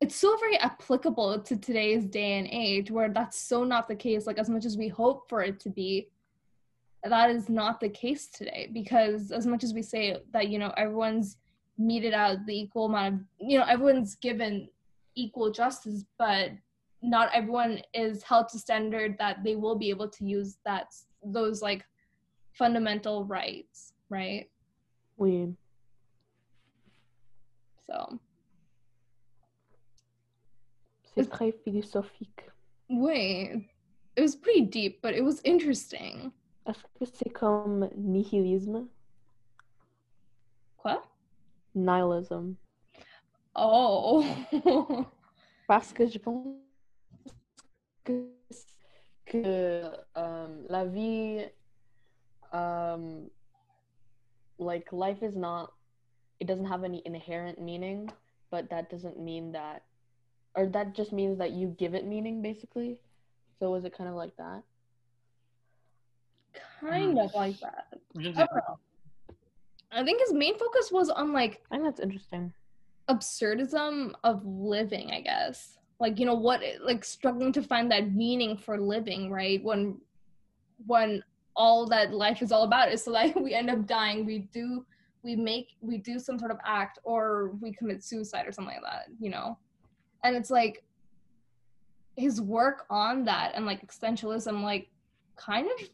it's 0.00 0.16
so 0.16 0.36
very 0.38 0.56
applicable 0.58 1.38
to 1.40 1.56
today's 1.56 2.04
day 2.06 2.38
and 2.38 2.48
age 2.50 2.90
where 2.90 3.10
that's 3.10 3.38
so 3.38 3.62
not 3.64 3.86
the 3.86 3.94
case 3.94 4.26
like 4.26 4.38
as 4.38 4.50
much 4.50 4.64
as 4.64 4.76
we 4.76 4.88
hope 4.88 5.28
for 5.28 5.42
it 5.42 5.60
to 5.60 5.70
be 5.70 6.08
that 7.04 7.30
is 7.30 7.48
not 7.48 7.80
the 7.80 7.88
case 7.88 8.26
today 8.26 8.68
because 8.72 9.30
as 9.30 9.46
much 9.46 9.62
as 9.62 9.72
we 9.72 9.82
say 9.82 10.16
that 10.32 10.48
you 10.48 10.58
know 10.58 10.72
everyone's 10.76 11.36
meted 11.78 12.12
out 12.12 12.44
the 12.46 12.60
equal 12.60 12.86
amount 12.86 13.14
of 13.14 13.20
you 13.38 13.58
know 13.58 13.64
everyone's 13.64 14.16
given 14.16 14.68
equal 15.14 15.50
justice 15.50 16.04
but 16.18 16.50
not 17.02 17.30
everyone 17.32 17.80
is 17.94 18.22
held 18.22 18.48
to 18.48 18.58
standard 18.58 19.16
that 19.18 19.42
they 19.44 19.56
will 19.56 19.76
be 19.76 19.90
able 19.90 20.08
to 20.08 20.24
use 20.24 20.58
that 20.64 20.92
those 21.24 21.62
like 21.62 21.84
fundamental 22.52 23.24
rights, 23.24 23.92
right? 24.10 24.50
Oui. 25.16 25.54
So, 27.86 28.18
C'est 31.14 31.28
très 31.28 31.52
philosophique. 31.52 32.48
wait, 32.88 33.64
it 34.16 34.20
was 34.20 34.34
pretty 34.36 34.62
deep, 34.62 35.00
but 35.02 35.14
it 35.14 35.22
was 35.24 35.40
interesting. 35.44 36.32
Est-ce 36.66 36.82
que 36.98 37.04
c'est 37.06 37.30
comme 37.32 37.88
nihilisme? 37.96 38.86
Quoi? 40.76 41.02
Nihilism. 41.74 42.56
Oh. 43.56 44.24
Parce 45.66 45.92
que 45.92 46.06
je 46.06 46.18
pense 46.18 46.56
que, 48.04 48.28
que 49.26 49.82
um, 50.16 50.66
la 50.68 50.84
vie, 50.84 51.44
um, 52.52 53.28
like 54.60 54.92
life 54.92 55.22
is 55.22 55.36
not, 55.36 55.72
it 56.38 56.46
doesn't 56.46 56.66
have 56.66 56.84
any 56.84 57.02
inherent 57.04 57.60
meaning, 57.60 58.10
but 58.50 58.70
that 58.70 58.90
doesn't 58.90 59.18
mean 59.18 59.52
that, 59.52 59.82
or 60.54 60.66
that 60.66 60.94
just 60.94 61.12
means 61.12 61.38
that 61.38 61.50
you 61.52 61.74
give 61.78 61.94
it 61.94 62.06
meaning 62.06 62.42
basically. 62.42 63.00
So 63.58 63.70
was 63.70 63.84
it 63.84 63.96
kind 63.96 64.08
of 64.08 64.16
like 64.16 64.36
that? 64.36 64.62
kind 66.80 67.18
of 67.18 67.32
like 67.34 67.58
that. 67.60 67.86
I 68.18 68.22
sais 68.22 68.34
don't 68.34 68.36
know. 68.36 68.46
Oh. 68.68 68.78
I 69.92 70.04
think 70.04 70.20
his 70.20 70.32
main 70.32 70.56
focus 70.58 70.90
was 70.90 71.10
on 71.10 71.32
like 71.32 71.62
I 71.70 71.76
think 71.76 71.84
that's 71.84 72.00
interesting. 72.00 72.52
absurdism 73.08 74.12
of 74.24 74.44
living, 74.46 75.10
I 75.10 75.20
guess. 75.20 75.78
Like, 75.98 76.18
you 76.18 76.26
know, 76.26 76.34
what 76.34 76.62
like 76.82 77.04
struggling 77.04 77.52
to 77.52 77.62
find 77.62 77.90
that 77.92 78.12
meaning 78.12 78.56
for 78.56 78.78
living, 78.80 79.30
right? 79.30 79.62
When 79.62 80.00
when 80.86 81.22
all 81.60 81.86
that 81.86 82.14
life 82.14 82.40
is 82.40 82.52
all 82.52 82.62
about 82.62 82.90
is 82.90 83.04
so 83.04 83.10
like 83.10 83.36
we 83.46 83.52
end 83.52 83.68
up 83.68 83.86
dying, 83.86 84.24
we 84.24 84.38
do 84.58 84.86
we 85.22 85.36
make 85.36 85.68
we 85.82 85.98
do 85.98 86.18
some 86.18 86.38
sort 86.38 86.50
of 86.50 86.56
act 86.64 86.98
or 87.04 87.52
we 87.60 87.70
commit 87.70 88.02
suicide 88.02 88.46
or 88.46 88.52
something 88.52 88.74
like 88.74 88.90
that, 88.90 89.04
you 89.20 89.30
know? 89.30 89.58
And 90.24 90.34
it's 90.34 90.50
like 90.50 90.82
his 92.16 92.40
work 92.40 92.86
on 92.88 93.24
that 93.26 93.52
and 93.54 93.66
like 93.66 93.86
existentialism 93.86 94.62
like 94.62 94.88
kind 95.36 95.66
of 95.66 95.88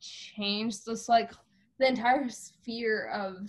changed 0.00 0.86
this 0.86 1.08
like 1.08 1.30
the 1.78 1.86
entire 1.86 2.28
sphere 2.28 3.08
of 3.14 3.48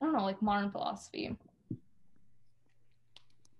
I 0.00 0.04
don't 0.04 0.14
know, 0.14 0.22
like 0.22 0.40
modern 0.40 0.70
philosophy. 0.70 1.36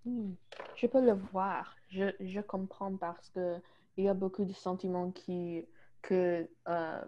Hmm. 0.05 0.31
Je 0.77 0.87
peux 0.87 1.01
le 1.01 1.15
voir. 1.33 1.65
Je, 1.89 2.11
je 2.21 2.39
comprends 2.39 2.97
parce 2.97 3.29
que 3.33 3.61
il 3.99 4.05
y 4.05 4.07
a 4.07 4.13
beaucoup 4.13 4.45
de 4.45 4.53
sentiments 4.53 5.11
qui 5.11 5.67
que 6.01 6.49
euh, 6.69 7.01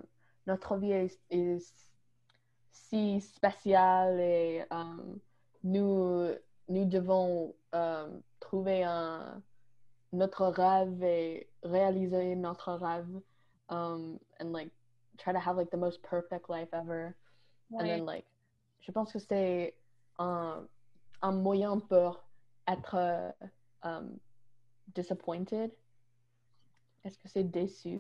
notre 0.46 0.76
vie 0.76 0.92
est, 0.92 1.18
est 1.30 1.88
si 2.72 3.22
spéciale 3.22 4.20
et 4.20 4.66
euh, 4.74 5.18
nous 5.64 6.28
nous 6.68 6.86
devons 6.86 7.56
euh, 7.74 8.10
trouver 8.42 8.84
un 8.84 9.42
notre 10.12 10.48
rêve 10.48 11.02
et 11.02 11.50
réaliser 11.64 12.36
notre 12.36 12.74
rêve 12.74 13.22
um, 13.70 14.20
and 14.42 14.52
like 14.52 14.72
try 15.18 15.32
to 15.32 15.40
have 15.40 15.56
like 15.56 15.72
the 15.72 15.78
most 15.78 16.02
perfect 16.04 16.50
life 16.50 16.68
ever 16.74 17.16
and 17.72 17.86
then 17.86 18.06
like 18.06 18.26
je 18.82 18.92
pense 18.92 19.14
que 19.14 19.20
c'est 19.20 19.76
un, 20.20 20.68
un 21.22 21.32
moyen 21.32 21.80
pour 21.80 22.22
être 22.68 22.96
euh, 22.96 23.32
um, 23.84 24.20
disappointed. 24.94 25.72
Est-ce 27.04 27.18
que 27.18 27.28
c'est 27.28 27.44
déçu? 27.44 28.00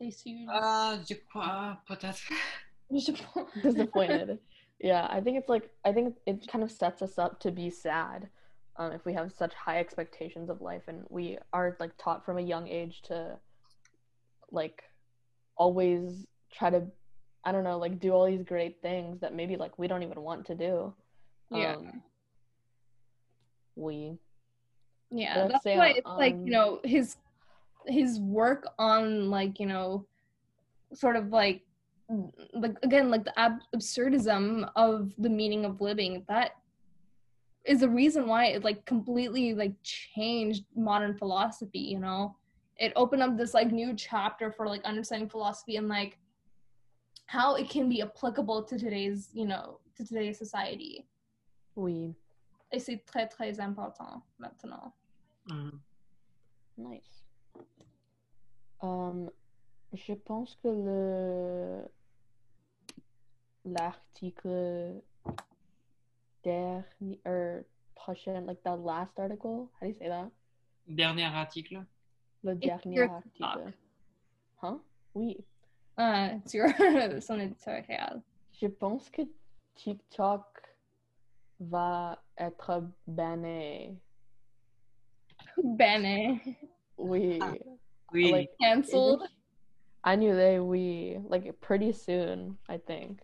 Déçu. 0.00 0.46
Ah, 0.48 0.96
je 1.08 1.14
crois, 1.14 1.78
peut-être. 1.86 2.20
Je 2.90 3.12
pense- 3.12 3.52
Disappointed. 3.62 4.38
yeah, 4.80 5.06
I 5.10 5.20
think 5.20 5.36
it's 5.36 5.48
like 5.50 5.68
I 5.84 5.92
think 5.92 6.16
it 6.24 6.46
kind 6.48 6.64
of 6.64 6.70
sets 6.70 7.02
us 7.02 7.18
up 7.18 7.38
to 7.40 7.50
be 7.50 7.68
sad 7.68 8.30
um, 8.76 8.92
if 8.92 9.04
we 9.04 9.12
have 9.12 9.30
such 9.30 9.52
high 9.52 9.78
expectations 9.78 10.48
of 10.48 10.62
life 10.62 10.84
and 10.88 11.04
we 11.10 11.36
are 11.52 11.76
like 11.80 11.92
taught 11.98 12.24
from 12.24 12.38
a 12.38 12.40
young 12.40 12.66
age 12.66 13.02
to 13.08 13.38
like 14.50 14.84
always 15.56 16.26
try 16.50 16.70
to 16.70 16.86
I 17.44 17.52
don't 17.52 17.62
know 17.64 17.76
like 17.78 18.00
do 18.00 18.12
all 18.12 18.24
these 18.24 18.42
great 18.42 18.80
things 18.80 19.20
that 19.20 19.34
maybe 19.34 19.56
like 19.56 19.78
we 19.78 19.86
don't 19.86 20.02
even 20.02 20.22
want 20.22 20.46
to 20.46 20.54
do. 20.54 20.94
Yeah. 21.50 21.74
Um, 21.76 22.02
we 23.76 24.16
yeah, 25.10 25.46
that's 25.48 25.64
say, 25.64 25.76
why 25.76 25.88
it's 25.90 26.10
like, 26.16 26.34
um, 26.34 26.44
you 26.44 26.52
know, 26.52 26.80
his 26.84 27.16
his 27.86 28.20
work 28.20 28.68
on 28.78 29.30
like, 29.30 29.58
you 29.58 29.66
know, 29.66 30.06
sort 30.94 31.16
of 31.16 31.28
like 31.28 31.62
like 32.54 32.76
again 32.82 33.10
like 33.10 33.24
the 33.24 33.38
ab- 33.38 33.62
absurdism 33.74 34.70
of 34.76 35.12
the 35.18 35.28
meaning 35.28 35.66
of 35.66 35.80
living 35.82 36.24
that 36.26 36.52
is 37.66 37.80
the 37.80 37.88
reason 37.88 38.26
why 38.26 38.46
it 38.46 38.64
like 38.64 38.82
completely 38.86 39.52
like 39.52 39.74
changed 39.82 40.64
modern 40.74 41.16
philosophy 41.16 41.80
you 41.80 41.98
know? 41.98 42.34
It 42.78 42.92
opened 42.94 43.22
up 43.22 43.36
this 43.36 43.54
like 43.54 43.72
new 43.72 43.94
chapter 43.94 44.52
for 44.52 44.66
like 44.66 44.84
understanding 44.84 45.28
philosophy 45.28 45.76
and 45.76 45.88
like 45.88 46.16
how 47.26 47.56
it 47.56 47.68
can 47.68 47.88
be 47.88 48.00
applicable 48.00 48.62
to 48.62 48.78
today's 48.78 49.28
you 49.34 49.44
know 49.44 49.80
to 49.96 50.06
today's 50.06 50.38
society. 50.38 51.06
Oui 51.76 52.14
et 52.72 52.78
c'est 52.78 52.98
très 53.04 53.26
très 53.28 53.60
important 53.60 54.22
maintenant 54.38 54.92
Mhm. 55.50 55.80
Nice. 56.76 57.24
Um, 58.82 59.30
je 59.94 60.12
pense 60.12 60.54
que 60.56 60.68
le 60.68 61.88
l'article 63.64 65.02
dernier 66.44 67.20
or 67.24 67.64
prochain, 67.94 68.46
like 68.46 68.62
the 68.62 68.76
last 68.76 69.18
article, 69.18 69.70
how 69.80 69.86
do 69.86 69.88
you 69.88 69.94
say 69.94 70.08
that? 70.08 70.30
Dernier 70.86 71.24
article. 71.34 71.84
Le 72.44 72.54
dernier 72.54 73.08
article. 73.08 73.72
Huh? 74.62 74.78
Oui. 75.14 75.36
uh, 75.96 76.36
it's 76.36 76.54
your 76.54 76.68
son 77.20 77.40
éditorial 77.40 78.22
Je 78.52 78.66
pense 78.68 79.10
que 79.10 79.22
TikTok 79.76 80.57
va 81.60 82.22
être 82.36 82.82
banné. 83.06 83.96
banné 85.62 86.40
Oui. 86.96 87.38
Ah. 87.42 87.52
Oui. 88.12 88.32
Like 88.32 88.50
cancelled 88.60 89.22
annulé, 90.02 90.58
oui. 90.58 91.18
Like 91.28 91.52
pretty 91.60 91.92
soon, 91.92 92.56
I 92.68 92.78
think. 92.78 93.20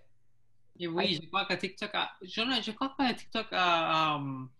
Et 0.78 0.88
oui, 0.88 1.14
je 1.14 1.28
crois 1.28 1.44
que 1.44 1.54
TikTok 1.54 1.90
a, 1.94 2.10
je, 2.22 2.72
crois 2.72 2.94
que 2.98 3.12
TikTok 3.14 3.46
a, 3.52 4.16
um, 4.16 4.50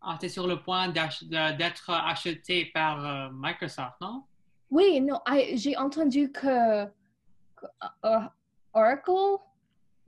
a 0.00 0.14
été 0.14 0.28
sur 0.28 0.46
le 0.46 0.60
point 0.62 0.88
d'être 0.88 1.90
acheté 1.90 2.66
par 2.66 3.04
euh, 3.04 3.28
Microsoft, 3.32 4.00
non? 4.00 4.24
Oui, 4.70 5.00
non, 5.02 5.20
j'ai 5.54 5.76
entendu 5.76 6.32
que, 6.32 6.86
que, 7.56 7.66
uh, 8.04 8.28
Oracle 8.72 9.38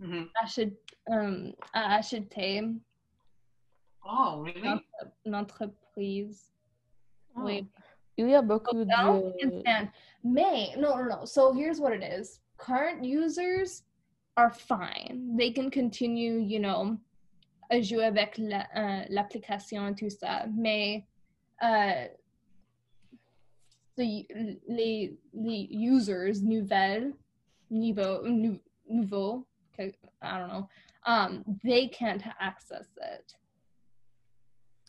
Mhm. 0.01 0.29
achète, 0.43 0.77
um, 1.09 1.53
a 1.73 1.97
acheté 1.97 2.63
Oh, 4.05 4.43
really? 4.45 4.61
une 4.61 4.69
entre- 4.69 5.13
une 5.25 5.35
entreprise. 5.35 6.53
Oui. 7.35 7.67
Il 8.19 8.29
y 8.29 8.35
a 8.35 8.43
beaucoup 8.43 8.85
Now 8.85 9.21
de... 9.21 9.33
can 9.41 9.61
stand. 9.61 9.91
May 10.23 10.75
no 10.77 10.97
no 10.97 11.05
no. 11.05 11.25
So 11.25 11.53
here's 11.53 11.81
what 11.81 11.93
it 11.93 12.03
is. 12.03 12.41
Current 12.57 13.05
users 13.05 13.85
are 14.37 14.51
fine. 14.51 15.37
They 15.37 15.51
can 15.53 15.71
continue, 15.71 16.39
you 16.41 16.59
know, 16.61 16.97
à 17.71 17.81
jouer 17.83 18.05
avec 18.07 18.39
la- 18.39 18.67
euh, 18.75 19.05
l'application 19.11 19.87
et 19.89 19.95
tout 19.95 20.09
ça. 20.11 20.47
Mais 20.55 21.05
euh, 21.63 22.07
the- 23.97 24.27
les, 24.69 25.19
les 25.35 25.69
users 25.71 26.43
nouvelles, 26.43 27.13
niveau, 27.71 28.23
nou, 28.29 28.59
nouveau, 28.89 29.41
que- 29.41 29.47
I 30.23 30.39
don't 30.39 30.49
know, 30.49 30.69
um, 31.07 31.45
they 31.65 31.89
can't 31.89 32.23
access 32.41 32.87
it. 33.01 33.33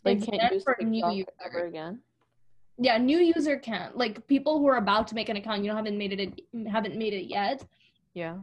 They 0.04 0.12
It's 0.12 0.24
can't 0.26 0.52
use 0.52 0.64
for 0.64 0.76
new 0.82 1.06
users 1.10 1.34
ever 1.44 1.66
again. 1.66 2.00
yeah 2.78 2.96
new 2.98 3.18
user 3.18 3.58
can't 3.58 3.96
like 3.96 4.26
people 4.28 4.58
who 4.58 4.66
are 4.68 4.76
about 4.76 5.08
to 5.08 5.14
make 5.16 5.28
an 5.28 5.36
account 5.36 5.62
you 5.64 5.68
know 5.70 5.76
haven't 5.76 5.98
made 5.98 6.12
it 6.18 6.40
haven't 6.70 6.96
made 6.96 7.12
it 7.12 7.26
yet 7.28 7.64
Yeah. 8.14 8.36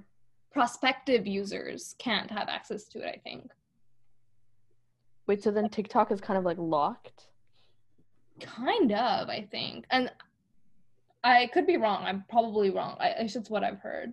prospective 0.51 1.25
users 1.25 1.95
can't 1.97 2.29
have 2.29 2.49
access 2.49 2.83
to 2.89 2.99
it 2.99 3.07
i 3.15 3.19
think 3.23 3.49
Wait, 5.27 5.41
so 5.41 5.49
then 5.51 5.69
TikTok 5.69 6.11
is 6.11 6.21
kind 6.21 6.37
of 6.37 6.43
like 6.43 6.57
locked? 6.59 7.29
kind 8.41 8.91
of 8.91 9.29
i 9.29 9.47
think 9.49 9.85
and 9.91 10.11
i 11.23 11.47
could 11.53 11.65
be 11.65 11.77
wrong 11.77 12.03
i'm 12.03 12.25
probably 12.29 12.69
wrong 12.69 12.97
I, 12.99 13.07
it's 13.19 13.33
just 13.33 13.49
what 13.49 13.63
i've 13.63 13.79
heard 13.79 14.11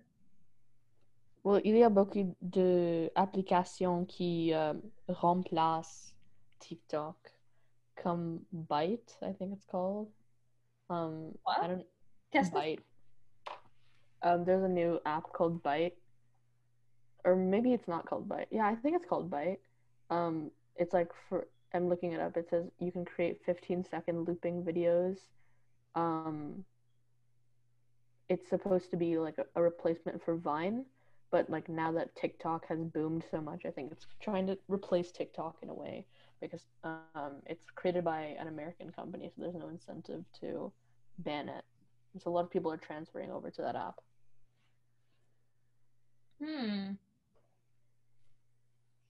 Well, 1.45 1.61
il 1.65 1.77
y 1.77 1.83
a 1.83 1.89
beaucoup 1.89 2.37
d'applications 2.41 4.05
qui 4.07 4.53
euh, 4.55 4.75
remplacent 5.09 6.15
TikTok, 6.61 7.17
comme 7.97 8.45
Byte, 8.53 9.19
I 9.23 9.33
think 9.33 9.53
it's 9.53 9.65
called. 9.67 10.09
Um, 10.89 11.35
I 11.47 11.67
don't 11.67 11.85
que- 12.33 12.51
Byte. 12.51 12.81
um, 14.23 14.45
there's 14.45 14.63
a 14.63 14.69
new 14.69 15.01
app 15.05 15.33
called 15.33 15.63
Byte, 15.65 15.95
or 17.25 17.35
maybe 17.35 17.73
it's 17.73 17.89
not 17.89 18.07
called 18.07 18.29
Byte. 18.29 18.47
Yeah, 18.53 18.67
I 18.67 18.77
think 18.77 18.95
it's 18.95 19.07
called 19.07 19.29
Byte. 19.29 19.59
Um, 20.11 20.53
it's 20.77 20.93
like 20.93 21.11
for 21.29 21.49
I'm 21.75 21.89
looking 21.89 22.13
it 22.13 22.21
up. 22.21 22.37
It 22.37 22.49
says 22.51 22.67
you 22.79 22.93
can 22.93 23.05
create 23.05 23.41
15 23.47 23.85
second 23.85 24.29
looping 24.29 24.63
videos. 24.63 25.19
Um, 25.97 26.65
it's 28.29 28.49
supposed 28.49 28.91
to 28.93 28.97
be 28.97 29.19
like 29.19 29.39
a, 29.39 29.47
a 29.57 29.63
replacement 29.63 30.23
for 30.25 30.37
Vine, 30.37 30.85
but 31.33 31.49
like 31.51 31.69
now 31.69 31.91
that 31.91 32.15
TikTok 32.15 32.67
has 32.69 32.79
boomed 32.79 33.25
so 33.31 33.41
much, 33.41 33.63
I 33.67 33.71
think 33.71 33.91
it's 33.91 34.07
trying 34.21 34.47
to 34.47 34.59
replace 34.69 35.11
TikTok 35.11 35.57
in 35.63 35.71
a 35.71 35.75
way 35.75 36.05
because 36.41 36.67
um, 36.85 37.41
it's 37.47 37.65
created 37.75 38.05
by 38.05 38.37
an 38.39 38.49
American 38.49 38.93
company, 38.93 39.31
so 39.35 39.43
there's 39.43 39.55
no 39.55 39.69
incentive 39.69 40.25
to 40.41 40.71
ban 41.19 41.49
it. 41.49 41.65
And 42.13 42.23
so 42.23 42.31
a 42.31 42.33
lot 42.33 42.45
of 42.45 42.51
people 42.51 42.71
are 42.71 42.77
transferring 42.77 43.31
over 43.33 43.51
to 43.51 43.63
that 43.63 43.75
app. 43.75 44.01
Hmm. 46.45 46.93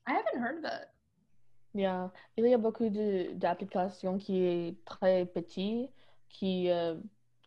I 0.07 0.13
haven't 0.13 0.41
heard 0.41 0.59
of 0.59 0.65
it. 0.65 0.89
Yeah, 1.75 2.09
il 2.37 2.45
y 2.45 2.53
a 2.53 2.59
beaucoup 2.59 2.91
de 2.91 3.33
d'applications 3.33 4.19
qui 4.19 4.45
est 4.45 4.85
très 4.85 5.25
petit, 5.25 5.89
qui 6.29 6.71
euh, 6.71 6.97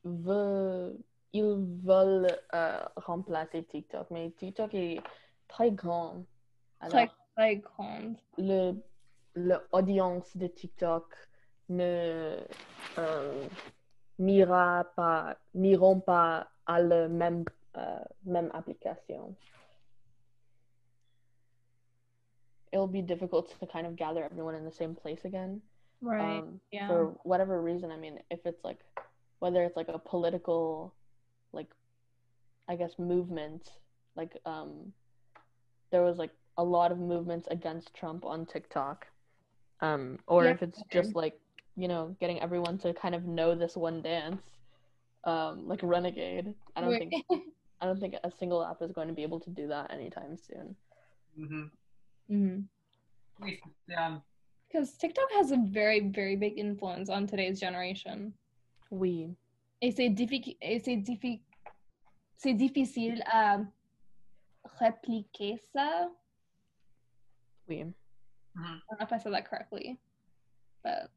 veut, 0.04 0.98
ils 1.36 1.66
veulent 1.84 2.38
euh, 2.54 2.80
remplacer 2.96 3.64
TikTok, 3.64 4.10
mais 4.12 4.32
TikTok 4.32 4.74
est 4.74 5.02
très 5.48 5.72
grand. 5.72 6.24
Très, 6.90 7.10
très 7.36 7.58
grande. 7.58 8.16
le 8.38 8.74
l'audience 9.38 10.38
de 10.38 10.48
TikTok 10.48 11.14
ne 11.68 12.38
euh, 12.98 13.48
n'ira 14.18 14.86
pas 14.96 15.36
n'iront 15.54 16.00
pas 16.00 16.48
à 16.66 16.80
la 16.80 17.10
même 17.10 17.44
euh, 17.76 18.00
même 18.24 18.50
application. 18.54 19.36
It'll 22.72 22.88
be 22.88 23.02
difficult 23.02 23.54
to 23.60 23.66
kind 23.66 23.86
of 23.86 23.96
gather 23.96 24.24
everyone 24.24 24.56
in 24.56 24.64
the 24.64 24.72
same 24.72 24.96
place 24.96 25.26
again. 25.26 25.62
Right. 26.02 26.40
um, 26.40 26.60
yeah. 26.72 26.88
for 26.88 27.16
whatever 27.24 27.62
reason. 27.62 27.92
I 27.92 27.98
mean, 27.98 28.20
if 28.30 28.46
it's 28.46 28.64
like 28.64 28.80
whether 29.40 29.64
it's 29.64 29.76
like 29.76 29.90
a 29.90 30.00
political, 30.00 30.94
like 31.56 31.70
I 32.68 32.76
guess 32.76 32.94
movements. 33.00 33.70
like 34.16 34.38
um, 34.46 34.94
there 35.92 36.04
was 36.04 36.18
like 36.18 36.32
a 36.58 36.64
lot 36.64 36.92
of 36.92 37.00
movements 37.00 37.48
against 37.52 37.94
Trump 37.94 38.24
on 38.26 38.46
TikTok, 38.46 39.06
um, 39.82 40.20
or 40.28 40.46
Yeah, 40.46 40.52
if 40.52 40.62
it's 40.64 40.82
just 40.92 41.16
like 41.16 41.40
you 41.76 41.88
know 41.88 42.16
getting 42.20 42.40
everyone 42.42 42.78
to 42.80 42.94
kind 42.94 43.16
of 43.16 43.26
know 43.26 43.56
this 43.56 43.76
one 43.76 44.02
dance, 44.02 44.42
um, 45.26 45.68
like 45.68 45.82
Renegade. 45.84 46.54
I 46.76 46.82
don't 46.82 46.92
Right. 46.92 47.00
think 47.10 47.14
I 47.82 47.86
don't 47.86 48.00
think 48.00 48.16
a 48.24 48.32
single 48.32 48.64
app 48.64 48.82
is 48.82 48.92
going 48.94 49.08
to 49.10 49.14
be 49.14 49.24
able 49.24 49.40
to 49.42 49.50
do 49.50 49.68
that 49.68 49.92
anytime 49.92 50.38
soon. 50.38 50.76
Mhm. 51.38 51.70
Mhm. 52.30 52.68
Oui, 53.42 53.60
c'est, 53.86 53.96
euh, 53.98 54.18
Because 54.68 54.98
TikTok 54.98 55.30
has 55.34 55.52
a 55.52 55.58
very, 55.58 56.00
very 56.10 56.36
big 56.38 56.58
influence 56.58 57.10
on 57.10 57.28
today's 57.28 57.60
generation. 57.60 58.34
We 58.90 59.36
Et 59.82 59.92
c'est 59.92 60.10
diffi- 60.10 60.58
et 60.62 60.80
c'est 60.84 60.98
diffi- 61.04 61.42
c'est 62.38 62.54
difficile 62.54 63.24
à 63.26 63.60
répliquer 64.80 65.58
ça. 65.74 66.10
we 67.68 67.78
mhm. 67.78 67.94
I 68.56 68.80
don't 68.90 69.00
know 69.00 69.06
if 69.06 69.12
I 69.14 69.18
said 69.18 69.34
that 69.34 69.50
correctly. 69.50 70.00
But 70.84 71.10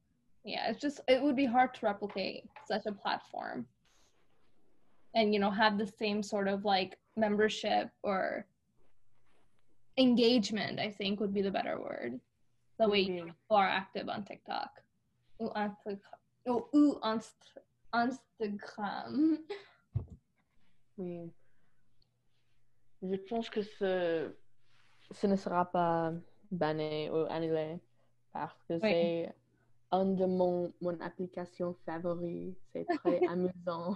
yeah, 0.44 0.70
it's 0.70 0.80
just, 0.80 1.00
it 1.08 1.22
would 1.22 1.36
be 1.36 1.44
hard 1.44 1.74
to 1.74 1.86
replicate 1.86 2.44
such 2.66 2.86
a 2.86 2.92
platform. 2.92 3.66
And, 5.14 5.34
you 5.34 5.40
know, 5.40 5.50
have 5.50 5.76
the 5.78 5.86
same 5.86 6.22
sort 6.22 6.48
of 6.48 6.64
like 6.64 6.98
membership 7.16 7.90
or 8.02 8.46
engagement, 9.98 10.78
I 10.80 10.90
think 10.90 11.20
would 11.20 11.34
be 11.34 11.42
the 11.42 11.50
better 11.50 11.78
word. 11.80 12.18
The 12.78 12.88
way 12.88 13.04
we- 13.06 13.20
people 13.22 13.56
are 13.56 13.68
active 13.68 14.08
on 14.08 14.24
TikTok. 14.24 14.70
Ou, 15.42 15.50
Insta- 15.54 15.98
ou, 16.48 16.68
ou 16.74 17.00
Inst- 17.04 17.58
Instagram. 17.94 19.38
Oui. 20.98 21.32
Je 23.02 23.16
pense 23.28 23.48
que 23.48 23.62
ce, 23.62 24.34
ce 25.12 25.26
ne 25.26 25.36
sera 25.36 25.64
pas 25.70 26.12
banné 26.50 27.10
ou 27.10 27.26
annulé 27.30 27.80
parce 28.32 28.62
que 28.64 28.78
c'est 28.80 29.32
un 29.90 30.04
de 30.04 30.26
mon, 30.26 30.72
mon 30.80 31.00
application 31.00 31.74
favori. 31.86 32.56
C'est 32.72 32.84
très 32.86 33.20
amusant. 33.28 33.94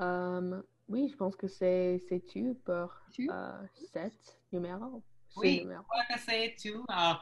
Euh, 0.00 0.62
oui, 0.88 1.08
je 1.10 1.16
pense 1.16 1.36
que 1.36 1.48
c'est 1.48 2.00
tout 2.32 2.54
pour 2.64 2.94
Tu? 3.12 3.28
euh, 3.30 3.66
cet 3.92 4.40
numéro. 4.52 5.02
Ce 5.28 5.40
Oui. 5.40 5.60
numéro. 5.62 5.82
Je 5.82 5.88
crois 5.88 6.04
que 6.16 6.20
c'est 6.20 6.54
tout. 6.62 6.84
Euh, 6.90 6.94
euh, 6.94 7.14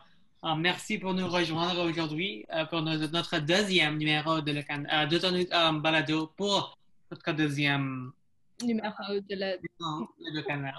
merci 0.56 0.98
pour 0.98 1.14
nous 1.14 1.28
rejoindre 1.28 1.82
aujourd'hui 1.88 2.44
euh, 2.52 2.64
pour 2.66 2.82
notre, 2.82 3.10
notre 3.12 3.38
deuxième 3.38 3.96
numéro 3.96 4.40
de, 4.40 4.52
le 4.52 4.62
can- 4.62 4.84
euh, 4.92 5.06
de 5.06 5.18
ton 5.18 5.32
euh, 5.34 5.80
balado 5.80 6.28
pour 6.36 6.76
notre 7.10 7.32
deuxième 7.32 8.12
Numéro 8.62 8.92
de 9.28 9.34
la. 9.36 9.56
le 9.56 10.42
canal. 10.42 10.74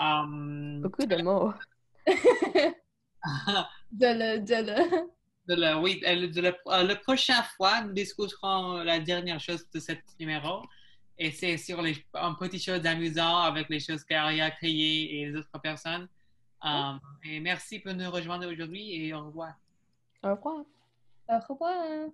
Euh, 0.00 0.80
Beaucoup 0.80 1.04
de 1.06 1.16
mots. 1.22 1.52
de 2.06 2.12
le. 4.20 4.38
De 4.40 4.54
le. 4.68 4.78
de 5.48 5.54
oui, 5.82 6.00
de 6.00 6.40
la, 6.40 6.52
euh, 6.68 6.82
la 6.84 6.96
prochaine 6.96 7.42
fois, 7.56 7.82
nous 7.82 7.92
discuterons 7.92 8.78
la 8.82 8.98
dernière 9.00 9.38
chose 9.40 9.66
de 9.72 9.80
ce 9.80 9.92
numéro. 10.18 10.62
Et 11.18 11.30
c'est 11.30 11.56
sur 11.58 11.80
les 11.82 11.94
un 12.14 12.34
petit 12.34 12.58
choses 12.58 12.84
amusantes 12.86 13.46
avec 13.46 13.68
les 13.68 13.78
choses 13.80 14.02
qu'Aria 14.04 14.46
a 14.46 14.50
créées 14.50 15.20
et 15.20 15.26
les 15.26 15.36
autres 15.36 15.60
personnes. 15.62 16.08
Euh, 16.64 16.98
et 17.24 17.40
merci 17.40 17.78
pour 17.78 17.92
nous 17.92 18.10
rejoindre 18.10 18.50
aujourd'hui 18.50 18.94
et 18.94 19.12
au 19.12 19.26
revoir. 19.26 19.54
Au 20.22 20.34
revoir. 20.34 20.64
Au 21.28 21.38
revoir. 21.48 22.08